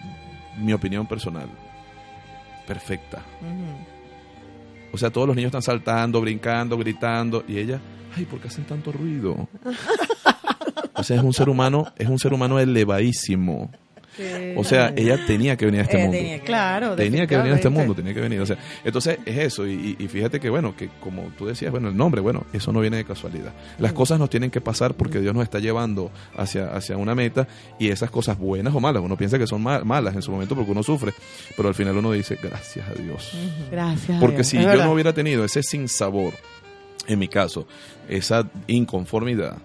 mi 0.57 0.73
opinión 0.73 1.07
personal, 1.07 1.47
perfecta. 2.67 3.19
Ujú. 3.41 3.94
O 4.95 4.97
sea, 4.97 5.09
todos 5.09 5.27
los 5.27 5.35
niños 5.35 5.49
están 5.49 5.61
saltando, 5.61 6.21
brincando, 6.21 6.77
gritando 6.77 7.43
y 7.49 7.57
ella, 7.57 7.81
ay, 8.15 8.23
¿por 8.23 8.39
qué 8.39 8.47
hacen 8.47 8.63
tanto 8.63 8.91
ruido? 8.91 9.49
O 10.97 11.03
sea, 11.03 11.17
es 11.17 11.23
un 11.23 11.33
ser 11.33 11.49
humano, 11.49 11.91
es 11.97 12.07
un 12.07 12.17
ser 12.17 12.33
humano 12.33 12.57
elevadísimo. 12.57 13.69
O 14.55 14.63
sea, 14.63 14.93
ella 14.95 15.19
tenía 15.25 15.55
que 15.57 15.65
venir 15.65 15.81
a 15.81 15.83
este 15.83 15.97
mundo. 15.97 16.17
tenía 16.17 16.39
que- 16.39 16.45
Claro, 16.45 16.95
Tenía 16.95 17.27
que 17.27 17.37
venir 17.37 17.53
a 17.53 17.55
este 17.55 17.69
mundo, 17.69 17.93
tenía 17.93 18.13
que 18.13 18.21
venir. 18.21 18.39
O 18.39 18.45
sea, 18.45 18.57
entonces 18.83 19.19
es 19.25 19.37
eso. 19.37 19.67
Y, 19.67 19.95
y 19.99 20.07
fíjate 20.07 20.39
que, 20.39 20.49
bueno, 20.49 20.75
que 20.75 20.89
como 21.01 21.23
tú 21.37 21.45
decías, 21.45 21.71
bueno, 21.71 21.89
el 21.89 21.97
nombre, 21.97 22.21
bueno, 22.21 22.45
eso 22.53 22.71
no 22.71 22.79
viene 22.79 22.97
de 22.97 23.05
casualidad. 23.05 23.53
Las 23.79 23.93
cosas 23.93 24.19
nos 24.19 24.29
tienen 24.29 24.51
que 24.51 24.61
pasar 24.61 24.93
porque 24.93 25.19
Dios 25.19 25.33
nos 25.33 25.43
está 25.43 25.59
llevando 25.59 26.11
hacia, 26.37 26.67
hacia 26.75 26.97
una 26.97 27.15
meta 27.15 27.47
y 27.79 27.89
esas 27.89 28.09
cosas 28.11 28.37
buenas 28.37 28.73
o 28.73 28.79
malas, 28.79 29.03
uno 29.03 29.17
piensa 29.17 29.37
que 29.37 29.47
son 29.47 29.61
ma- 29.63 29.83
malas 29.83 30.15
en 30.15 30.21
su 30.21 30.31
momento 30.31 30.55
porque 30.55 30.71
uno 30.71 30.83
sufre, 30.83 31.13
pero 31.57 31.67
al 31.69 31.75
final 31.75 31.97
uno 31.97 32.11
dice, 32.11 32.37
gracias 32.41 32.87
a 32.87 32.93
Dios. 32.93 33.31
Gracias. 33.71 34.17
a 34.17 34.19
Porque 34.19 34.37
Dios, 34.37 34.47
si 34.47 34.57
es 34.57 34.63
yo 34.63 34.69
verdad. 34.69 34.85
no 34.85 34.93
hubiera 34.93 35.13
tenido 35.13 35.43
ese 35.45 35.61
sinsabor, 35.63 36.33
en 37.07 37.19
mi 37.19 37.27
caso, 37.27 37.67
esa 38.09 38.47
inconformidad, 38.67 39.57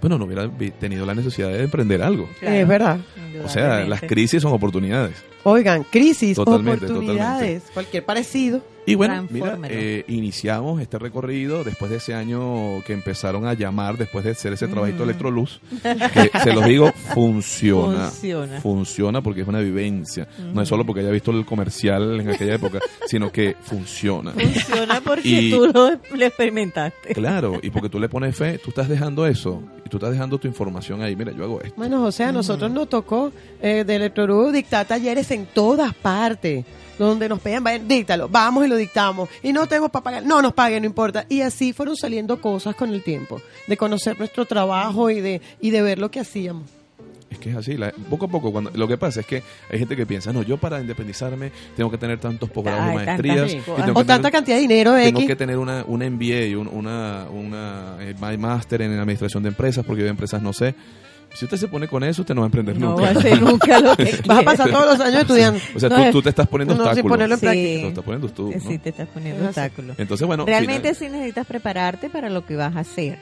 bueno, 0.00 0.18
no 0.18 0.24
hubiera 0.24 0.48
tenido 0.78 1.04
la 1.04 1.14
necesidad 1.14 1.48
de 1.48 1.64
emprender 1.64 2.02
algo. 2.02 2.28
Claro, 2.40 2.56
Es 2.56 2.68
verdad. 2.68 3.00
O 3.44 3.48
sea, 3.48 3.84
las 3.84 4.00
crisis 4.02 4.42
son 4.42 4.52
oportunidades. 4.52 5.16
Oigan, 5.44 5.84
crisis, 5.84 6.36
Totalmente, 6.36 6.86
oportunidades, 6.86 7.64
cualquier 7.72 8.04
parecido. 8.04 8.62
Y 8.90 8.94
bueno, 8.94 9.26
mira, 9.30 9.58
eh, 9.64 10.04
iniciamos 10.08 10.80
este 10.80 10.98
recorrido 10.98 11.64
después 11.64 11.90
de 11.90 11.98
ese 11.98 12.14
año 12.14 12.82
que 12.86 12.92
empezaron 12.92 13.46
a 13.46 13.54
llamar, 13.54 13.96
después 13.98 14.24
de 14.24 14.30
hacer 14.32 14.52
ese 14.52 14.68
trabajito 14.68 14.98
de 14.98 15.04
Electroluz, 15.04 15.60
que 15.82 16.30
se 16.42 16.52
los 16.52 16.64
digo, 16.64 16.92
funciona. 17.14 18.08
Funciona. 18.08 18.60
Funciona 18.60 19.22
porque 19.22 19.42
es 19.42 19.48
una 19.48 19.60
vivencia. 19.60 20.26
No 20.54 20.62
es 20.62 20.68
solo 20.68 20.84
porque 20.84 21.00
haya 21.00 21.10
visto 21.10 21.30
el 21.30 21.44
comercial 21.44 22.20
en 22.20 22.30
aquella 22.30 22.54
época, 22.54 22.78
sino 23.06 23.30
que 23.30 23.56
funciona. 23.60 24.32
Funciona 24.32 25.00
porque 25.04 25.28
Y- 25.28 25.50
tú 25.50 25.66
lo, 25.66 25.90
lo 26.16 26.24
experimentaste. 26.24 27.14
Claro, 27.14 27.58
y 27.62 27.70
porque 27.70 27.88
tú 27.88 27.98
le 27.98 28.08
pones 28.08 28.36
fe, 28.36 28.58
tú 28.58 28.70
estás 28.70 28.88
dejando 28.88 29.26
eso, 29.26 29.62
y 29.84 29.88
tú 29.88 29.96
estás 29.98 30.10
dejando 30.12 30.38
tu 30.38 30.48
información 30.48 31.02
ahí. 31.02 31.14
Mira, 31.16 31.32
yo 31.32 31.44
hago 31.44 31.60
esto. 31.60 31.74
Bueno, 31.76 32.00
José, 32.00 32.24
a 32.24 32.32
nosotros 32.32 32.70
nos 32.70 32.88
tocó 32.88 33.32
eh, 33.60 33.84
de 33.86 33.96
Electrorú 33.96 34.50
dictar 34.50 34.86
talleres 34.86 35.30
en 35.30 35.46
todas 35.46 35.94
partes. 35.94 36.64
Donde 36.98 37.28
nos 37.28 37.38
pedían, 37.40 37.62
vayan, 37.62 37.86
díctalo, 37.86 38.28
vamos 38.28 38.66
y 38.66 38.68
lo 38.68 38.76
dictamos. 38.76 39.28
Y 39.42 39.52
no 39.52 39.66
tenemos 39.66 39.90
para 39.90 40.02
pagar, 40.04 40.24
no 40.24 40.42
nos 40.42 40.52
paguen, 40.52 40.82
no 40.82 40.86
importa. 40.86 41.24
Y 41.28 41.42
así 41.42 41.72
fueron 41.72 41.96
saliendo 41.96 42.40
cosas 42.40 42.74
con 42.74 42.92
el 42.92 43.02
tiempo, 43.04 43.40
de 43.66 43.76
conocer 43.76 44.18
nuestro 44.18 44.44
trabajo 44.46 45.08
y 45.10 45.20
de, 45.20 45.40
y 45.60 45.70
de 45.70 45.82
ver 45.82 45.98
lo 45.98 46.10
que 46.10 46.20
hacíamos. 46.20 46.64
Es 47.30 47.38
que 47.38 47.50
es 47.50 47.56
así, 47.56 47.76
la- 47.76 47.92
poco 48.08 48.24
a 48.24 48.28
poco. 48.28 48.50
Cuando, 48.50 48.70
lo 48.74 48.88
que 48.88 48.96
pasa 48.96 49.20
es 49.20 49.26
que 49.26 49.42
hay 49.70 49.78
gente 49.78 49.94
que 49.96 50.06
piensa, 50.06 50.32
no, 50.32 50.42
yo 50.42 50.56
para 50.56 50.80
independizarme 50.80 51.52
tengo 51.76 51.90
que 51.90 51.98
tener 51.98 52.18
tantos 52.18 52.48
posgrados 52.48 52.90
y 52.90 52.94
maestrías. 52.96 53.52
y 53.52 53.58
O 53.58 53.74
tengo 53.74 53.74
O 53.74 54.02
que 54.02 54.06
tanta 54.06 54.16
tener- 54.16 54.32
cantidad 54.32 54.56
de 54.56 54.62
dinero, 54.62 54.94
tengo 54.94 55.18
X. 55.20 55.28
que 55.28 55.36
tener 55.36 55.58
una, 55.58 55.84
un 55.86 56.02
MBA 56.02 56.46
y 56.46 56.54
un- 56.54 56.68
una, 56.68 57.26
una 57.30 57.96
eh, 58.00 58.14
máster 58.38 58.80
en 58.80 58.98
administración 58.98 59.42
de 59.42 59.50
empresas, 59.50 59.84
porque 59.84 60.00
yo 60.00 60.04
de 60.06 60.10
empresas 60.10 60.40
no 60.42 60.52
sé. 60.54 60.74
Si 61.34 61.44
usted 61.44 61.56
se 61.56 61.68
pone 61.68 61.86
con 61.86 62.02
eso, 62.02 62.22
usted 62.22 62.34
no 62.34 62.40
va 62.40 62.46
a 62.46 62.48
emprender 62.48 62.78
No 62.78 62.90
nunca. 62.90 63.02
va 63.02 63.08
a 63.10 63.22
ser 63.22 63.40
nunca 63.40 63.80
lo 63.80 63.96
que 63.96 64.18
Vas 64.26 64.38
a 64.38 64.42
pasar 64.42 64.70
todos 64.70 64.98
los 64.98 65.00
años 65.06 65.20
estudiando. 65.22 65.60
O 65.74 65.78
sea, 65.78 65.88
No 65.88 65.96
tú, 65.96 66.02
es- 66.02 66.10
tú 66.12 66.22
te 66.22 66.28
estás 66.30 66.48
poniendo 66.48 66.74
no, 66.74 66.80
sin 66.80 66.88
obstáculos. 66.88 67.14
ponerlo 67.14 67.34
en 67.34 67.40
Sí. 67.40 67.46
práctica. 67.46 67.80
Tú 67.82 67.88
estás 67.88 68.04
poniendo 68.04 68.28
tú, 68.28 68.50
¿no? 68.52 68.60
Sí, 68.70 68.78
te 68.78 68.88
estás 68.88 69.08
poniendo 69.08 69.44
obstáculos. 69.46 69.98
Entonces, 69.98 70.26
bueno, 70.26 70.46
Realmente 70.46 70.94
final- 70.94 70.96
sí 70.96 71.08
necesitas 71.08 71.46
prepararte 71.46 72.10
para 72.10 72.28
lo 72.30 72.44
que 72.44 72.56
vas 72.56 72.74
a 72.74 72.80
hacer. 72.80 73.18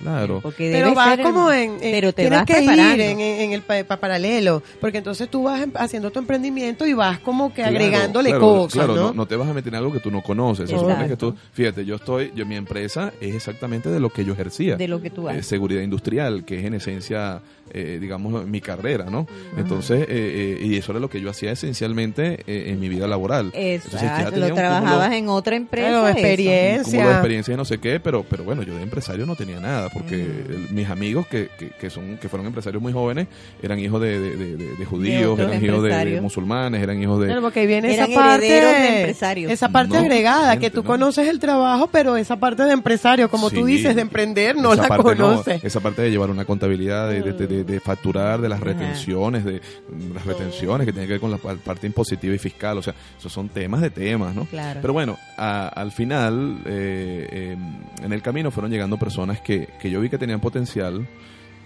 Claro. 0.00 0.40
Porque 0.40 0.70
Pero 0.70 0.84
debe 0.88 0.94
va 0.96 1.14
ser 1.16 1.22
como 1.22 1.50
en- 1.52 1.78
pero 1.80 2.12
te 2.12 2.22
tienes 2.22 2.38
vas 2.40 2.46
que 2.46 2.60
ir 2.60 2.66
preparando. 2.68 3.02
en, 3.04 3.20
en- 3.20 3.40
en 3.40 3.52
el 3.52 3.62
pa- 3.62 3.84
pa- 3.84 3.96
paralelo, 3.98 4.62
porque 4.80 4.98
entonces 4.98 5.28
tú 5.28 5.44
vas 5.44 5.62
em- 5.62 5.72
haciendo 5.74 6.10
tu 6.10 6.18
emprendimiento 6.18 6.86
y 6.86 6.92
vas 6.94 7.18
como 7.20 7.48
que 7.50 7.62
Claro, 7.62 7.70
agregándole 7.76 8.30
claro, 8.30 8.40
cosas, 8.44 8.72
Claro, 8.72 8.94
¿no? 8.94 9.02
no, 9.08 9.12
no 9.14 9.26
te 9.26 9.36
vas 9.36 9.48
a 9.48 9.54
meter 9.54 9.72
en 9.72 9.78
algo 9.78 9.92
que 9.92 10.00
tú 10.00 10.10
no 10.10 10.22
conoces. 10.22 10.68
Se 10.68 10.74
Exacto. 10.74 10.90
supone 10.92 11.08
que 11.08 11.16
tú, 11.16 11.34
fíjate, 11.52 11.84
yo 11.84 11.96
estoy, 11.96 12.32
yo 12.34 12.46
mi 12.46 12.56
empresa 12.56 13.12
es 13.20 13.34
exactamente 13.34 13.88
de 13.90 14.00
lo 14.00 14.10
que 14.10 14.24
yo 14.24 14.32
ejercía. 14.32 14.76
de 14.76 14.88
lo 14.88 15.00
que 15.02 15.10
tú 15.10 15.28
Eh, 15.28 15.32
haces. 15.32 15.46
seguridad 15.46 15.82
industrial, 15.82 16.44
que 16.44 16.58
es 16.60 16.64
en 16.64 16.74
esencia, 16.74 17.40
eh, 17.72 17.98
digamos, 18.00 18.46
mi 18.46 18.60
carrera, 18.60 19.06
¿no? 19.10 19.26
Entonces, 19.56 20.02
eh, 20.02 20.06
eh, 20.08 20.66
y 20.66 20.76
eso 20.76 20.92
era 20.92 21.00
lo 21.00 21.08
que 21.10 21.20
yo 21.20 21.30
hacía 21.30 21.52
esencialmente 21.52 22.40
eh, 22.46 22.64
en 22.70 22.80
mi 22.80 22.88
vida 22.88 23.06
laboral. 23.06 23.50
Entonces, 23.54 24.00
ya 24.00 24.16
Exacto, 24.18 24.40
lo 24.40 24.46
un 24.48 24.54
trabajabas 24.54 25.08
cúmulo- 25.10 25.16
en 25.18 25.28
otra 25.28 25.56
empresa. 25.56 25.88
Claro, 25.88 26.08
eso. 26.08 26.08
un 26.08 26.14
de 26.14 26.20
experiencia. 26.28 27.10
experiencia 27.12 27.54
y 27.54 27.56
no 27.56 27.64
sé 27.64 27.78
qué, 27.78 28.00
pero, 28.00 28.24
pero 28.28 28.44
bueno, 28.44 28.62
yo 28.62 28.74
de 28.76 28.82
empresario 28.82 29.24
no 29.26 29.36
tenía 29.36 29.60
nada, 29.60 29.79
porque 29.92 30.14
el- 30.16 30.68
mis 30.70 30.88
amigos 30.88 31.26
que, 31.26 31.48
que, 31.58 31.70
que 31.70 31.90
son, 31.90 32.16
que 32.18 32.28
fueron 32.28 32.46
empresarios 32.46 32.82
muy 32.82 32.92
jóvenes 32.92 33.26
eran 33.62 33.78
hijos 33.78 34.00
de, 34.00 34.18
de, 34.20 34.36
de- 34.36 34.56
de- 34.56 34.76
de 34.76 34.84
judíos, 34.84 35.38
eran 35.38 35.64
hijos 35.64 35.82
de, 35.82 36.20
musulmanes, 36.20 36.82
eran 36.82 37.00
hijos 37.02 37.20
de... 37.20 37.26
Claro, 37.26 37.42
porque 37.42 37.60
ahí 37.60 37.66
viene 37.66 37.94
Eran 37.94 38.10
esa 38.10 38.20
parte, 38.20 38.46
de 38.46 38.98
empresarios. 39.00 39.50
esa 39.52 39.68
parte 39.70 39.94
No, 39.94 40.00
agregada, 40.00 40.58
que 40.58 40.70
tú 40.70 40.82
no. 40.82 40.88
conoces 40.88 41.28
el 41.28 41.38
trabajo, 41.38 41.88
pero 41.90 42.16
esa 42.16 42.36
parte 42.36 42.64
de 42.64 42.72
empresario, 42.72 43.30
como 43.30 43.50
tú 43.50 43.66
Sí, 43.66 43.72
dices, 43.76 43.94
de 43.94 44.02
emprender, 44.02 44.56
no 44.56 44.72
esa 44.72 44.82
la 44.82 44.88
parte 44.88 45.02
conoces. 45.04 45.64
esa 45.64 45.80
parte 45.80 46.02
de 46.02 46.10
llevar 46.10 46.30
una 46.30 46.44
contabilidad, 46.44 47.08
de, 47.08 47.22
de, 47.22 47.46
de- 47.46 47.64
de 47.64 47.80
facturar, 47.80 48.40
de 48.40 48.48
las 48.48 48.60
retenciones, 48.60 49.44
de 49.44 49.60
mm, 49.88 50.14
las 50.14 50.24
retenciones 50.26 50.86
que 50.86 50.92
tienen 50.92 51.06
que 51.06 51.14
ver 51.14 51.20
con 51.20 51.30
la 51.30 51.38
pa- 51.38 51.54
parte 51.56 51.86
impositiva 51.86 52.34
y 52.34 52.38
fiscal, 52.38 52.78
o 52.78 52.82
sea, 52.82 52.94
esos 53.18 53.32
son 53.32 53.48
temas 53.48 53.80
de 53.80 53.90
temas, 53.90 54.34
¿no? 54.34 54.44
Claro. 54.46 54.80
Pero 54.82 54.92
bueno, 54.92 55.16
a- 55.36 55.68
al 55.68 55.92
final, 55.92 56.58
eh, 56.66 57.28
eh, 57.30 57.56
en 58.04 58.12
el 58.12 58.22
camino 58.22 58.50
fueron 58.50 58.70
llegando 58.70 58.96
personas 58.98 59.40
que, 59.40 59.68
que 59.80 59.90
yo 59.90 60.00
vi 60.00 60.08
que 60.08 60.18
tenían 60.18 60.40
potencial, 60.40 61.06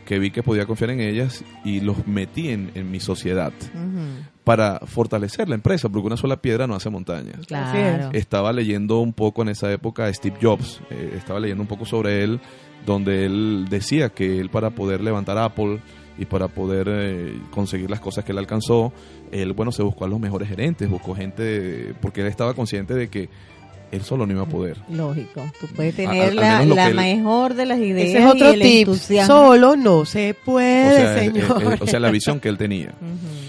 que 0.05 0.19
vi 0.19 0.31
que 0.31 0.43
podía 0.43 0.67
confiar 0.67 0.91
en 0.91 1.01
ellas 1.01 1.45
y 1.65 1.81
los 1.81 2.07
metí 2.07 2.51
en, 2.51 2.71
en 2.75 2.91
mi 2.91 3.01
sociedad 3.01 3.53
para 4.45 4.81
fortalecer 4.81 5.49
la 5.49 5.55
empresa, 5.55 5.89
porque 5.89 6.07
una 6.07 6.19
sola 6.19 6.37
piedra 6.37 6.67
no 6.67 6.75
hace 6.75 6.91
montañas. 6.91 7.47
Claro. 7.47 8.11
Estaba 8.13 8.53
leyendo 8.53 9.01
un 9.01 9.15
poco 9.15 9.43
en 9.43 9.49
esa 9.49 9.73
época 9.73 10.05
a 10.05 10.13
Steve 10.13 10.37
Jobs, 10.41 10.81
eh, 10.91 11.15
estaba 11.17 11.41
leyendo 11.41 11.63
un 11.63 11.69
poco 11.69 11.87
sobre 11.87 12.23
él, 12.23 12.41
donde 12.85 13.25
él 13.25 13.67
decía 13.71 14.11
que 14.11 14.39
él 14.39 14.51
para 14.51 14.71
poder 14.71 15.01
levantar 15.01 15.39
Apple 15.39 15.81
y 16.19 16.27
para 16.27 16.49
poder 16.49 16.89
eh, 16.91 17.41
conseguir 17.51 17.91
las 17.91 18.01
cosas 18.01 18.25
que 18.25 18.33
él 18.33 18.39
alcanzó, 18.39 18.93
él, 19.33 19.55
bueno, 19.55 19.73
se 19.73 19.83
buscó 19.83 20.05
a 20.05 20.09
los 20.09 20.21
mejores 20.21 20.49
gerentes, 20.49 20.89
buscó 20.89 21.15
gente, 21.15 21.95
porque 22.01 22.21
él 22.21 22.27
estaba 22.27 22.53
consciente 22.55 22.95
de 22.95 23.09
que 23.09 23.31
él 23.95 24.03
solo 24.03 24.27
no 24.27 24.33
iba 24.33 24.43
a 24.43 24.47
poder. 24.47 24.77
Lógico. 24.91 25.43
Tú 25.61 25.67
puedes 25.75 25.95
A- 25.95 25.97
tener 25.97 26.35
la, 26.35 26.65
la 26.65 26.89
él- 26.89 26.95
mejor 26.97 27.55
de 27.55 27.67
las 27.67 27.79
ideas 27.79 28.09
Ese 28.09 28.19
es 28.19 28.27
otro 28.27 28.51
y 28.51 28.55
el 28.55 28.61
tip. 28.61 28.79
entusiasmo. 28.89 29.35
Solo 29.35 29.77
no 29.77 30.05
se 30.05 30.31
O 30.33 30.45
puede, 30.45 30.95
sea, 30.97 31.23
eh, 31.25 31.31
señor. 31.33 31.79
o 31.81 31.87
sea, 31.87 32.01
la 32.01 32.11
visión 32.11 32.41
que 32.41 32.49
él 32.49 32.59
tenía. 32.59 32.93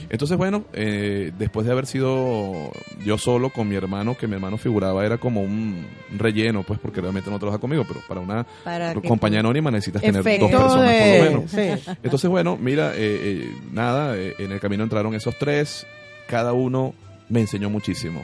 Entonces, 0.10 0.38
bueno, 0.38 0.66
eh, 0.74 1.32
después 1.38 1.66
de 1.66 1.72
haber 1.72 1.88
sido 1.88 2.72
yo 3.04 3.18
solo 3.18 3.50
con 3.50 3.68
mi 3.68 3.76
hermano, 3.76 4.16
que 4.16 4.28
mi 4.28 4.36
hermano 4.36 4.58
figuraba, 4.58 5.06
era 5.06 5.18
como 5.18 5.42
un 5.42 5.86
relleno, 6.18 6.64
pues 6.64 6.80
porque 6.80 7.02
realmente 7.02 7.30
no 7.32 7.40
trabaja 7.40 7.58
conmigo, 7.60 7.84
pero 7.88 8.02
para 8.08 8.22
una 8.22 8.46
Para 8.64 8.94
que 8.94 9.08
compañía 9.08 9.40
anónima 9.40 9.72
necesitas 9.72 10.02
tener 10.04 10.24
dos 10.40 10.52
personas 10.52 10.70
por 10.70 10.78
lo 10.78 10.82
de... 10.84 11.22
menos. 11.22 11.52
sí. 11.52 11.92
Entonces, 12.04 12.30
bueno, 12.30 12.58
mira, 12.62 12.92
eh, 12.94 12.98
eh, 12.98 13.52
nada, 13.72 14.16
eh, 14.16 14.36
en 14.38 14.52
el 14.52 14.60
camino 14.60 14.84
entraron 14.84 15.16
esos 15.16 15.36
tres, 15.40 15.86
cada 16.28 16.54
uno 16.54 16.94
me 17.28 17.42
enseñó 17.42 17.70
muchísimo. 17.72 18.24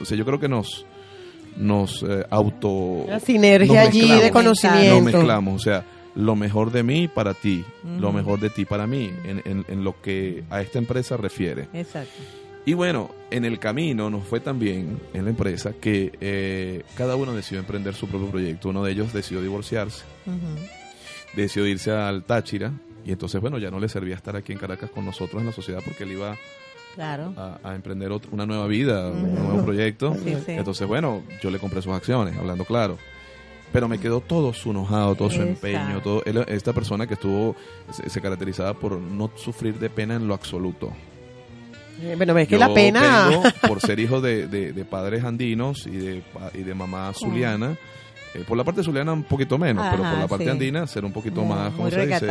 O 0.00 0.04
sea, 0.04 0.16
yo 0.16 0.24
creo 0.26 0.38
que 0.38 0.48
nos, 0.48 0.84
nos 1.56 2.02
eh, 2.02 2.24
auto... 2.30 3.04
La 3.08 3.20
sinergia 3.20 3.84
nos 3.84 3.88
allí 3.88 4.08
de 4.20 4.30
conocimiento. 4.30 5.00
mezclamos, 5.02 5.54
o 5.60 5.64
sea, 5.64 5.84
lo 6.14 6.34
mejor 6.36 6.72
de 6.72 6.82
mí 6.82 7.08
para 7.08 7.34
ti, 7.34 7.64
lo 7.98 8.12
mejor 8.12 8.40
de 8.40 8.50
ti 8.50 8.64
para 8.64 8.86
mí, 8.86 9.10
en, 9.24 9.42
en- 9.44 9.64
en 9.68 9.84
lo 9.84 10.00
que 10.02 10.44
a 10.50 10.60
esta 10.60 10.78
empresa 10.78 11.16
refiere. 11.16 11.68
Exacto. 11.72 12.12
Y 12.66 12.74
bueno, 12.74 13.10
en 13.30 13.44
el 13.46 13.58
camino 13.58 14.10
nos 14.10 14.24
fue 14.26 14.40
también 14.40 14.98
en 15.14 15.24
la 15.24 15.30
empresa 15.30 15.72
que 15.80 16.12
eh, 16.20 16.82
cada 16.96 17.16
uno 17.16 17.32
decidió 17.32 17.60
emprender 17.60 17.94
su 17.94 18.08
propio 18.08 18.28
proyecto. 18.28 18.68
Uno 18.68 18.84
de 18.84 18.92
ellos 18.92 19.12
decidió 19.12 19.40
divorciarse, 19.40 20.04
decidió 21.34 21.66
irse 21.66 21.90
al 21.92 22.24
Táchira 22.24 22.72
y 23.06 23.12
entonces, 23.12 23.40
bueno, 23.40 23.58
ya 23.58 23.70
no 23.70 23.78
le 23.80 23.88
servía 23.88 24.16
estar 24.16 24.36
aquí 24.36 24.52
en 24.52 24.58
Caracas 24.58 24.90
con 24.90 25.04
nosotros 25.06 25.40
en 25.40 25.46
la 25.46 25.52
sociedad 25.52 25.80
porque 25.84 26.04
él 26.04 26.12
iba 26.12 26.36
Claro. 26.98 27.32
a, 27.36 27.60
a 27.62 27.74
emprender 27.76 28.10
otro- 28.10 28.30
una 28.32 28.44
nueva 28.44 28.66
vida, 28.66 29.08
un 29.08 29.32
nuevo 29.36 29.64
proyecto. 29.64 30.14
Sí, 30.24 30.34
sí. 30.44 30.52
Entonces, 30.52 30.84
bueno, 30.88 31.22
yo 31.40 31.48
le 31.50 31.60
compré 31.60 31.80
sus 31.80 31.92
acciones, 31.92 32.36
hablando 32.36 32.64
claro. 32.64 32.98
pero 33.72 33.86
me 33.86 33.98
quedó 34.00 34.20
todo 34.20 34.52
su 34.52 34.70
enojado, 34.72 35.14
todo 35.14 35.30
su 35.30 35.40
empeño, 35.42 36.00
todo 36.02 36.24
él- 36.24 36.44
esta 36.48 36.72
persona 36.72 37.06
que 37.06 37.14
estuvo 37.14 37.54
se, 37.92 38.10
se 38.10 38.20
caracterizaba 38.20 38.74
por 38.74 38.98
no 38.98 39.30
sufrir 39.36 39.78
de 39.78 39.90
pena 39.90 40.16
en 40.16 40.26
lo 40.26 40.34
absoluto. 40.34 40.92
Eh, 42.02 42.14
Bueno, 42.16 42.36
es 42.38 42.48
que 42.48 42.54
Yo 42.54 42.58
la 42.60 42.72
pena... 42.74 43.28
vengo 43.28 43.42
por 43.68 43.80
ser 43.86 44.00
hijo 44.00 44.20
de, 44.20 44.46
de- 44.48 44.72
de 44.72 44.84
padres 44.84 45.22
andinos 45.22 45.86
y 45.86 45.90
de, 45.96 46.22
y 46.54 46.62
de 46.64 46.74
mamá 46.74 47.12
zuliana. 47.14 47.76
Eh, 48.34 48.44
por 48.46 48.56
la 48.56 48.64
parte 48.64 48.82
zuliana 48.82 49.12
un 49.12 49.22
poquito 49.24 49.58
menos, 49.58 49.86
pero 49.90 50.02
por 50.02 50.18
la 50.18 50.28
parte 50.28 50.44
sí. 50.44 50.50
andina 50.50 50.86
ser 50.86 51.04
un 51.04 51.12
poquito 51.12 51.42
Muy- 51.42 51.54
más, 51.56 51.70
¿cómo 51.72 51.82
muy 51.84 51.90
se 51.90 52.06
dice? 52.06 52.28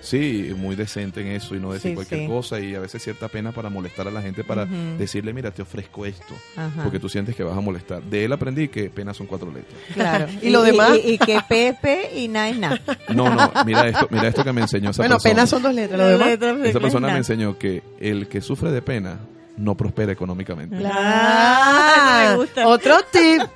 Sí, 0.00 0.52
muy 0.56 0.76
decente 0.76 1.20
en 1.20 1.28
eso 1.28 1.54
y 1.54 1.60
no 1.60 1.72
decir 1.72 1.90
Sí, 1.90 1.94
cualquier 1.94 2.20
sí. 2.22 2.26
cosa 2.26 2.60
y 2.60 2.74
a 2.74 2.80
veces 2.80 3.02
cierta 3.02 3.28
pena 3.28 3.52
para 3.52 3.70
molestar 3.70 4.06
a 4.08 4.10
la 4.10 4.22
gente 4.22 4.44
para 4.44 4.66
decirle, 4.66 5.32
mira, 5.32 5.50
te 5.50 5.62
ofrezco 5.62 6.04
esto, 6.06 6.34
Ajá. 6.56 6.82
porque 6.82 6.98
tú 7.00 7.08
sientes 7.08 7.34
que 7.36 7.42
vas 7.42 7.56
a 7.56 7.60
molestar. 7.60 8.02
De 8.02 8.24
él 8.24 8.32
aprendí 8.32 8.68
que 8.68 8.90
pena 8.90 9.14
son 9.14 9.26
cuatro 9.26 9.50
letras. 9.52 9.78
Claro. 9.94 10.26
¿Y 10.42 10.50
lo 10.50 10.62
demás? 10.62 10.98
Y, 11.04 11.12
y 11.12 11.18
que 11.18 11.38
Pepe 11.48 12.10
y 12.16 12.28
nada 12.28 12.48
es 12.50 12.58
nada. 12.58 12.80
No, 13.14 13.34
no, 13.34 13.50
mira 13.64 13.88
esto, 13.88 14.06
mira 14.10 14.28
esto 14.28 14.44
que 14.44 14.52
me 14.52 14.60
enseñó 14.60 14.90
esa 14.90 15.02
Bueno, 15.02 15.16
persona. 15.16 15.32
apenas 15.32 15.50
son 15.50 15.62
dos 15.62 15.74
letras, 15.74 15.98
lo 15.98 16.06
demás... 16.06 16.66
Esa 16.66 16.80
persona 16.80 17.08
me 17.08 17.16
enseñó 17.18 17.56
que 17.58 17.82
el 18.00 18.28
que 18.28 18.40
sufre 18.40 18.70
de 18.70 18.82
pena 18.82 19.18
no 19.58 19.74
prospera 19.76 20.12
económicamente. 20.12 20.76
Me 20.76 22.36
gusta. 22.36 22.66
Otro 22.68 22.96
tip. 23.10 23.42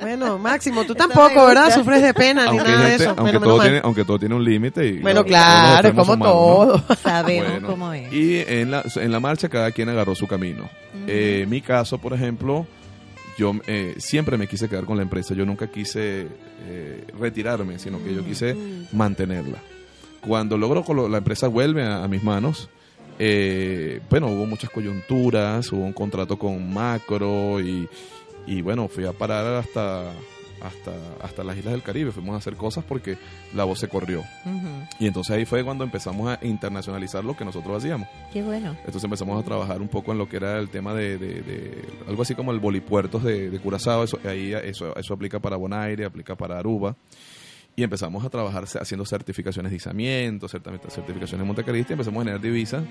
Bueno, 0.00 0.38
Máximo, 0.38 0.84
tú 0.86 0.94
tampoco, 0.94 1.44
¿verdad? 1.44 1.74
Sufres 1.74 2.00
de 2.02 2.14
pena 2.14 2.44
ni 2.44 2.48
Aunque, 2.56 2.64
nada 2.72 2.84
hay 2.86 2.90
de 2.92 2.96
eso. 2.96 3.08
aunque, 3.10 3.22
Bueno, 3.22 3.40
todo 3.40 3.60
tiene, 3.60 3.80
aunque 3.84 4.04
todo 4.06 4.18
tiene 4.18 4.34
un 4.34 4.42
límite. 4.42 4.86
y 4.86 4.98
Bueno, 4.98 5.22
claro, 5.26 5.94
como 5.94 6.18
todo. 6.18 6.82
Sabemos 7.02 7.50
Bueno, 7.52 7.68
cómo 7.68 7.92
es. 7.92 8.10
Y 8.10 8.38
en 8.48 8.70
la, 8.70 8.82
en 8.96 9.12
la 9.12 9.20
marcha 9.20 9.50
cada 9.50 9.70
quien 9.72 9.90
agarró 9.90 10.14
su 10.14 10.26
camino. 10.26 10.70
Eh, 11.06 11.40
en 11.44 11.50
mi 11.50 11.60
caso, 11.60 11.98
por 11.98 12.14
ejemplo, 12.14 12.66
yo 13.36 13.52
eh, 13.66 13.94
siempre 13.98 14.38
me 14.38 14.46
quise 14.48 14.70
quedar 14.70 14.86
con 14.86 14.96
la 14.96 15.02
empresa. 15.02 15.34
Yo 15.34 15.44
nunca 15.44 15.66
quise 15.66 16.28
eh, 16.66 17.04
retirarme, 17.18 17.78
sino 17.78 18.02
que 18.02 18.14
yo 18.14 18.24
quise 18.24 18.56
mantenerla. 18.92 19.58
Cuando 20.26 20.56
logro 20.56 20.82
que 20.82 20.94
lo- 20.94 21.10
la 21.10 21.18
empresa 21.18 21.46
vuelve 21.48 21.84
a, 21.84 22.02
a 22.04 22.08
mis 22.08 22.22
manos, 22.24 22.70
eh, 23.22 24.00
bueno, 24.08 24.28
hubo 24.28 24.46
muchas 24.46 24.70
coyunturas, 24.70 25.70
hubo 25.72 25.84
un 25.84 25.92
contrato 25.92 26.38
con 26.38 26.72
Macro 26.72 27.60
y, 27.60 27.86
y 28.46 28.62
bueno, 28.62 28.88
fui 28.88 29.04
a 29.04 29.12
parar 29.12 29.44
hasta, 29.56 30.10
hasta, 30.62 30.92
hasta 31.22 31.44
las 31.44 31.56
Islas 31.58 31.72
del 31.74 31.82
Caribe. 31.82 32.12
Fuimos 32.12 32.34
a 32.34 32.38
hacer 32.38 32.54
cosas 32.56 32.82
porque 32.88 33.18
la 33.54 33.64
voz 33.64 33.78
se 33.78 33.88
corrió. 33.88 34.24
Y 34.98 35.06
entonces 35.06 35.36
ahí 35.36 35.44
fue 35.44 35.62
cuando 35.62 35.84
empezamos 35.84 36.28
a 36.30 36.44
internacionalizar 36.44 37.22
lo 37.22 37.36
que 37.36 37.44
nosotros 37.44 37.76
hacíamos. 37.76 38.08
Qué 38.32 38.42
bueno. 38.42 38.70
Entonces 38.78 39.04
empezamos 39.04 39.38
a 39.38 39.44
trabajar 39.44 39.82
un 39.82 39.88
poco 39.88 40.12
en 40.12 40.18
lo 40.18 40.26
que 40.28 40.36
era 40.38 40.58
el 40.58 40.70
tema 40.70 40.94
de, 40.94 41.18
de- 41.18 41.42
de 41.42 41.84
algo 42.08 42.22
así 42.22 42.34
como 42.34 42.52
el 42.52 42.58
bolipuertos 42.58 43.22
de, 43.22 43.50
de 43.50 43.58
Curazao. 43.60 44.02
Eso, 44.04 44.18
ahí, 44.24 44.52
eso, 44.54 44.96
eso 44.96 45.12
aplica 45.14 45.38
para 45.40 45.56
Bonaire, 45.56 46.06
aplica 46.06 46.34
para 46.36 46.58
Aruba. 46.58 46.96
Y 47.80 47.82
empezamos 47.82 48.22
a 48.22 48.28
trabajar 48.28 48.64
haciendo 48.78 49.06
certificaciones 49.06 49.70
de 49.70 49.76
izamiento, 49.76 50.48
certificaciones 50.48 51.56
de 51.56 51.78
empezamos 51.78 52.18
a 52.18 52.24
generar 52.24 52.38
divisas. 52.38 52.84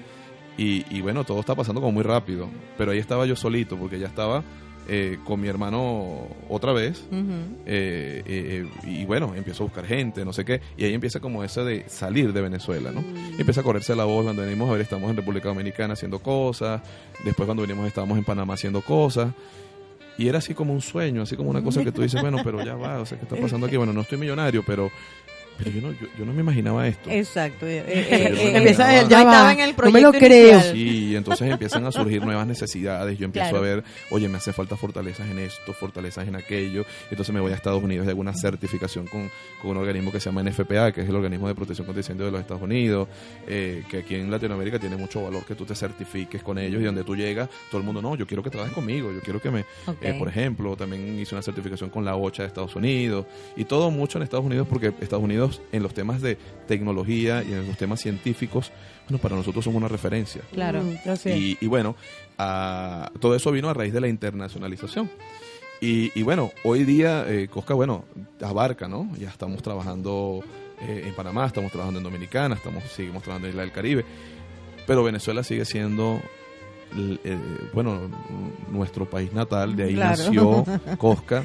Y, 0.58 0.84
y 0.90 1.02
bueno, 1.02 1.24
todo 1.24 1.42
está 1.42 1.54
pasando 1.54 1.80
como 1.80 1.92
muy 1.92 2.02
rápido. 2.02 2.50
Pero 2.76 2.90
ahí 2.90 2.98
estaba 2.98 3.28
yo 3.28 3.36
solito 3.36 3.78
porque 3.78 4.00
ya 4.00 4.08
estaba 4.08 4.44
eh, 4.88 5.20
con 5.26 5.40
mi 5.40 5.48
hermano 5.48 6.28
otra 6.50 6.74
vez. 6.74 7.06
Eh, 7.12 7.44
eh, 7.68 8.24
eh, 8.26 8.68
y 8.84 9.06
bueno, 9.06 9.36
empiezo 9.36 9.62
a 9.62 9.68
buscar 9.68 9.86
gente, 9.86 10.26
no 10.26 10.34
sé 10.34 10.44
qué, 10.44 10.60
y 10.76 10.86
ahí 10.86 10.96
empieza 10.96 11.20
como 11.20 11.44
eso 11.44 11.64
de 11.64 11.88
salir 11.88 12.34
de 12.34 12.42
Venezuela, 12.42 12.92
¿no? 12.92 13.02
Y 13.38 13.42
empieza 13.42 13.62
a 13.62 13.64
correrse 13.64 13.96
la 13.96 14.06
voz 14.06 14.24
cuando 14.24 14.42
venimos 14.42 14.68
a 14.70 14.72
ver, 14.72 14.82
estamos 14.82 15.08
en 15.12 15.18
República 15.18 15.50
Dominicana 15.50 15.94
haciendo 15.94 16.18
cosas, 16.18 16.82
después 17.24 17.46
cuando 17.46 17.62
venimos 17.62 17.86
estábamos 17.86 18.18
en 18.18 18.24
Panamá 18.24 18.56
haciendo 18.56 18.82
cosas, 18.82 19.34
y 20.20 20.28
era 20.28 20.40
así 20.40 20.54
como 20.54 20.74
un 20.74 20.82
sueño, 20.82 21.22
así 21.22 21.38
como 21.38 21.50
una 21.50 21.64
cosa 21.64 21.82
que 21.82 21.94
tú 21.94 22.02
dices, 22.02 22.22
bueno, 22.22 22.40
pero 22.44 22.62
ya 22.62 22.76
va, 22.76 23.00
o 23.00 23.06
sea, 23.06 23.18
¿qué 23.18 23.24
está 23.24 23.38
pasando 23.38 23.68
aquí? 23.68 23.78
Bueno, 23.78 23.94
no 23.94 24.02
estoy 24.02 24.18
millonario, 24.18 24.64
pero, 24.68 24.92
pero 25.60 25.70
yo, 25.72 25.82
no, 25.82 25.92
yo, 25.92 26.08
yo 26.18 26.26
no 26.26 26.34
me 26.34 26.42
imaginaba 26.42 26.88
esto. 26.88 27.10
Exacto. 27.12 27.68
Eh, 27.68 27.84
eh, 27.86 28.08
Eh, 28.10 28.34
eh, 28.34 28.58
Empieza 28.58 29.08
ya 29.08 29.20
estaba 29.20 29.54
en 29.54 29.60
el 29.60 29.76
No 29.78 29.92
me 29.92 30.02
lo 30.02 30.12
proyecto 30.12 30.26
creo. 30.26 30.62
Sí, 30.72 31.08
y 31.10 31.16
entonces 31.16 31.50
empiezan 31.52 31.86
a 31.86 31.92
surgir 31.92 32.24
nuevas 32.26 32.48
necesidades. 32.48 33.18
Yo 33.20 33.26
empiezo 33.26 33.50
Claro. 33.50 33.66
a 33.66 33.68
ver, 33.70 33.84
oye, 34.10 34.28
me 34.30 34.38
hace 34.38 34.54
falta 34.54 34.76
fortalezas 34.78 35.30
en 35.30 35.40
esto, 35.40 35.74
fortalezas 35.74 36.28
en 36.28 36.36
aquello. 36.36 36.86
Entonces 37.12 37.34
me 37.34 37.40
voy 37.42 37.52
a 37.52 37.56
Estados 37.56 37.84
Unidos 37.84 38.08
y 38.08 38.10
hago 38.10 38.22
una 38.22 38.34
certificación 38.34 39.06
con, 39.08 39.30
con 39.62 39.72
un 39.72 39.78
organismo 39.78 40.12
que 40.12 40.20
se 40.20 40.30
llama 40.30 40.44
NFPA, 40.44 40.92
que 40.92 41.02
es 41.02 41.10
el 41.10 41.16
organismo 41.16 41.48
de 41.48 41.56
protección 41.56 41.86
contra 41.86 42.00
incendios 42.00 42.28
de 42.28 42.32
los 42.32 42.42
Estados 42.42 42.64
Unidos, 42.64 43.08
eh, 43.48 43.84
que 43.90 43.98
aquí 44.00 44.16
en 44.16 44.32
Latinoamérica 44.32 44.80
tiene 44.80 44.96
mucho 44.98 45.22
valor 45.24 45.46
que 45.46 45.56
tú 45.56 45.66
te 45.66 45.76
certifiques 45.76 46.42
con 46.42 46.58
ellos 46.58 46.82
y 46.82 46.86
donde 46.86 47.04
tú 47.04 47.16
llegas, 47.16 47.50
todo 47.70 47.80
el 47.80 47.86
mundo, 47.86 48.02
no, 48.02 48.16
yo 48.16 48.26
quiero 48.26 48.42
que 48.44 48.50
trabajes 48.50 48.74
conmigo, 48.74 49.12
yo 49.12 49.20
quiero 49.22 49.42
que 49.42 49.52
me, 49.52 49.66
eh, 50.02 50.16
por 50.18 50.28
ejemplo, 50.28 50.76
también 50.76 51.20
hice 51.20 51.36
una 51.36 51.42
certificación 51.42 51.90
con 51.90 52.06
la 52.06 52.16
OCHA 52.16 52.44
de 52.44 52.48
Estados 52.48 52.76
Unidos 52.76 53.26
y 53.56 53.66
todo 53.66 53.90
mucho 53.92 54.18
en 54.18 54.24
Estados 54.24 54.46
Unidos 54.46 54.68
porque 54.70 54.94
Estados 55.02 55.24
Unidos 55.24 55.49
en 55.72 55.84
los 55.84 55.94
temas 55.94 56.22
de 56.22 56.38
tecnología 56.68 57.44
y 57.44 57.54
en 57.54 57.68
los 57.68 57.78
temas 57.78 58.00
científicos, 58.02 58.72
bueno, 59.08 59.22
para 59.22 59.36
nosotros 59.36 59.64
son 59.66 59.76
una 59.76 59.88
referencia. 59.88 60.42
Claro. 60.54 60.84
Mm. 60.84 60.98
Y, 61.30 61.58
y 61.62 61.68
bueno, 61.68 61.96
ah, 62.38 63.12
todo 63.20 63.36
eso 63.36 63.52
vino 63.52 63.70
a 63.70 63.74
raíz 63.74 63.94
de 63.94 64.02
la 64.02 64.08
internacionalización. 64.08 65.10
Y, 65.82 66.12
y 66.14 66.24
bueno, 66.24 66.52
hoy 66.64 66.84
día 66.84 67.26
eh, 67.28 67.48
Cosca, 67.48 67.74
bueno, 67.74 68.06
abarca, 68.42 68.88
¿no? 68.88 69.10
Ya 69.18 69.30
estamos 69.30 69.62
trabajando 69.64 70.44
eh, 70.82 71.04
en 71.08 71.14
Panamá, 71.14 71.46
estamos 71.46 71.72
trabajando 71.72 72.00
en 72.00 72.04
Dominicana, 72.04 72.56
estamos, 72.56 72.84
seguimos 72.92 73.24
trabajando 73.24 73.48
en 73.48 73.54
Isla 73.54 73.62
del 73.62 73.72
Caribe, 73.72 74.04
pero 74.86 75.04
Venezuela 75.04 75.42
sigue 75.42 75.64
siendo, 75.64 76.20
eh, 77.24 77.38
bueno, 77.74 77.98
nuestro 78.70 79.10
país 79.10 79.32
natal, 79.32 79.76
de 79.78 79.84
ahí 79.86 79.94
Claro. 79.96 80.18
nació 80.18 80.66
Cosca. 80.98 81.44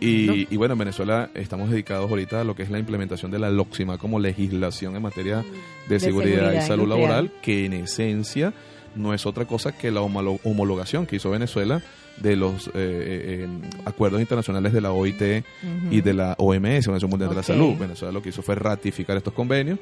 Y, 0.00 0.46
y 0.52 0.56
bueno, 0.56 0.72
en 0.74 0.78
Venezuela 0.78 1.30
estamos 1.34 1.70
dedicados 1.70 2.08
ahorita 2.10 2.40
a 2.40 2.44
lo 2.44 2.54
que 2.54 2.62
es 2.62 2.70
la 2.70 2.78
implementación 2.78 3.30
de 3.30 3.38
la 3.38 3.50
LOXIMA 3.50 3.98
como 3.98 4.18
legislación 4.18 4.94
en 4.96 5.02
materia 5.02 5.36
de, 5.38 5.44
De 5.94 6.00
seguridad, 6.00 6.36
seguridad 6.50 6.64
y 6.64 6.66
salud 6.66 6.82
industrial. 6.84 7.10
laboral, 7.10 7.30
que 7.42 7.64
en 7.66 7.72
esencia 7.72 8.52
no 8.94 9.12
es 9.14 9.26
otra 9.26 9.44
cosa 9.44 9.72
que 9.76 9.90
la 9.90 10.00
homolo- 10.00 10.40
homologación 10.44 11.06
que 11.06 11.16
hizo 11.16 11.30
Venezuela 11.30 11.82
de 12.18 12.34
los 12.34 12.68
eh, 12.68 12.70
eh, 12.74 13.46
eh, 13.46 13.48
acuerdos 13.84 14.20
internacionales 14.22 14.72
de 14.72 14.80
la 14.80 14.90
OIT 14.92 15.44
y 15.90 16.00
de 16.00 16.14
la 16.14 16.34
OMS, 16.38 16.88
Organización 16.88 17.10
Mundial 17.10 17.28
de 17.28 17.36
la. 17.36 17.42
Salud. 17.42 17.76
Venezuela 17.78 18.10
lo 18.12 18.22
que 18.22 18.30
hizo 18.30 18.40
fue 18.42 18.54
ratificar 18.54 19.18
estos 19.18 19.34
convenios 19.34 19.78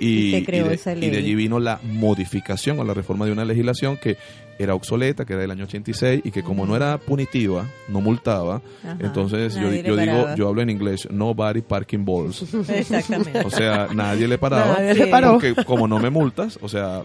y, 0.00 0.06
Y 0.28 0.30
se 0.32 0.44
creó 0.44 0.66
y 0.66 0.68
de, 0.70 0.74
esa 0.74 0.92
y 0.92 1.00
de 1.00 1.08
ley. 1.08 1.16
allí 1.18 1.34
vino 1.34 1.58
la 1.60 1.80
modificación 1.82 2.78
o 2.78 2.84
la 2.84 2.94
reforma 2.94 3.26
de 3.26 3.32
una 3.32 3.44
legislación 3.44 3.96
que 3.96 4.16
era 4.58 4.74
obsoleta, 4.74 5.24
que 5.24 5.32
era 5.32 5.42
del 5.42 5.50
año 5.50 5.64
86 5.64 6.20
y 6.24 6.30
que 6.30 6.42
como 6.44 6.64
no 6.64 6.76
era 6.76 6.98
punitiva, 6.98 7.68
no 7.88 8.00
multaba, 8.00 8.62
Ajá. 8.84 8.96
entonces 9.00 9.54
yo, 9.56 9.72
yo 9.72 9.96
digo, 9.96 10.34
yo 10.36 10.48
hablo 10.48 10.62
en 10.62 10.70
inglés, 10.70 11.08
nobody 11.10 11.60
parking 11.60 12.04
balls. 12.04 12.44
Exactamente. 12.68 13.40
O 13.44 13.50
sea, 13.50 13.88
nadie 13.92 14.28
le 14.28 14.38
paraba 14.38 14.74
Nadie 14.78 14.94
le 14.94 15.06
paró. 15.08 15.32
porque 15.32 15.54
como 15.64 15.88
no 15.88 15.98
me 15.98 16.08
multas, 16.10 16.56
o 16.62 16.68
sea, 16.68 17.02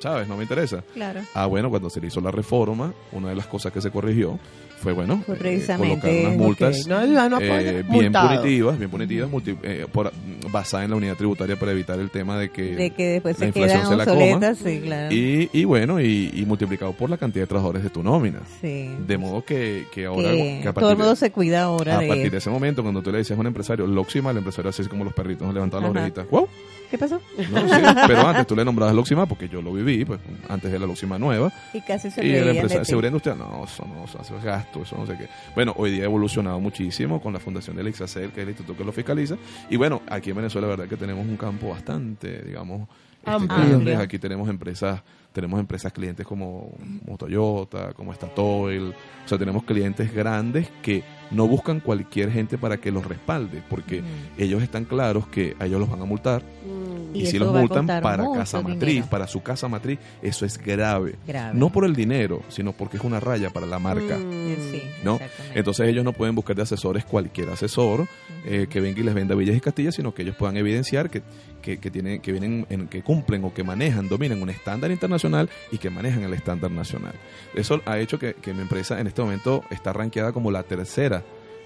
¿sabes? 0.00 0.26
No 0.26 0.36
me 0.36 0.42
interesa. 0.42 0.82
claro. 0.92 1.20
Ah, 1.34 1.46
bueno, 1.46 1.70
cuando 1.70 1.88
se 1.88 2.00
le 2.00 2.08
hizo 2.08 2.20
la 2.20 2.32
reforma, 2.32 2.92
una 3.12 3.28
de 3.28 3.36
las 3.36 3.46
cosas 3.46 3.72
que 3.72 3.80
se 3.80 3.90
corrigió 3.92 4.38
fue, 4.78 4.92
bueno, 4.92 5.22
Fue 5.26 5.34
eh, 5.34 5.38
precisamente- 5.38 6.22
unas 6.26 6.36
multas 6.36 6.86
no, 6.86 7.28
no, 7.28 7.38
eh, 7.40 7.84
bien 7.90 8.12
punitivas, 8.12 8.78
bien 8.78 8.90
punitivas, 8.90 9.30
multi- 9.30 9.56
eh, 9.62 9.86
por- 9.92 10.12
basadas 10.50 10.84
en 10.84 10.90
la 10.90 10.96
unidad 10.96 11.16
tributaria 11.16 11.56
para 11.58 11.72
evitar 11.72 11.98
el 11.98 12.10
tema 12.10 12.38
de 12.38 12.50
que, 12.50 12.74
De 12.76 12.90
que 12.90 13.06
después 13.08 13.34
la 13.38 13.38
se 13.40 13.46
inflación 13.48 13.86
se 13.88 13.96
la 13.96 14.04
coma. 14.04 14.16
obsoletas, 14.24 14.58
sí, 14.58 14.80
claro. 14.82 15.14
y, 15.14 15.50
y 15.52 15.64
bueno, 15.64 16.00
y, 16.00 16.30
y 16.34 16.44
multiplicado 16.46 16.92
por 16.92 17.10
la 17.10 17.16
cantidad 17.18 17.42
de 17.42 17.46
trabajadores 17.48 17.82
de 17.82 17.90
tu 17.90 18.02
nómina. 18.02 18.40
sí. 18.60 18.90
De 19.06 19.18
modo 19.18 19.44
que, 19.44 19.86
que 19.92 20.06
ahora... 20.06 20.30
que 20.30 20.60
que 20.62 20.68
a 20.68 20.72
todo 20.72 20.90
el 20.90 20.96
mundo 20.96 21.16
se 21.16 21.30
cuida 21.30 21.62
ahora 21.62 21.98
a 21.98 22.00
de 22.00 22.08
partir 22.08 22.30
de 22.30 22.38
ese 22.38 22.50
momento, 22.50 22.82
cuando 22.82 23.02
tú 23.02 23.10
le 23.12 23.18
decías 23.18 23.36
a 23.36 23.40
un 23.40 23.46
empresario, 23.46 23.86
Loxima, 23.86 24.30
el 24.30 24.38
empresario 24.38 24.70
así 24.70 24.82
como 24.84 25.04
los 25.04 25.12
perritos, 25.12 25.52
levantaba 25.52 25.82
las 25.82 25.90
Ajá. 25.90 26.00
orejitas. 26.00 26.30
¡Wow! 26.30 26.48
¿Qué 26.90 26.96
pasó? 26.96 27.20
No, 27.50 27.68
sí, 27.68 27.82
pero 28.06 28.26
antes 28.26 28.46
tú 28.46 28.56
le 28.56 28.64
nombrabas 28.64 28.94
Loxima 28.94 29.26
porque 29.26 29.48
yo 29.48 29.60
lo 29.60 29.72
viví, 29.72 30.04
pues 30.04 30.20
antes 30.48 30.72
de 30.72 30.78
la 30.78 30.86
Loxima 30.86 31.18
nueva. 31.18 31.52
Y 31.74 31.80
casi 31.82 32.10
se 32.10 32.24
Y 32.24 32.34
el 32.34 32.48
empresario, 32.48 32.84
seguridad 32.84 33.10
industrial, 33.10 33.38
no, 33.38 33.64
eso 33.64 33.84
no, 33.86 34.04
eso 34.04 34.18
hace 34.18 34.34
gasto, 34.42 34.82
eso 34.82 34.96
no 34.96 35.06
sé 35.06 35.16
qué. 35.18 35.28
Bueno, 35.54 35.74
hoy 35.76 35.90
día 35.90 36.02
ha 36.02 36.06
evolucionado 36.06 36.58
muchísimo 36.60 37.20
con 37.20 37.32
la 37.32 37.40
fundación 37.40 37.76
del 37.76 37.88
IXACEL, 37.88 38.30
que 38.30 38.40
es 38.40 38.44
el 38.44 38.50
instituto 38.50 38.76
que 38.76 38.84
lo 38.84 38.92
fiscaliza. 38.92 39.36
Y 39.68 39.76
bueno, 39.76 40.02
aquí 40.08 40.30
en 40.30 40.36
Venezuela, 40.36 40.66
la 40.66 40.76
verdad 40.76 40.88
que 40.88 40.96
tenemos 40.96 41.26
un 41.26 41.36
campo 41.36 41.68
bastante, 41.68 42.42
digamos, 42.42 42.88
este, 43.18 43.30
Amplio. 43.30 43.98
Aquí 44.00 44.18
tenemos 44.18 44.48
empresas, 44.48 45.02
tenemos 45.32 45.60
empresas 45.60 45.92
clientes 45.92 46.26
como, 46.26 46.72
como 47.04 47.18
Toyota, 47.18 47.92
como 47.92 48.14
Statoil. 48.14 48.94
O 49.24 49.28
sea, 49.28 49.38
tenemos 49.38 49.64
clientes 49.64 50.12
grandes 50.12 50.68
que 50.82 51.02
no 51.30 51.46
buscan 51.46 51.80
cualquier 51.80 52.30
gente 52.32 52.58
para 52.58 52.78
que 52.78 52.90
los 52.90 53.04
respalde, 53.06 53.62
porque 53.68 53.98
Ujú. 54.00 54.08
ellos 54.38 54.62
están 54.62 54.84
claros 54.84 55.26
que 55.28 55.56
a 55.58 55.66
ellos 55.66 55.80
los 55.80 55.90
van 55.90 56.00
a 56.02 56.04
multar. 56.04 56.42
Mm. 56.42 56.88
Y, 57.16 57.22
Y 57.22 57.26
si 57.26 57.38
los 57.38 57.54
multan 57.54 57.86
para 57.86 58.22
casa 58.34 58.60
matriz, 58.60 58.80
dinero. 58.86 59.06
para 59.10 59.26
su 59.26 59.42
casa 59.42 59.66
matriz, 59.66 59.98
eso 60.20 60.44
es 60.44 60.58
grave. 60.58 61.14
Grave. 61.26 61.58
No 61.58 61.70
por 61.70 61.86
el 61.86 61.96
dinero, 61.96 62.42
sino 62.48 62.72
porque 62.72 62.98
es 62.98 63.02
una 63.02 63.18
raya 63.18 63.48
para 63.50 63.66
la 63.66 63.78
marca. 63.78 64.18
Mm. 64.18 64.70
Sí, 64.70 64.82
¿no? 65.02 65.18
Entonces 65.54 65.88
ellos 65.88 66.04
no 66.04 66.12
pueden 66.12 66.34
buscar 66.34 66.54
de 66.54 66.62
asesores 66.62 67.04
cualquier 67.06 67.48
asesor 67.48 68.06
eh, 68.44 68.66
que 68.68 68.80
venga 68.80 69.00
y 69.00 69.04
les 69.04 69.14
venda 69.14 69.34
villas 69.34 69.56
y 69.56 69.60
castillas, 69.60 69.94
sino 69.94 70.12
que 70.12 70.20
ellos 70.22 70.36
puedan 70.36 70.56
evidenciar 70.58 71.08
que, 71.08 71.22
que, 71.62 71.78
que 71.78 71.90
tienen, 71.90 72.20
que 72.20 72.30
vienen, 72.30 72.66
en, 72.68 72.88
que 72.88 73.02
cumplen 73.02 73.42
o 73.44 73.54
que 73.54 73.64
manejan, 73.64 74.08
dominan 74.08 74.42
un 74.42 74.50
estándar 74.50 74.90
internacional 74.90 75.48
y 75.72 75.78
que 75.78 75.88
manejan 75.88 76.22
el 76.24 76.34
estándar 76.34 76.70
nacional. 76.70 77.14
Eso 77.54 77.80
ha 77.86 77.98
hecho 77.98 78.18
que, 78.18 78.34
que 78.34 78.52
mi 78.52 78.60
empresa 78.60 79.00
en 79.00 79.06
este 79.06 79.22
momento 79.22 79.64
está 79.70 79.94
rankeada 79.94 80.32
como 80.32 80.50
la 80.50 80.62
tercera 80.62 81.17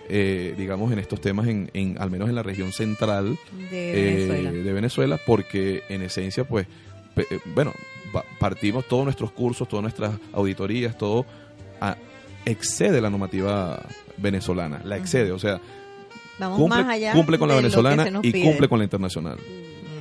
eh, 0.08 0.54
digamos, 0.56 0.92
en 0.92 0.98
estos 0.98 1.20
temas, 1.20 1.46
en, 1.48 1.70
en, 1.74 1.96
al 2.00 2.10
menos 2.10 2.28
en 2.28 2.34
la 2.34 2.42
región 2.42 2.72
central 2.72 3.38
De 3.70 3.90
eh, 3.92 4.14
Venezuela. 4.28 4.52
de 4.52 4.72
Venezuela, 4.72 5.20
porque 5.24 5.82
en 5.88 6.02
esencia, 6.02 6.44
pues, 6.44 6.66
pe- 7.14 7.26
eh, 7.30 7.38
bueno, 7.54 7.72
partimos 8.38 8.86
todos 8.88 9.04
nuestros 9.04 9.30
cursos, 9.32 9.68
todas 9.68 9.82
nuestras 9.82 10.12
auditorías, 10.32 10.96
todo 10.98 11.24
a- 11.80 11.96
excede 12.44 13.00
la 13.00 13.08
normativa 13.10 13.82
venezolana, 14.18 14.80
la 14.84 14.96
excede, 14.96 15.32
o 15.32 15.38
sea, 15.38 15.60
Vamos 16.38 16.58
cumple, 16.58 16.82
más 16.82 16.92
allá 16.94 17.12
cumple 17.12 17.38
con 17.38 17.48
la 17.48 17.54
venezolana 17.56 18.08
y 18.22 18.32
pide. 18.32 18.44
cumple 18.44 18.68
con 18.68 18.78
la 18.78 18.84
internacional. 18.84 19.38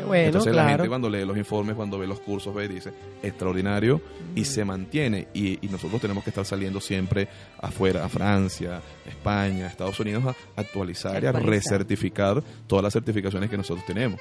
Bueno, 0.06 0.26
Entonces 0.26 0.56
la 0.56 0.70
gente 0.70 0.88
cuando 0.88 1.10
lee 1.10 1.26
los 1.26 1.38
informes, 1.38 1.76
cuando 1.76 1.98
ve 2.00 2.08
los 2.08 2.20
cursos, 2.20 2.54
ve 2.54 2.66
y 2.66 2.68
dice, 2.70 2.92
extraordinario, 3.22 4.02
y 4.36 4.46
se 4.46 4.66
mantiene. 4.66 5.28
Y, 5.34 5.66
y 5.66 5.70
nosotros 5.70 6.02
tenemos 6.02 6.24
que 6.24 6.30
estar 6.30 6.46
saliendo 6.46 6.80
siempre 6.80 7.28
afuera, 7.60 8.06
a 8.06 8.10
Francia, 8.10 8.82
España, 9.08 9.68
Estados 9.68 10.00
Unidos, 10.00 10.24
a 10.26 10.62
actualizar 10.62 11.24
y 11.24 11.28
a 11.28 11.32
recertificar 11.32 12.44
todas 12.68 12.84
las 12.84 12.94
certificaciones 12.94 13.50
que 13.50 13.58
nosotros 13.58 13.86
tenemos. 13.86 14.20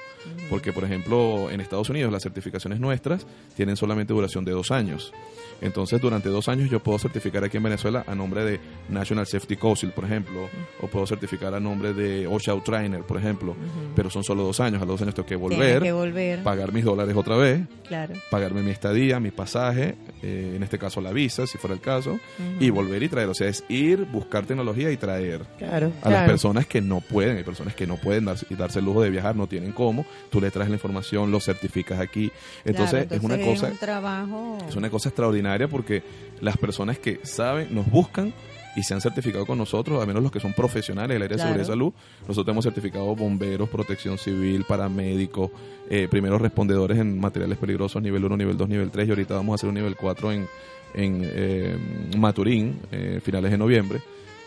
Porque, 0.49 0.72
por 0.72 0.85
ejemplo, 0.85 1.51
en 1.51 1.61
Estados 1.61 1.89
Unidos 1.91 2.12
las 2.12 2.22
certificaciones 2.22 2.81
nuestras 2.81 3.26
tienen 3.57 3.76
solamente 3.76 4.12
duración 4.12 4.45
de 4.45 4.53
dos 4.53 4.70
años. 4.70 5.12
Entonces, 5.61 6.01
durante 6.01 6.29
dos 6.29 6.49
años 6.49 6.71
yo 6.71 6.81
puedo 6.81 6.99
certificar 6.99 7.45
aquí 7.45 7.57
en 7.57 7.63
Venezuela 7.63 8.05
a 8.07 8.15
nombre 8.15 8.45
de 8.45 8.61
National 8.89 9.27
Safety 9.27 9.57
Council, 9.57 9.91
por 9.91 10.05
ejemplo, 10.05 10.49
o 10.81 10.87
puedo 10.87 11.07
certificar 11.07 11.55
a 11.55 11.61
nombre 11.61 11.93
de 11.93 12.27
OSHA 12.27 12.63
Trainer, 12.65 13.03
por 13.03 13.19
ejemplo, 13.19 13.55
pero 13.95 14.11
son 14.11 14.25
solo 14.25 14.45
dos 14.45 14.61
años. 14.61 14.83
A 14.83 14.85
los 14.85 14.95
dos 14.95 15.03
años 15.03 15.15
tengo 15.15 15.27
que 15.27 15.37
volver, 15.37 15.83
que 15.83 15.93
volver, 15.93 16.43
pagar 16.43 16.73
mis 16.73 16.85
dólares 16.85 17.15
otra 17.17 17.37
vez, 17.37 17.61
claro. 17.87 18.15
pagarme 18.31 18.63
mi 18.63 18.71
estadía, 18.71 19.21
mi 19.21 19.31
pasaje, 19.31 19.97
eh, 20.23 20.55
en 20.57 20.63
este 20.63 20.79
caso 20.79 21.01
la 21.01 21.13
visa, 21.13 21.47
si 21.47 21.59
fuera 21.59 21.75
el 21.75 21.81
caso, 21.81 22.19
y 22.59 22.71
volver 22.71 23.03
y 23.03 23.09
traer. 23.09 23.29
O 23.29 23.35
sea, 23.35 23.49
es 23.49 23.65
ir, 23.69 24.07
buscar 24.07 24.47
tecnología 24.47 24.91
y 24.91 24.97
traer 24.97 25.43
Claro, 25.59 25.93
a 26.03 26.11
las 26.11 26.27
personas 26.27 26.67
que 26.67 26.81
no 26.81 27.01
pueden. 27.01 27.37
Hay 27.37 27.45
personas 27.45 27.75
que 27.75 27.87
no 27.87 27.97
pueden 27.97 28.25
darse, 28.25 28.47
y 28.49 28.55
darse 28.55 28.79
el 28.79 28.85
lujo 28.87 29.03
de 29.03 29.11
viajar, 29.11 29.37
no 29.37 29.47
tienen 29.47 29.73
cómo. 29.73 30.07
Tú 30.31 30.41
le 30.41 30.51
traes 30.51 30.71
la 30.71 30.77
información, 30.77 31.31
lo 31.31 31.41
certificas 31.41 32.01
aquí. 32.01 32.31
Entonces, 32.65 33.07
es 33.11 33.23
una 33.23 33.39
cosa 33.39 33.69
un 33.69 33.77
trabajo 33.77 34.59
es 34.69 34.77
una 34.77 34.91
cosa 34.91 35.09
extraordinaria 35.09 35.49
porque 35.68 36.03
las 36.40 36.57
personas 36.57 36.98
que 36.98 37.20
saben, 37.22 37.74
nos 37.74 37.90
buscan 37.90 38.32
y 38.76 38.82
se 38.84 38.94
han 38.94 39.01
certificado 39.01 39.46
con 39.46 39.59
nosotros, 39.59 40.01
al 40.01 40.07
menos 40.07 40.22
los 40.22 40.30
que 40.30 40.38
son 40.40 40.53
profesionales 40.53 41.16
del 41.16 41.22
área 41.22 41.36
Claro. 41.36 41.51
de 41.51 41.64
seguridad 41.64 41.68
y 41.68 41.76
salud, 41.76 41.92
nosotros 42.28 42.53
hemos 42.55 42.64
certificado 42.64 43.14
bomberos, 43.16 43.68
protección 43.68 44.16
civil, 44.16 44.64
paramédicos, 44.66 45.51
eh, 45.90 46.07
primeros 46.09 46.40
respondedores 46.40 46.98
en 46.98 47.18
materiales 47.18 47.59
peligrosos, 47.59 48.01
nivel 48.01 48.24
1, 48.24 48.36
nivel 48.36 48.57
2, 48.57 48.68
nivel 48.68 48.90
3, 48.90 49.09
y 49.09 49.11
ahorita 49.11 49.34
vamos 49.34 49.53
a 49.53 49.55
hacer 49.57 49.68
un 49.68 49.74
nivel 49.74 49.96
4 49.96 50.32
en, 50.32 50.46
en 50.94 51.20
eh, 51.24 51.76
Maturín, 52.16 52.78
eh, 52.92 53.20
finales 53.22 53.51
de 53.51 53.59
noviembre, 53.59 54.01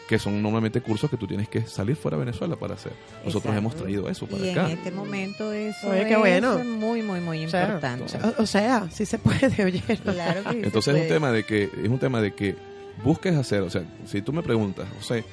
que 0.08 0.20
son 0.20 0.42
normalmente 0.42 0.82
cursos 0.82 1.10
que 1.10 1.18
tú 1.18 1.28
tienes 1.28 1.48
que 1.48 1.62
salir 1.66 1.96
fuera 1.96 2.18
de 2.18 2.26
Venezuela 2.26 2.56
para 2.58 2.74
hacer. 2.76 2.92
Nosotros 3.26 3.54
Exacto. 3.54 3.58
hemos 3.58 3.76
traído 3.76 4.10
eso 4.10 4.28
para 4.28 4.46
y 4.46 4.50
acá. 4.52 4.66
en 4.66 4.78
este 4.78 4.92
momento 4.92 5.52
eso 5.54 5.90
Oye, 5.90 6.06
qué 6.06 6.14
es 6.14 6.20
bueno. 6.20 6.60
muy, 6.64 7.02
muy, 7.02 7.20
muy 7.22 7.46
O 7.46 7.50
sea, 7.50 7.64
importante. 7.64 8.18
O, 8.38 8.44
o 8.44 8.46
sea, 8.46 8.88
sí 8.92 9.06
se 9.06 9.18
puede, 9.18 9.48
oye. 9.66 9.82
Claro 9.82 10.44
que 10.44 10.50
sí 10.52 10.62
Entonces 10.64 10.96
es 10.96 11.02
un 11.04 11.08
tema 11.08 11.32
de 11.32 11.44
que 11.46 11.64
es 11.64 11.90
un 11.90 12.00
tema 12.00 12.22
de 12.22 12.34
que 12.34 12.56
busques 13.04 13.36
hacer, 13.36 13.62
o 13.62 13.70
sea, 13.70 13.84
si 14.06 14.22
tú 14.22 14.34
me 14.34 14.44
preguntas, 14.44 14.88
o 15.00 15.04
sea, 15.04 15.24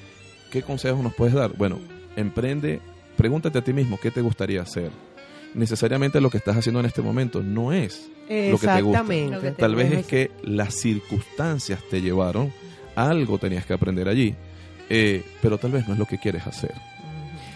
¿qué 0.50 0.62
consejos 0.62 1.02
nos 1.02 1.14
puedes 1.14 1.34
dar? 1.34 1.52
Bueno, 1.56 1.78
emprende, 2.16 2.80
pregúntate 3.16 3.58
a 3.58 3.64
ti 3.64 3.72
mismo 3.72 3.98
qué 4.00 4.10
te 4.10 4.20
gustaría 4.20 4.62
hacer. 4.62 4.90
Necesariamente 5.54 6.20
lo 6.20 6.30
que 6.30 6.38
estás 6.38 6.56
haciendo 6.56 6.78
en 6.80 6.86
este 6.86 7.02
momento 7.02 7.42
no 7.42 7.72
es 7.72 8.08
lo 8.28 8.56
que 8.58 8.68
te 8.68 8.82
gusta. 8.82 9.04
Tal 9.58 9.74
vez 9.74 9.92
es 9.92 10.06
que 10.06 10.30
las 10.44 10.74
circunstancias 10.74 11.80
te 11.90 12.00
llevaron, 12.00 12.52
algo 12.94 13.38
tenías 13.38 13.66
que 13.66 13.72
aprender 13.72 14.08
allí, 14.08 14.36
eh, 14.90 15.24
pero 15.40 15.56
tal 15.56 15.70
vez 15.72 15.86
no 15.88 15.94
es 15.94 15.98
lo 15.98 16.04
que 16.06 16.18
quieres 16.18 16.46
hacer. 16.46 16.74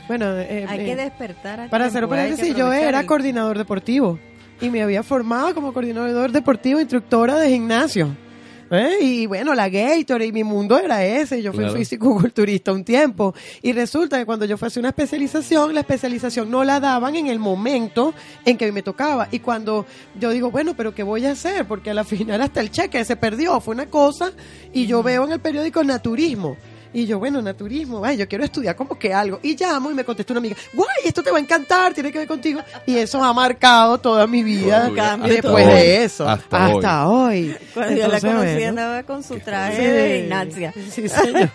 Bueno, 0.08 0.26
eh, 0.38 0.66
Hay 0.68 0.80
eh, 0.80 0.84
que 0.84 0.96
despertar 0.96 1.60
a 1.60 1.68
para 1.70 1.86
hacer 1.86 2.00
tiempo, 2.02 2.14
que 2.14 2.20
paréntesis, 2.20 2.54
yo 2.56 2.72
era 2.72 3.00
el- 3.00 3.06
coordinador 3.06 3.56
deportivo 3.58 4.18
y 4.60 4.70
me 4.70 4.82
había 4.82 5.02
formado 5.02 5.54
como 5.54 5.72
coordinador 5.72 6.30
deportivo, 6.32 6.80
instructora 6.80 7.36
de 7.38 7.50
gimnasio. 7.50 8.16
¿Eh? 8.70 8.96
Y 9.02 9.26
bueno, 9.26 9.54
la 9.54 9.68
Gator 9.68 10.22
y 10.22 10.32
mi 10.32 10.42
mundo 10.42 10.78
era 10.78 11.04
ese. 11.04 11.42
Yo 11.42 11.52
fui 11.52 11.60
Claro. 11.64 11.76
físico-culturista 11.78 12.72
un 12.72 12.82
tiempo. 12.82 13.34
Y 13.62 13.72
resulta 13.72 14.18
que 14.18 14.24
cuando 14.24 14.46
yo 14.46 14.56
fui 14.56 14.66
a 14.66 14.68
hacer 14.68 14.80
una 14.80 14.88
especialización, 14.88 15.74
la 15.74 15.80
especialización 15.80 16.50
no 16.50 16.64
la 16.64 16.80
daban 16.80 17.14
en 17.14 17.26
el 17.26 17.38
momento 17.38 18.14
en 18.44 18.56
que 18.56 18.72
me 18.72 18.82
tocaba. 18.82 19.28
Y 19.30 19.40
cuando 19.40 19.86
yo 20.18 20.30
digo, 20.30 20.50
bueno, 20.50 20.74
pero 20.76 20.94
¿qué 20.94 21.02
voy 21.02 21.26
a 21.26 21.32
hacer? 21.32 21.66
Porque 21.66 21.90
a 21.90 21.94
la 21.94 22.04
final 22.04 22.40
hasta 22.40 22.60
el 22.62 22.70
cheque 22.70 23.04
se 23.04 23.16
perdió. 23.16 23.60
Fue 23.60 23.74
una 23.74 23.86
cosa. 23.86 24.32
Y 24.72 24.86
yo 24.86 25.02
veo 25.02 25.24
en 25.24 25.32
el 25.32 25.40
periódico 25.40 25.84
naturismo. 25.84 26.56
Y 26.94 27.06
yo, 27.06 27.18
bueno, 27.18 27.42
naturismo, 27.42 28.00
vaya, 28.00 28.20
yo 28.20 28.28
quiero 28.28 28.44
estudiar 28.44 28.76
como 28.76 28.96
que 28.96 29.12
algo. 29.12 29.40
Y 29.42 29.56
llamo 29.56 29.90
y 29.90 29.94
me 29.94 30.04
contestó 30.04 30.32
una 30.32 30.38
amiga, 30.38 30.56
guay, 30.72 30.88
esto 31.04 31.24
te 31.24 31.30
va 31.32 31.38
a 31.38 31.40
encantar, 31.40 31.92
tiene 31.92 32.12
que 32.12 32.18
ver 32.18 32.28
contigo. 32.28 32.60
Y 32.86 32.96
eso 32.96 33.22
ha 33.22 33.32
marcado 33.32 33.98
toda 33.98 34.26
mi 34.28 34.44
vida. 34.44 34.90
Y 35.24 35.28
después 35.28 35.66
hoy, 35.66 35.72
de 35.72 36.04
eso, 36.04 36.28
hasta 36.28 36.66
hasta, 36.66 37.08
hoy. 37.08 37.56
Cuando 37.74 37.96
yo 37.96 38.06
la 38.08 38.20
conocí 38.20 38.36
bueno. 38.54 38.68
andaba 38.68 39.02
con 39.02 39.22
su 39.24 39.38
traje 39.40 39.76
Sí. 39.76 39.82
de 39.88 40.20
gimnasia. 40.20 40.72
Sí, 40.90 41.08
señor. 41.08 41.50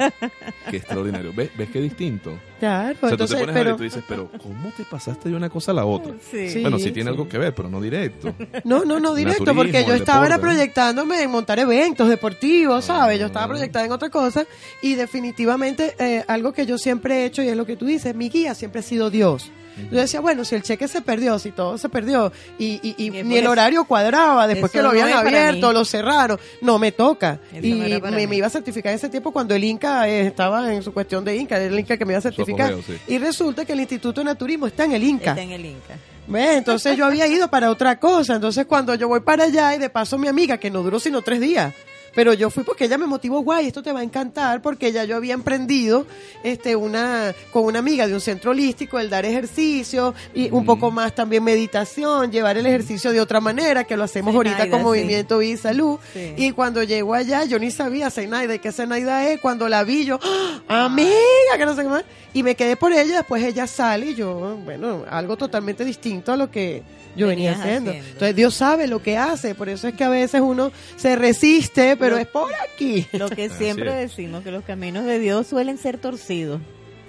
Qué 0.70 0.78
extraordinario. 0.78 1.32
¿Ves, 1.34 1.50
¿Ves 1.58 1.70
qué 1.72 1.80
distinto? 1.82 2.38
Claro, 2.60 2.98
O 2.98 3.00
sea, 3.00 3.10
tú 3.10 3.14
entonces, 3.16 3.38
te 3.38 3.44
pones 3.46 3.56
a 3.56 3.60
ver 3.60 3.62
y 3.62 3.66
pero, 3.66 3.78
tú 3.78 3.84
dices, 3.84 4.04
pero 4.08 4.30
¿cómo 4.42 4.72
te 4.76 4.84
pasaste 4.84 5.30
de 5.30 5.36
una 5.36 5.50
cosa 5.50 5.72
a 5.72 5.76
la 5.76 5.86
otra? 5.86 6.14
Sí. 6.32 6.62
Bueno, 6.62 6.78
sí 6.80 6.92
tiene 6.92 7.10
algo 7.10 7.28
que 7.28 7.38
ver, 7.38 7.56
pero 7.56 7.70
no 7.70 7.80
directo. 7.82 8.34
no, 8.66 8.84
no, 8.86 9.00
no 9.00 9.14
directo, 9.16 9.46
Naturismo, 9.46 9.64
porque 9.64 9.86
yo 9.88 9.94
estaba 9.94 10.26
deporte, 10.26 10.42
proyectándome 10.42 11.22
en 11.24 11.32
montar 11.32 11.60
eventos 11.60 12.08
deportivos, 12.10 12.86
¿sabes? 12.86 13.20
Yo 13.20 13.28
estaba 13.28 13.46
Ah. 13.46 13.50
proyectada 13.50 13.86
en 13.86 13.92
otra 13.92 14.10
cosa 14.10 14.46
y 14.82 14.96
definitivamente 14.96 15.96
eh, 16.00 16.24
algo 16.28 16.52
que 16.54 16.66
yo 16.66 16.78
siempre 16.78 17.22
he 17.22 17.26
hecho 17.26 17.42
y 17.42 17.48
es 17.48 17.56
lo 17.58 17.66
que 17.66 17.76
tú 17.78 17.86
dices, 17.86 18.14
mi 18.16 18.30
guía 18.30 18.54
siempre 18.56 18.80
ha 18.80 18.84
sido 18.84 19.10
Dios. 19.10 19.52
Yo 19.92 20.00
decía, 20.00 20.20
bueno, 20.20 20.44
si 20.46 20.56
el 20.56 20.64
cheque 20.64 20.88
se 20.88 21.02
perdió, 21.02 21.40
si 21.40 21.52
todo 21.52 21.78
se 21.78 21.90
perdió 21.90 22.32
y, 22.58 22.80
y- 22.82 22.96
y 22.98 23.10
ni 23.10 23.20
el 23.20 23.28
pues, 23.28 23.48
horario 23.48 23.84
cuadraba 23.86 24.48
después 24.48 24.72
que 24.72 24.82
lo 24.82 24.90
habían 24.90 25.08
abierto, 25.14 25.74
lo 25.74 25.86
cerraron, 25.86 26.40
no 26.62 26.78
me 26.80 26.92
toca. 26.92 27.40
Eso 27.54 27.66
y 27.66 27.72
no 28.02 28.12
me, 28.12 28.36
iba 28.36 28.48
a 28.48 28.50
certificar 28.50 28.92
en 28.92 28.96
ese 28.98 29.10
tiempo 29.10 29.32
cuando 29.32 29.56
el 29.56 29.64
Inca 29.64 30.08
eh, 30.08 30.28
estaba 30.28 30.74
en 30.74 30.84
su 30.84 30.94
cuestión 30.94 31.24
de 31.26 31.36
Inca, 31.36 31.58
era 31.58 31.66
el 31.66 31.80
Inca 31.80 31.98
que 31.98 32.06
me 32.06 32.14
iba 32.14 32.20
a 32.20 32.22
certificar. 32.22 32.74
sí. 32.86 32.98
Y 33.08 33.18
resulta 33.18 33.66
que 33.66 33.74
el 33.74 33.80
Instituto 33.80 34.22
de 34.22 34.26
Naturismo 34.26 34.68
está 34.68 34.86
en 34.86 34.94
el 34.94 35.04
Inca. 35.04 35.32
Está 35.32 35.42
en 35.42 35.52
el 35.52 35.66
Inca. 35.66 35.96
¿Ves? 36.28 36.58
Entonces 36.58 36.96
yo 36.96 37.06
había 37.06 37.26
ido 37.26 37.50
para 37.50 37.72
otra 37.72 38.00
cosa. 38.00 38.36
Entonces 38.36 38.66
cuando 38.68 38.94
yo 38.96 39.08
voy 39.08 39.22
para 39.22 39.46
allá 39.46 39.74
y 39.76 39.80
de 39.80 39.90
paso 39.90 40.18
mi 40.18 40.28
amiga, 40.28 40.58
que 40.58 40.70
no 40.70 40.84
duró 40.84 41.00
sino 41.00 41.22
tres 41.24 41.40
días, 41.42 41.74
pero 42.20 42.34
yo 42.34 42.50
fui 42.50 42.66
porque 42.66 42.84
ella 42.84 42.98
me 42.98 43.06
motivó, 43.06 43.40
guay, 43.40 43.68
esto 43.68 43.82
te 43.82 43.94
va 43.94 44.02
a 44.02 44.04
encantar, 44.04 44.62
porque 44.62 44.92
ya 44.92 45.06
yo 45.06 45.16
había 45.16 45.34
emprendido 45.34 46.06
este 46.44 46.76
una 46.76 47.34
con 47.54 47.64
una 47.64 47.80
amiga 47.80 48.08
de 48.08 48.14
un 48.14 48.20
centro 48.20 48.52
holístico, 48.52 49.00
el 49.00 49.10
dar 49.10 49.26
ejercicio 49.26 50.14
y 50.36 50.52
un 50.52 50.66
poco 50.66 50.92
más 50.92 51.16
también 51.16 51.46
meditación, 51.46 52.30
llevar 52.30 52.58
el 52.58 52.66
ejercicio 52.66 53.14
de 53.14 53.22
otra 53.22 53.40
manera, 53.40 53.86
que 53.86 53.96
lo 53.96 54.04
hacemos 54.04 54.36
ahorita 54.36 54.70
con 54.70 54.80
sí. 54.80 54.84
Movimiento 54.84 55.42
y 55.42 55.56
Salud. 55.56 55.98
Sí. 56.12 56.34
Y 56.36 56.52
cuando 56.52 56.84
llego 56.84 57.14
allá, 57.14 57.46
yo 57.46 57.58
ni 57.58 57.72
sabía 57.72 58.10
Zenaida 58.10 58.54
y 58.54 58.60
qué 58.60 58.74
Zenaida 58.74 59.26
es. 59.30 59.40
Cuando 59.40 59.70
la 59.70 59.86
vi, 59.86 60.04
yo, 60.04 60.20
¡Ah! 60.68 60.88
amiga, 60.88 61.14
que 61.58 61.66
no 61.66 61.74
sé 61.74 61.84
qué 61.84 61.88
más. 61.88 62.04
Y 62.34 62.44
me 62.44 62.56
quedé 62.56 62.76
por 62.76 62.92
ella, 62.92 63.16
después 63.16 63.42
ella 63.46 63.66
sale 63.66 64.08
y 64.08 64.16
yo, 64.16 64.58
bueno, 64.66 65.06
algo 65.10 65.38
totalmente 65.38 65.86
distinto 65.86 66.34
a 66.34 66.38
lo 66.38 66.52
que 66.52 66.84
yo 67.16 67.28
venía 67.28 67.54
haciendo. 67.54 67.92
haciendo. 67.92 68.10
Entonces 68.12 68.36
Dios 68.36 68.54
sabe 68.54 68.88
lo 68.88 69.02
que 69.02 69.18
hace, 69.18 69.56
por 69.56 69.70
eso 69.70 69.88
es 69.88 69.94
que 69.96 70.04
a 70.04 70.10
veces 70.10 70.42
uno 70.42 70.72
se 70.96 71.16
resiste, 71.16 71.98
pero 71.98 72.09
Lo- 72.12 72.18
es 72.18 72.28
por 72.28 72.52
aquí. 72.56 73.06
Lo 73.14 73.30
que 73.30 73.50
siempre 73.50 73.94
decimos, 73.94 74.44
que 74.44 74.52
los 74.52 74.64
caminos 74.64 75.06
de 75.06 75.20
Dios 75.20 75.48
suelen 75.48 75.78
ser 75.78 75.98
torcidos. 75.98 76.62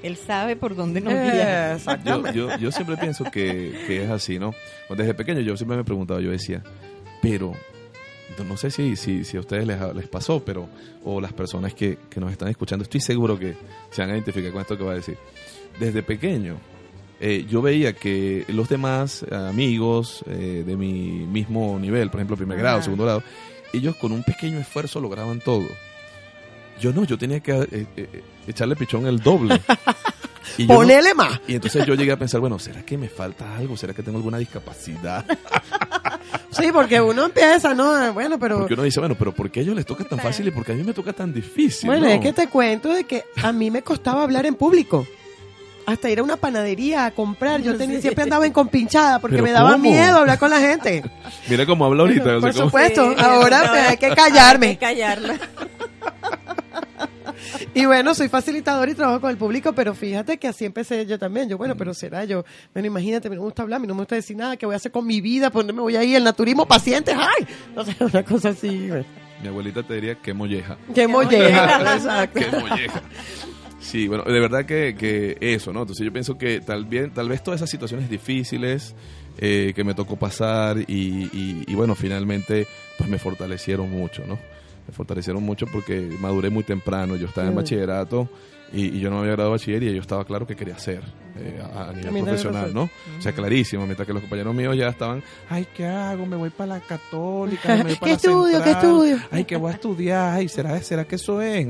Él 0.03 0.17
sabe 0.17 0.57
por 0.57 0.75
dónde 0.77 1.01
nos 1.03 1.13
guía. 1.13 1.71
Yo, 1.71 1.77
Exactamente. 1.77 2.39
yo, 2.39 2.57
yo 2.59 2.73
siempre 2.73 2.97
pienso 2.97 3.25
que, 3.25 3.85
que 3.87 4.05
es 4.05 4.11
así, 4.11 4.39
¿no? 4.39 4.55
Desde 4.89 5.13
pequeño 5.15 5.41
yo 5.41 5.57
siempre 5.57 5.77
me 5.77 5.85
preguntaba, 5.85 6.21
yo 6.21 6.31
decía, 6.31 6.63
pero 7.21 7.53
no 8.49 8.57
sé 8.57 8.71
si, 8.71 8.97
si, 8.97 9.25
si 9.25 9.37
a 9.37 9.41
ustedes 9.41 9.67
les, 9.67 9.79
les 9.95 10.09
pasó, 10.09 10.43
pero 10.43 10.69
o 11.05 11.21
las 11.21 11.35
personas 11.35 11.75
que, 11.75 11.99
que 12.09 12.19
nos 12.21 12.33
están 12.33 12.49
escuchando, 12.49 12.83
estoy 12.85 13.01
seguro 13.03 13.39
que 13.39 13.55
se 13.91 14.01
van 14.01 14.11
a 14.11 14.15
identificar 14.15 14.51
con 14.53 14.63
esto 14.63 14.79
que 14.79 14.85
va 14.85 14.93
a 14.93 14.97
decir. 14.97 15.19
Desde 15.79 16.03
pequeño 16.03 16.57
eh, 17.21 17.45
yo 17.51 17.61
veía 17.61 17.93
que 17.93 18.47
los 18.49 18.71
demás 18.71 19.23
eh, 19.31 19.35
amigos 19.35 20.25
eh, 20.27 20.63
de 20.67 20.77
mi 20.77 21.27
mismo 21.27 21.79
nivel, 21.79 22.09
por 22.09 22.21
ejemplo, 22.21 22.37
primer 22.39 22.57
grado, 22.59 22.77
Ajá. 22.77 22.85
segundo 22.85 23.05
grado, 23.05 23.23
ellos 23.73 23.97
con 23.97 24.13
un 24.13 24.23
pequeño 24.23 24.59
esfuerzo 24.59 25.01
lograban 25.01 25.41
todo. 25.41 25.67
Yo 26.81 26.93
no, 26.93 27.05
yo 27.05 27.19
tenía 27.19 27.41
que 27.41 27.53
eh, 27.53 27.67
eh, 27.73 27.87
eh, 27.97 28.23
echarle 28.47 28.77
pichón 28.77 29.07
el 29.07 29.19
doble. 29.21 29.61
Y 30.59 30.67
no- 30.67 30.75
Ponele 30.77 31.15
más. 31.15 31.41
y 31.47 31.55
entonces 31.55 31.87
yo 31.87 31.95
llegué 31.95 32.11
a 32.11 32.19
pensar, 32.19 32.41
bueno, 32.41 32.59
¿será 32.59 32.83
que 32.83 32.99
me 32.99 33.09
falta 33.09 33.57
algo? 33.57 33.77
¿Será 33.77 33.95
que 33.95 34.03
tengo 34.03 34.19
alguna 34.19 34.39
discapacidad? 34.39 35.25
Sí, 36.51 36.71
porque 36.73 37.01
uno 37.01 37.27
empieza, 37.27 37.75
¿no? 37.75 38.13
Bueno, 38.13 38.39
pero... 38.39 38.59
Porque 38.59 38.75
uno 38.75 38.83
dice, 38.83 38.99
bueno, 39.01 39.15
pero 39.17 39.33
¿por 39.33 39.51
qué 39.51 39.61
a 39.61 39.63
ellos 39.63 39.77
les 39.77 39.87
toca 39.87 40.05
tan 40.05 40.19
fácil 40.19 40.47
y 40.49 40.51
por 40.51 40.65
qué 40.65 40.73
a 40.73 40.75
mí 40.75 40.83
me 40.83 40.93
toca 40.93 41.13
tan 41.13 41.33
difícil? 41.33 41.87
Bueno, 41.89 42.07
no? 42.07 42.13
es 42.13 42.21
que 42.21 42.33
te 42.33 42.49
cuento 42.49 42.89
de 42.93 43.05
que 43.05 43.25
a 43.43 43.53
mí 43.53 43.71
me 43.71 43.83
costaba 43.83 44.25
hablar 44.25 44.47
en 44.47 44.57
público. 44.57 45.07
Hasta 45.91 46.09
ir 46.11 46.19
a 46.21 46.23
una 46.23 46.37
panadería 46.37 47.05
a 47.07 47.11
comprar. 47.11 47.63
Yo 47.63 47.77
tenía, 47.77 48.01
siempre 48.01 48.25
andaba 48.25 48.47
en 48.47 48.53
compinchada 48.53 49.19
porque 49.19 49.37
¿Pero 49.37 49.45
me 49.45 49.53
daba 49.53 49.73
cómo? 49.73 49.83
miedo 49.91 50.19
hablar 50.19 50.39
con 50.39 50.51
la 50.51 50.61
gente. 50.61 51.03
Mira 51.49 51.67
cómo 51.67 51.85
habla 51.85 52.03
ahorita. 52.03 52.25
o 52.37 52.41
sea, 52.41 52.41
Por 52.41 52.53
cómo- 52.53 52.65
supuesto. 52.67 53.11
Sí, 53.15 53.17
ahora 53.23 53.63
no, 53.65 53.71
pues, 53.71 53.89
hay 53.89 53.97
que 53.97 54.07
Hay 54.07 54.15
callarme. 54.15 54.69
que 54.71 54.79
callarla. 54.79 55.35
Y 57.75 57.87
bueno, 57.87 58.15
soy 58.15 58.29
facilitador 58.29 58.89
y 58.89 58.95
trabajo 58.95 59.21
con 59.21 59.31
el 59.31 59.37
público, 59.37 59.73
pero 59.73 59.95
fíjate 59.95 60.39
que 60.39 60.49
así 60.49 60.65
empecé 60.65 61.07
yo 61.07 61.19
también. 61.19 61.49
Yo, 61.49 61.57
bueno, 61.57 61.77
pero 61.77 61.95
será 61.95 62.25
yo. 62.25 62.45
Bueno, 62.73 62.87
imagínate, 62.89 63.31
me 63.31 63.37
gusta 63.39 63.63
hablar, 63.63 63.81
mí 63.81 63.87
no 63.87 63.95
me 63.95 64.01
gusta 64.01 64.17
decir 64.17 64.37
nada, 64.37 64.57
¿qué 64.57 64.67
voy 64.67 64.75
a 64.75 64.77
hacer 64.77 64.91
con 64.93 65.07
mi 65.07 65.21
vida? 65.21 65.51
¿Por 65.51 65.61
dónde 65.63 65.73
me 65.75 65.81
voy 65.81 65.97
a 65.97 66.03
ir? 66.03 66.17
El 66.17 66.25
naturismo, 66.25 66.67
pacientes, 66.67 67.15
¡ay! 67.17 67.47
No 67.75 67.85
sé, 67.85 67.95
una 68.05 68.23
cosa 68.25 68.51
así. 68.51 68.89
bueno. 68.89 69.05
Mi 69.43 69.49
abuelita 69.49 69.83
te 69.83 69.95
diría 69.95 70.15
que 70.17 70.35
molleja. 70.35 70.77
Qué 70.95 71.07
molleja, 71.09 71.95
exacto. 71.95 72.41
Qué 72.41 72.57
molleja. 72.59 73.03
Sí, 73.91 74.07
bueno, 74.07 74.23
de 74.23 74.39
verdad 74.39 74.65
que, 74.67 74.95
que 74.97 75.37
eso, 75.41 75.73
¿no? 75.73 75.81
Entonces 75.81 76.05
yo 76.05 76.13
pienso 76.13 76.39
que 76.39 76.61
tal, 76.61 76.85
bien, 76.85 77.11
tal 77.11 77.29
vez 77.29 77.43
todas 77.43 77.59
esas 77.59 77.71
situaciones 77.71 78.09
difíciles 78.09 78.95
eh, 79.39 79.73
que 79.75 79.83
me 79.83 79.95
tocó 79.95 80.15
pasar 80.17 80.79
y, 80.79 80.85
y- 81.33 81.65
y, 81.67 81.75
bueno, 81.75 81.97
finalmente 81.97 82.67
pues 82.97 83.11
me 83.11 83.19
fortalecieron 83.19 83.91
mucho, 83.91 84.25
¿no? 84.27 84.39
Me 84.91 84.97
fortalecieron 84.97 85.41
mucho 85.45 85.67
porque 85.67 86.11
maduré 86.19 86.51
muy 86.51 86.65
temprano, 86.65 87.15
yo 87.15 87.29
estaba 87.29 87.47
en 87.47 87.53
Mm. 87.53 87.57
bachillerato 87.57 88.29
y, 88.73 88.97
y 88.97 89.01
yo 89.01 89.09
no 89.09 89.17
me 89.17 89.23
había 89.23 89.33
graduado 89.35 89.53
de 89.53 89.59
bachiller 89.59 89.83
y 89.85 89.95
yo 89.95 90.01
estaba 90.01 90.25
claro 90.25 90.47
que 90.49 90.57
quería 90.57 90.75
hacer 90.75 91.01
eh, 91.37 91.61
a, 91.63 91.91
a 91.91 91.93
nivel 91.93 92.25
profesional. 92.25 92.75
¿no? 92.75 92.83
O 93.19 93.23
sea, 93.23 93.33
clarísimo, 93.33 93.85
mientras 93.85 94.05
que 94.07 94.13
los 94.13 94.21
compañeros 94.23 94.53
míos 94.55 94.77
ya 94.77 94.89
estaban, 94.89 95.23
ay, 95.49 95.67
¿qué 95.77 95.87
hago? 95.87 96.27
Me 96.27 96.35
voy 96.37 96.51
para 96.51 96.75
la 96.75 96.81
católica, 96.81 97.77
me 97.77 97.85
voy 97.85 97.95
para 98.01 98.01
¿Qué 98.01 98.07
la 98.11 98.15
estudio? 98.17 98.63
¿Qué 98.65 98.71
estudio? 98.73 99.19
Ay, 99.31 99.45
que 99.45 99.57
voy 99.57 99.71
a 99.71 99.75
estudiar, 99.75 100.35
ay, 100.39 100.49
¿será, 100.49 100.83
¿será 100.83 101.05
que 101.05 101.15
eso 101.15 101.41
es? 101.41 101.67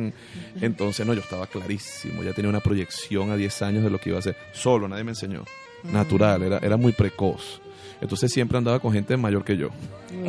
Entonces, 0.61 1.07
no, 1.07 1.13
yo 1.15 1.21
estaba 1.21 1.47
clarísimo, 1.47 2.23
ya 2.23 2.33
tenía 2.33 2.49
una 2.49 2.61
proyección 2.61 3.31
a 3.31 3.37
10 3.37 3.63
años 3.63 3.85
de 3.85 3.91
lo 3.91 3.99
que 3.99 4.09
iba 4.11 4.17
a 4.17 4.21
hacer. 4.21 4.37
Solo, 4.53 4.89
nadie 4.89 5.05
me 5.05 5.11
enseñó. 5.13 5.45
Natural, 5.85 6.43
era, 6.43 6.59
era 6.59 6.77
muy 6.77 6.93
precoz. 6.93 7.61
Entonces 8.01 8.33
siempre 8.33 8.57
andaba 8.59 8.79
con 8.81 8.93
gente 8.93 9.17
mayor 9.17 9.45
que 9.45 9.57
yo. 9.57 9.69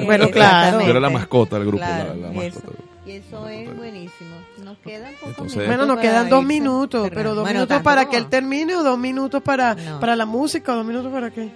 Bueno, 0.05 0.29
claro. 0.29 0.81
Yo 0.81 0.89
era 0.89 0.99
la 0.99 1.09
mascota 1.09 1.57
del 1.57 1.67
grupo, 1.67 1.83
Claro, 1.83 2.15
la, 2.15 2.29
la 2.31 2.43
eso. 2.45 2.59
mascota. 2.59 2.83
Y 3.05 3.11
eso 3.11 3.47
es 3.49 3.75
buenísimo. 3.77 4.35
Nos 4.63 4.77
quedan 4.79 5.13
pocos 5.15 5.29
Entonces- 5.29 5.57
minutos 5.57 5.67
Bueno, 5.77 5.85
nos 5.93 5.99
quedan 6.01 6.29
dos 6.29 6.43
minutos, 6.45 7.01
cerrando. 7.03 7.15
pero 7.15 7.29
dos 7.35 7.43
Bueno, 7.43 7.59
minutos 7.61 7.81
para 7.81 8.09
que 8.09 8.17
él 8.17 8.27
termine 8.27 8.75
o 8.75 8.83
dos 8.83 8.99
minutos 8.99 9.41
para, 9.41 9.73
No. 9.75 9.99
para 9.99 10.15
la 10.15 10.25
música 10.25 10.73
o 10.73 10.75
dos 10.75 10.85
minutos 10.85 11.11
para 11.11 11.31
qué. 11.31 11.49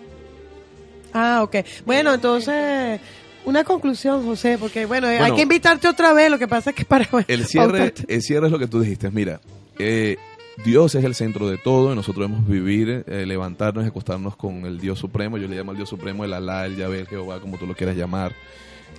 Ah, 1.13 1.41
ok. 1.43 1.55
Bueno, 1.85 2.13
entonces, 2.13 2.99
una 3.45 3.63
conclusión, 3.63 4.25
José, 4.25 4.57
porque 4.57 4.85
bueno, 4.85 5.07
hay 5.07 5.31
que 5.33 5.43
invitarte 5.43 5.87
otra 5.87 6.13
vez, 6.13 6.29
lo 6.31 6.39
que 6.39 6.47
pasa 6.47 6.71
es 6.71 6.75
que 6.75 6.83
para... 6.85 7.07
El 7.27 7.45
cierre, 7.45 7.93
el 8.07 8.21
cierre 8.21 8.47
es 8.47 8.51
lo 8.51 8.59
que 8.59 8.67
tú 8.67 8.79
dijiste. 8.81 9.09
Mira, 9.11 9.39
eh, 9.79 10.17
Dios 10.63 10.95
es 10.95 11.03
el 11.03 11.15
centro 11.15 11.49
de 11.49 11.57
todo 11.57 11.91
y 11.91 11.95
nosotros 11.95 12.27
debemos 12.27 12.47
vivir, 12.47 13.03
eh, 13.07 13.25
levantarnos 13.25 13.83
y 13.83 13.87
acostarnos 13.87 14.35
con 14.35 14.65
el 14.65 14.79
Dios 14.79 14.97
supremo. 14.99 15.37
Yo 15.37 15.47
le 15.47 15.55
llamo 15.57 15.71
al 15.71 15.77
Dios 15.77 15.89
supremo 15.89 16.23
el 16.23 16.33
Alá, 16.33 16.65
el 16.65 16.75
Yahvé, 16.77 17.01
el 17.01 17.07
Jehová, 17.07 17.39
como 17.39 17.57
tú 17.57 17.67
lo 17.67 17.75
quieras 17.75 17.95
llamar. 17.97 18.33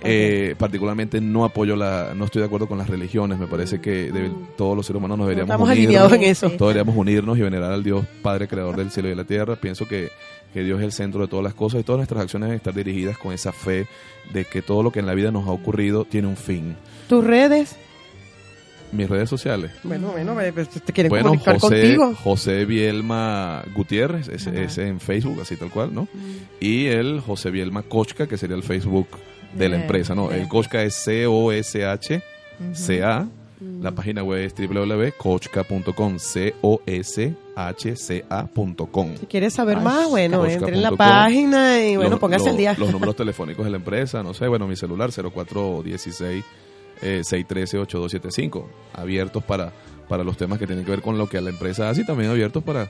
Eh, 0.03 0.53
particularmente 0.59 1.19
no 1.19 1.43
apoyo 1.43 1.75
la, 1.75 2.13
no 2.15 2.25
estoy 2.25 2.41
de 2.41 2.45
acuerdo 2.45 2.67
con 2.67 2.77
las 2.77 2.87
religiones. 2.87 3.39
Me 3.39 3.47
parece 3.47 3.81
que 3.81 4.11
debe- 4.11 4.31
todos 4.55 4.77
los 4.77 4.85
seres 4.85 4.99
humanos 4.99 5.17
nos 5.17 5.25
deberíamos 5.27 5.49
Estamos 5.49 5.69
unirnos. 5.69 5.85
alineados 5.87 6.13
en 6.13 6.23
eso. 6.23 6.49
Todos 6.51 6.73
deberíamos 6.73 6.95
unirnos 6.95 7.37
y 7.37 7.41
venerar 7.41 7.71
al 7.71 7.83
Dios 7.83 8.05
Padre 8.21 8.47
Creador 8.47 8.75
del 8.75 8.91
cielo 8.91 9.07
y 9.07 9.11
de 9.11 9.15
la 9.15 9.23
tierra. 9.23 9.55
Pienso 9.55 9.87
que, 9.87 10.09
que 10.53 10.63
Dios 10.63 10.77
es 10.79 10.85
el 10.85 10.91
centro 10.91 11.21
de 11.21 11.27
todas 11.27 11.43
las 11.43 11.55
cosas 11.55 11.81
y 11.81 11.83
todas 11.83 11.97
nuestras 11.97 12.21
acciones 12.21 12.47
deben 12.47 12.57
estar 12.57 12.75
dirigidas 12.75 13.17
con 13.17 13.33
esa 13.33 13.51
fe 13.51 13.87
de 14.31 14.45
que 14.45 14.61
todo 14.61 14.83
lo 14.83 14.91
que 14.91 14.99
en 14.99 15.07
la 15.07 15.15
vida 15.15 15.31
nos 15.31 15.47
ha 15.47 15.51
ocurrido 15.51 16.05
tiene 16.05 16.27
un 16.27 16.37
fin. 16.37 16.75
Tus 17.09 17.23
redes. 17.23 17.75
Mis 18.91 19.09
redes 19.09 19.29
sociales. 19.29 19.71
Bueno, 19.83 20.11
bueno, 20.13 20.35
pues, 20.53 20.69
te 20.69 20.93
quieren 20.93 21.09
Bueno, 21.09 21.25
comunicar 21.29 21.59
José, 21.59 21.81
contigo. 21.81 22.13
José 22.23 22.65
Bielma 22.65 23.63
Gutiérrez, 23.75 24.29
ese, 24.29 24.63
ese 24.63 24.87
en 24.87 24.99
Facebook, 24.99 25.39
así 25.41 25.55
tal 25.57 25.69
cual, 25.71 25.93
¿no? 25.93 26.07
Y 26.59 26.85
el 26.85 27.19
José 27.19 27.51
Bielma 27.51 27.83
Kochka, 27.83 28.27
que 28.27 28.37
sería 28.37 28.55
el 28.55 28.63
Facebook 28.63 29.07
de 29.53 29.69
la 29.69 29.75
empresa, 29.81 30.15
¿no? 30.15 30.31
El 30.31 30.47
Kochka 30.47 30.83
es 30.83 30.93
C-O-S-H-C-A. 30.95 32.21
Ujú. 33.59 33.81
La 33.81 33.91
página 33.91 34.23
web 34.23 34.39
es 34.45 34.53
www.kochka.com, 34.55 36.19
C-O-S-H-C-A.com. 37.87 39.15
Si 39.19 39.25
quieres 39.25 39.53
saber 39.53 39.77
Ay, 39.79 39.83
más, 39.83 40.09
bueno, 40.09 40.45
entre 40.45 40.75
en 40.75 40.81
la 40.83 40.91
página 40.91 41.83
y 41.83 41.95
bueno, 41.95 42.11
Los- 42.11 42.19
póngase 42.19 42.49
el 42.51 42.57
día. 42.57 42.75
Los 42.77 42.91
números 42.91 43.15
telefónicos 43.17 43.65
de 43.65 43.71
la 43.71 43.77
empresa, 43.77 44.21
no 44.23 44.33
sé, 44.33 44.47
bueno, 44.47 44.67
mi 44.67 44.75
celular 44.75 45.09
0416 45.11 46.43
eh, 47.01 47.21
613-8275, 47.23 48.65
abiertos 48.93 49.43
para, 49.43 49.71
para 50.07 50.23
los 50.23 50.37
temas 50.37 50.59
que 50.59 50.67
tienen 50.67 50.85
que 50.85 50.91
ver 50.91 51.01
con 51.01 51.17
lo 51.17 51.27
que 51.27 51.39
la 51.41 51.49
empresa 51.49 51.89
hace 51.89 52.01
y 52.01 52.05
también 52.05 52.31
abiertos 52.31 52.63
para 52.63 52.89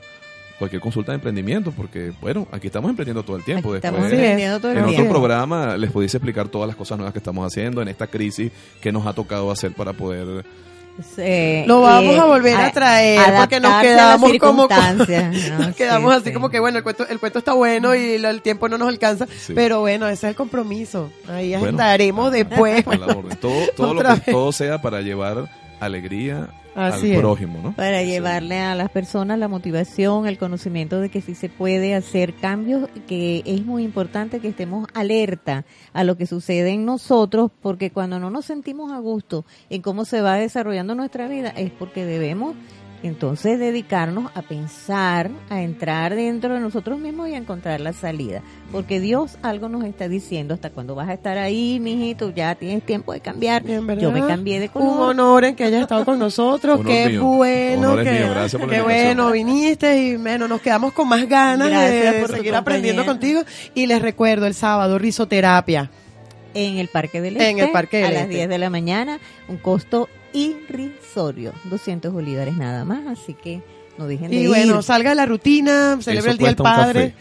cualquier 0.58 0.82
consulta 0.82 1.12
de 1.12 1.16
emprendimiento, 1.16 1.72
porque 1.72 2.12
bueno, 2.20 2.48
aquí 2.50 2.66
estamos 2.66 2.90
emprendiendo 2.90 3.22
todo 3.22 3.36
el 3.36 3.44
tiempo. 3.44 3.70
Aquí 3.70 3.76
estamos 3.76 4.00
Después, 4.02 4.12
Así 4.12 4.22
es. 4.22 4.28
aprendiendo 4.28 4.60
todo 4.60 4.72
el 4.72 4.78
en 4.78 4.84
otro 4.84 5.08
programa 5.08 5.76
les 5.76 5.92
pudiese 5.92 6.16
explicar 6.16 6.48
todas 6.48 6.66
las 6.66 6.76
cosas 6.76 6.98
nuevas 6.98 7.12
que 7.12 7.18
estamos 7.18 7.46
haciendo 7.46 7.80
en 7.80 7.88
esta 7.88 8.06
crisis 8.08 8.50
que 8.80 8.90
nos 8.90 9.06
ha 9.06 9.12
tocado 9.12 9.50
hacer 9.50 9.72
para 9.72 9.92
poder 9.92 10.44
Lo 11.66 11.80
vamos 11.82 12.18
a 12.18 12.24
volver 12.24 12.56
a 12.56 12.70
traer, 12.72 13.20
porque 13.38 13.60
nos 13.60 13.80
quedamos 13.82 14.32
como- 14.38 14.68
¿no? 15.48 15.58
Nos 15.58 15.76
quedamos 15.76 16.12
Sí, 16.14 16.20
así 16.20 16.28
sí. 16.28 16.32
como 16.34 16.50
que 16.50 16.60
bueno, 16.60 16.78
el 16.78 16.84
cuento, 16.84 17.06
el 17.08 17.18
cuento 17.20 17.38
está 17.38 17.52
bueno 17.52 17.94
y 17.94 18.18
lo- 18.18 18.28
el 18.30 18.42
tiempo 18.42 18.68
no 18.68 18.78
nos 18.78 18.88
alcanza, 18.88 19.26
Sí. 19.26 19.52
pero 19.54 19.80
bueno, 19.80 20.06
ese 20.06 20.26
es 20.26 20.30
el 20.30 20.34
compromiso. 20.36 21.10
Ahí 21.28 21.50
Bueno. 21.50 21.64
agendaremos 21.66 22.32
después. 22.32 22.86
a 22.86 22.96
la 22.96 23.06
orden. 23.06 23.36
Todo, 23.38 23.52
todo, 23.76 23.94
lo 23.94 24.02
que, 24.02 24.08
vez. 24.08 24.24
todo 24.26 24.52
sea 24.52 24.80
para 24.82 25.00
llevar 25.00 25.48
alegría 25.80 26.48
Así 26.78 27.06
al 27.06 27.12
es. 27.12 27.18
prójimo, 27.18 27.60
¿no? 27.62 27.72
Para 27.72 28.02
llevarle 28.02 28.58
a 28.60 28.74
las 28.74 28.90
personas 28.90 29.38
la 29.38 29.48
motivación, 29.48 30.26
el 30.26 30.38
conocimiento 30.38 31.00
de 31.00 31.08
que 31.08 31.20
sí 31.20 31.34
se 31.34 31.48
puede 31.48 31.94
hacer 31.94 32.34
cambios, 32.34 32.88
que 33.06 33.42
es 33.44 33.64
muy 33.64 33.82
importante 33.82 34.40
que 34.40 34.48
estemos 34.48 34.88
alerta 34.94 35.64
a 35.92 36.04
lo 36.04 36.16
que 36.16 36.26
sucede 36.26 36.70
en 36.70 36.84
nosotros, 36.84 37.50
porque 37.60 37.90
cuando 37.90 38.20
no 38.20 38.30
nos 38.30 38.44
sentimos 38.44 38.92
a 38.92 38.98
gusto 38.98 39.44
en 39.70 39.82
cómo 39.82 40.04
se 40.04 40.20
va 40.20 40.36
desarrollando 40.36 40.94
nuestra 40.94 41.28
vida, 41.28 41.50
es 41.50 41.70
porque 41.70 42.04
debemos 42.04 42.54
entonces 43.02 43.58
dedicarnos 43.58 44.30
a 44.34 44.42
pensar, 44.42 45.30
a 45.50 45.62
entrar 45.62 46.14
dentro 46.16 46.54
de 46.54 46.60
nosotros 46.60 46.98
mismos 46.98 47.28
y 47.28 47.34
a 47.34 47.36
encontrar 47.38 47.80
la 47.80 47.92
salida. 47.92 48.42
Porque 48.72 48.98
Dios 49.00 49.38
algo 49.42 49.68
nos 49.68 49.84
está 49.84 50.08
diciendo, 50.08 50.54
hasta 50.54 50.70
cuando 50.70 50.94
vas 50.94 51.08
a 51.08 51.14
estar 51.14 51.38
ahí, 51.38 51.78
mijito, 51.80 52.30
ya 52.30 52.54
tienes 52.56 52.84
tiempo 52.84 53.12
de 53.12 53.20
cambiar. 53.20 53.64
Yo 53.64 54.10
me 54.12 54.26
cambié 54.26 54.58
de 54.60 54.66
Un 54.66 54.72
color. 54.72 55.10
honor 55.10 55.44
en 55.44 55.54
que 55.56 55.64
hayas 55.64 55.82
estado 55.82 56.04
con 56.04 56.18
nosotros. 56.18 56.80
Honor 56.80 56.92
Qué 56.92 57.08
mío. 57.10 57.22
bueno. 57.24 57.92
Honor 57.92 58.04
que, 58.04 58.66
qué 58.68 58.82
bueno, 58.82 59.30
viniste 59.30 59.96
y 59.96 60.16
bueno, 60.16 60.48
nos 60.48 60.60
quedamos 60.60 60.92
con 60.92 61.08
más 61.08 61.28
ganas 61.28 61.68
Gracias 61.68 62.14
de 62.14 62.20
por 62.20 62.36
seguir 62.36 62.54
aprendiendo 62.54 63.04
contigo. 63.06 63.42
Y 63.74 63.86
les 63.86 64.02
recuerdo 64.02 64.46
el 64.46 64.54
sábado, 64.54 64.98
risoterapia. 64.98 65.90
en 66.54 66.78
el 66.78 66.88
Parque 66.88 67.20
del 67.20 67.36
En 67.36 67.42
Este 67.58 67.64
el 67.66 67.70
Parque 67.70 67.98
del 67.98 68.06
a 68.06 68.10
las 68.10 68.22
Este. 68.22 68.34
10 68.34 68.48
de 68.48 68.58
la 68.58 68.70
mañana, 68.70 69.20
un 69.48 69.58
costo 69.58 70.08
irrisorio, 70.32 71.52
200 71.64 72.12
bolívares 72.12 72.56
nada 72.56 72.84
más, 72.84 73.06
así 73.06 73.34
que 73.34 73.62
no 73.98 74.06
dejen 74.06 74.30
de 74.30 74.36
Y 74.36 74.40
ir. 74.42 74.48
bueno, 74.48 74.80
salga 74.80 75.10
de 75.10 75.16
la 75.16 75.26
rutina, 75.26 75.98
celebre 76.00 76.30
el 76.30 76.38
Día 76.38 76.46
del 76.50 76.56
un 76.60 76.62
Padre. 76.62 77.14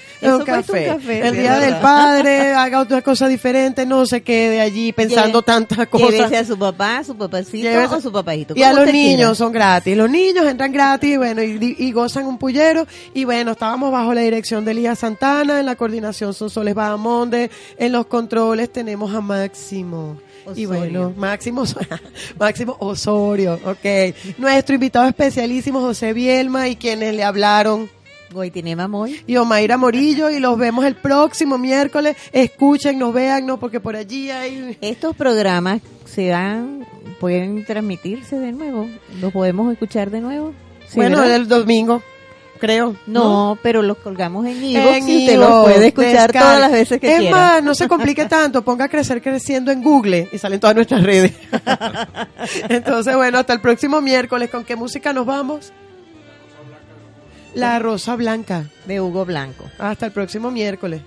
café. 0.45 0.91
Un 0.93 1.09
El 1.25 1.35
Día 1.35 1.57
del. 1.57 1.75
Padre, 1.77 2.53
haga 2.53 2.79
otra 2.81 3.01
cosa 3.01 3.27
diferente, 3.27 3.83
no 3.87 4.05
se 4.05 4.21
quede 4.21 4.61
allí 4.61 4.91
pensando 4.93 5.39
Lleve- 5.41 5.45
tantas 5.45 5.87
cosas. 5.87 6.11
Llévese 6.11 6.37
a 6.37 6.45
su 6.45 6.55
papá, 6.59 6.99
a 6.99 7.03
su 7.03 7.15
papacito 7.17 7.67
Llévese- 7.67 7.95
o 7.97 8.01
su 8.01 8.11
papajito. 8.11 8.53
Y 8.55 8.61
a 8.61 8.73
los 8.73 8.85
niños 8.93 9.15
quiera. 9.17 9.33
son 9.35 9.51
gratis. 9.51 9.97
Los 9.97 10.07
niños 10.11 10.45
entran 10.45 10.71
gratis, 10.71 11.17
bueno, 11.17 11.41
y, 11.41 11.75
y 11.79 11.91
gozan 11.93 12.27
un 12.27 12.37
pullero. 12.37 12.85
Y 13.15 13.25
bueno, 13.25 13.53
estábamos 13.53 13.91
bajo 13.91 14.13
la 14.13 14.21
dirección 14.21 14.63
de 14.63 14.71
Elías 14.73 14.99
Santana, 14.99 15.59
en 15.59 15.65
la 15.65 15.75
coordinación 15.75 16.35
son 16.35 16.51
Soles 16.51 16.75
Bahamonde, 16.75 17.49
en 17.79 17.91
los 17.91 18.05
controles 18.05 18.71
tenemos 18.71 19.11
a 19.15 19.21
Máximo. 19.21 20.19
Y 20.55 20.65
bueno, 20.65 21.13
Máximo, 21.15 21.63
Máximo 22.39 22.77
Osorio, 22.79 23.59
ok. 23.65 24.15
Nuestro 24.37 24.75
invitado 24.75 25.07
especialísimo, 25.07 25.81
José 25.81 26.13
Bielma, 26.13 26.67
y 26.69 26.75
quienes 26.75 27.15
le 27.15 27.23
hablaron, 27.23 27.89
Goitinema 28.31 28.87
Moy. 28.87 29.21
y 29.25 29.37
Omaira 29.37 29.77
Morillo, 29.77 30.29
y 30.29 30.39
los 30.39 30.57
vemos 30.57 30.85
el 30.85 30.95
próximo 30.95 31.57
miércoles. 31.57 32.15
Escúchennos, 32.31 33.13
véannos, 33.13 33.59
porque 33.59 33.79
por 33.79 33.95
allí 33.95 34.31
hay... 34.31 34.77
Estos 34.81 35.15
programas 35.15 35.81
se 36.05 36.31
van, 36.31 36.85
pueden 37.19 37.65
transmitirse 37.65 38.37
de 38.37 38.51
nuevo, 38.51 38.87
los 39.19 39.31
podemos 39.33 39.71
escuchar 39.71 40.09
de 40.09 40.21
nuevo. 40.21 40.53
Sí, 40.87 40.95
bueno, 40.95 41.19
¿verdad? 41.19 41.35
el 41.35 41.47
domingo, 41.47 42.01
creo. 42.57 42.95
no, 43.05 43.57
pero 43.61 43.81
los 43.81 43.97
colgamos 43.97 44.45
en 44.45 44.63
Ivo 44.63 44.89
En 44.89 45.07
y 45.07 45.17
usted 45.19 45.37
los 45.37 45.63
puede 45.65 45.87
escuchar 45.87 46.31
todas 46.31 46.59
las 46.59 46.71
veces 46.71 46.99
que 46.99 47.13
es 47.13 47.19
quiera. 47.19 47.35
más, 47.35 47.63
no 47.63 47.73
se 47.75 47.87
complique 47.87 48.25
tanto, 48.25 48.63
ponga 48.63 48.87
crecer 48.87 49.21
creciendo 49.21 49.71
en 49.71 49.81
Google 49.81 50.29
y 50.31 50.37
salen 50.37 50.59
todas 50.59 50.75
nuestras 50.75 51.03
redes. 51.03 51.33
Entonces, 52.69 53.15
bueno, 53.15 53.39
hasta 53.39 53.53
el 53.53 53.61
próximo 53.61 54.01
miércoles. 54.01 54.49
¿Con 54.49 54.63
qué 54.63 54.75
música 54.75 55.13
nos 55.13 55.25
vamos? 55.25 55.71
La 57.53 57.79
Rosa 57.79 58.15
Blanca. 58.15 58.65
de 58.85 59.01
Hugo 59.01 59.25
Blanco. 59.25 59.65
Hasta 59.79 60.05
el 60.05 60.11
próximo 60.11 60.51
miércoles. 60.51 61.01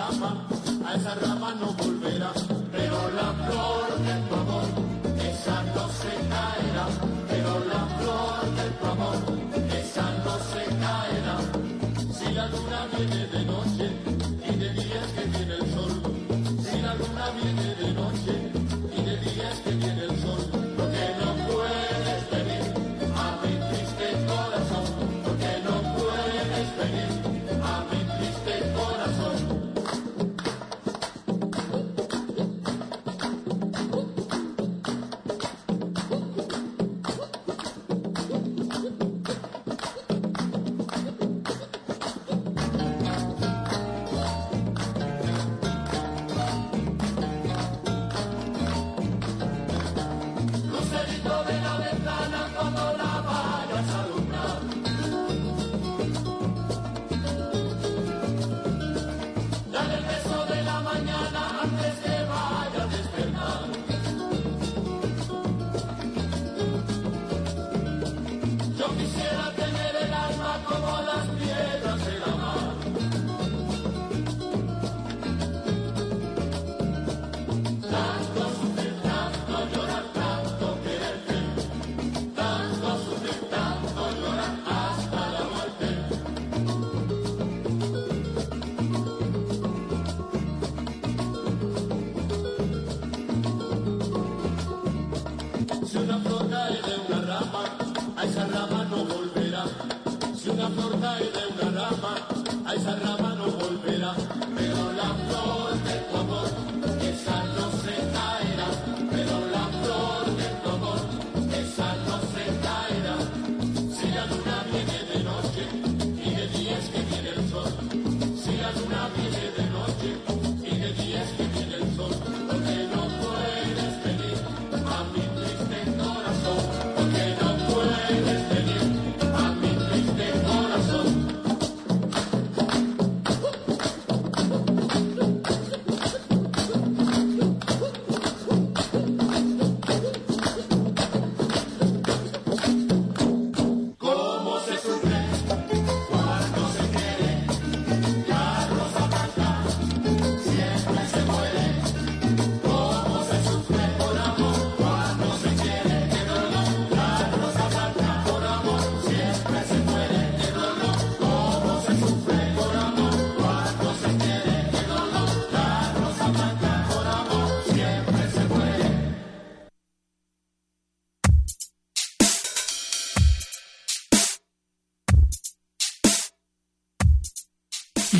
a 0.00 0.94
esa 0.94 1.14
rama 1.16 1.54
no 1.54 1.72
volvemos. 1.72 1.97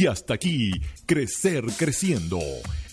Hasta 0.09 0.35
aquí, 0.35 0.73
Crecer 1.07 1.65
Creciendo, 1.77 2.41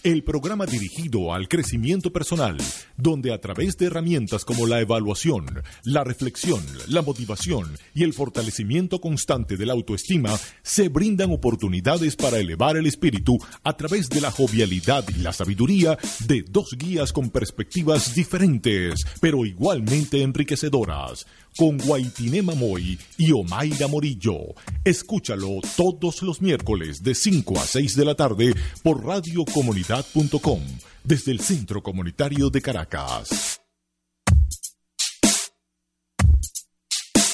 el 0.04 0.24
programa 0.24 0.66
dirigido 0.66 1.34
al 1.34 1.48
crecimiento 1.48 2.14
personal, 2.14 2.58
donde 2.98 3.34
a 3.34 3.42
través 3.42 3.78
de 3.78 3.88
herramientas 3.88 4.46
como 4.46 4.68
la 4.68 4.80
evaluación, 4.82 5.46
la 5.84 6.04
reflexión, 6.04 6.64
la 6.88 7.02
motivación 7.02 7.78
y 7.94 8.04
el 8.04 8.14
fortalecimiento 8.14 9.02
constante 9.02 9.58
de 9.58 9.66
la 9.66 9.74
autoestima, 9.74 10.38
se 10.62 10.90
brindan 10.90 11.32
oportunidades 11.32 12.16
para 12.16 12.38
elevar 12.38 12.78
el 12.78 12.86
espíritu 12.86 13.38
a 13.64 13.76
través 13.76 14.10
de 14.10 14.22
la 14.22 14.32
jovialidad 14.32 15.06
y 15.10 15.22
la 15.22 15.34
sabiduría 15.34 15.98
de 16.28 16.44
dos 16.48 16.76
guías 16.78 17.12
con 17.12 17.30
perspectivas 17.30 18.14
diferentes, 18.14 19.06
pero 19.22 19.46
igualmente 19.46 20.22
enriquecedoras 20.22 21.26
con 21.58 21.78
Guaitine 21.78 22.42
Mamoy 22.42 22.98
y 23.18 23.32
Omaira 23.32 23.88
Morillo. 23.88 24.56
Escúchalo 24.84 25.62
todos 25.76 26.22
los 26.22 26.42
miércoles 26.42 27.02
de 27.04 27.16
5 27.16 27.60
a 27.60 27.66
6 27.66 27.96
de 27.96 28.06
la 28.06 28.16
tarde 28.16 28.54
por 28.84 29.06
radiocomunidad.com 29.06 30.62
desde 31.04 31.32
el 31.32 31.40
Centro 31.40 31.82
Comunitario 31.82 32.50
de 32.50 32.62
Caracas. 32.62 33.65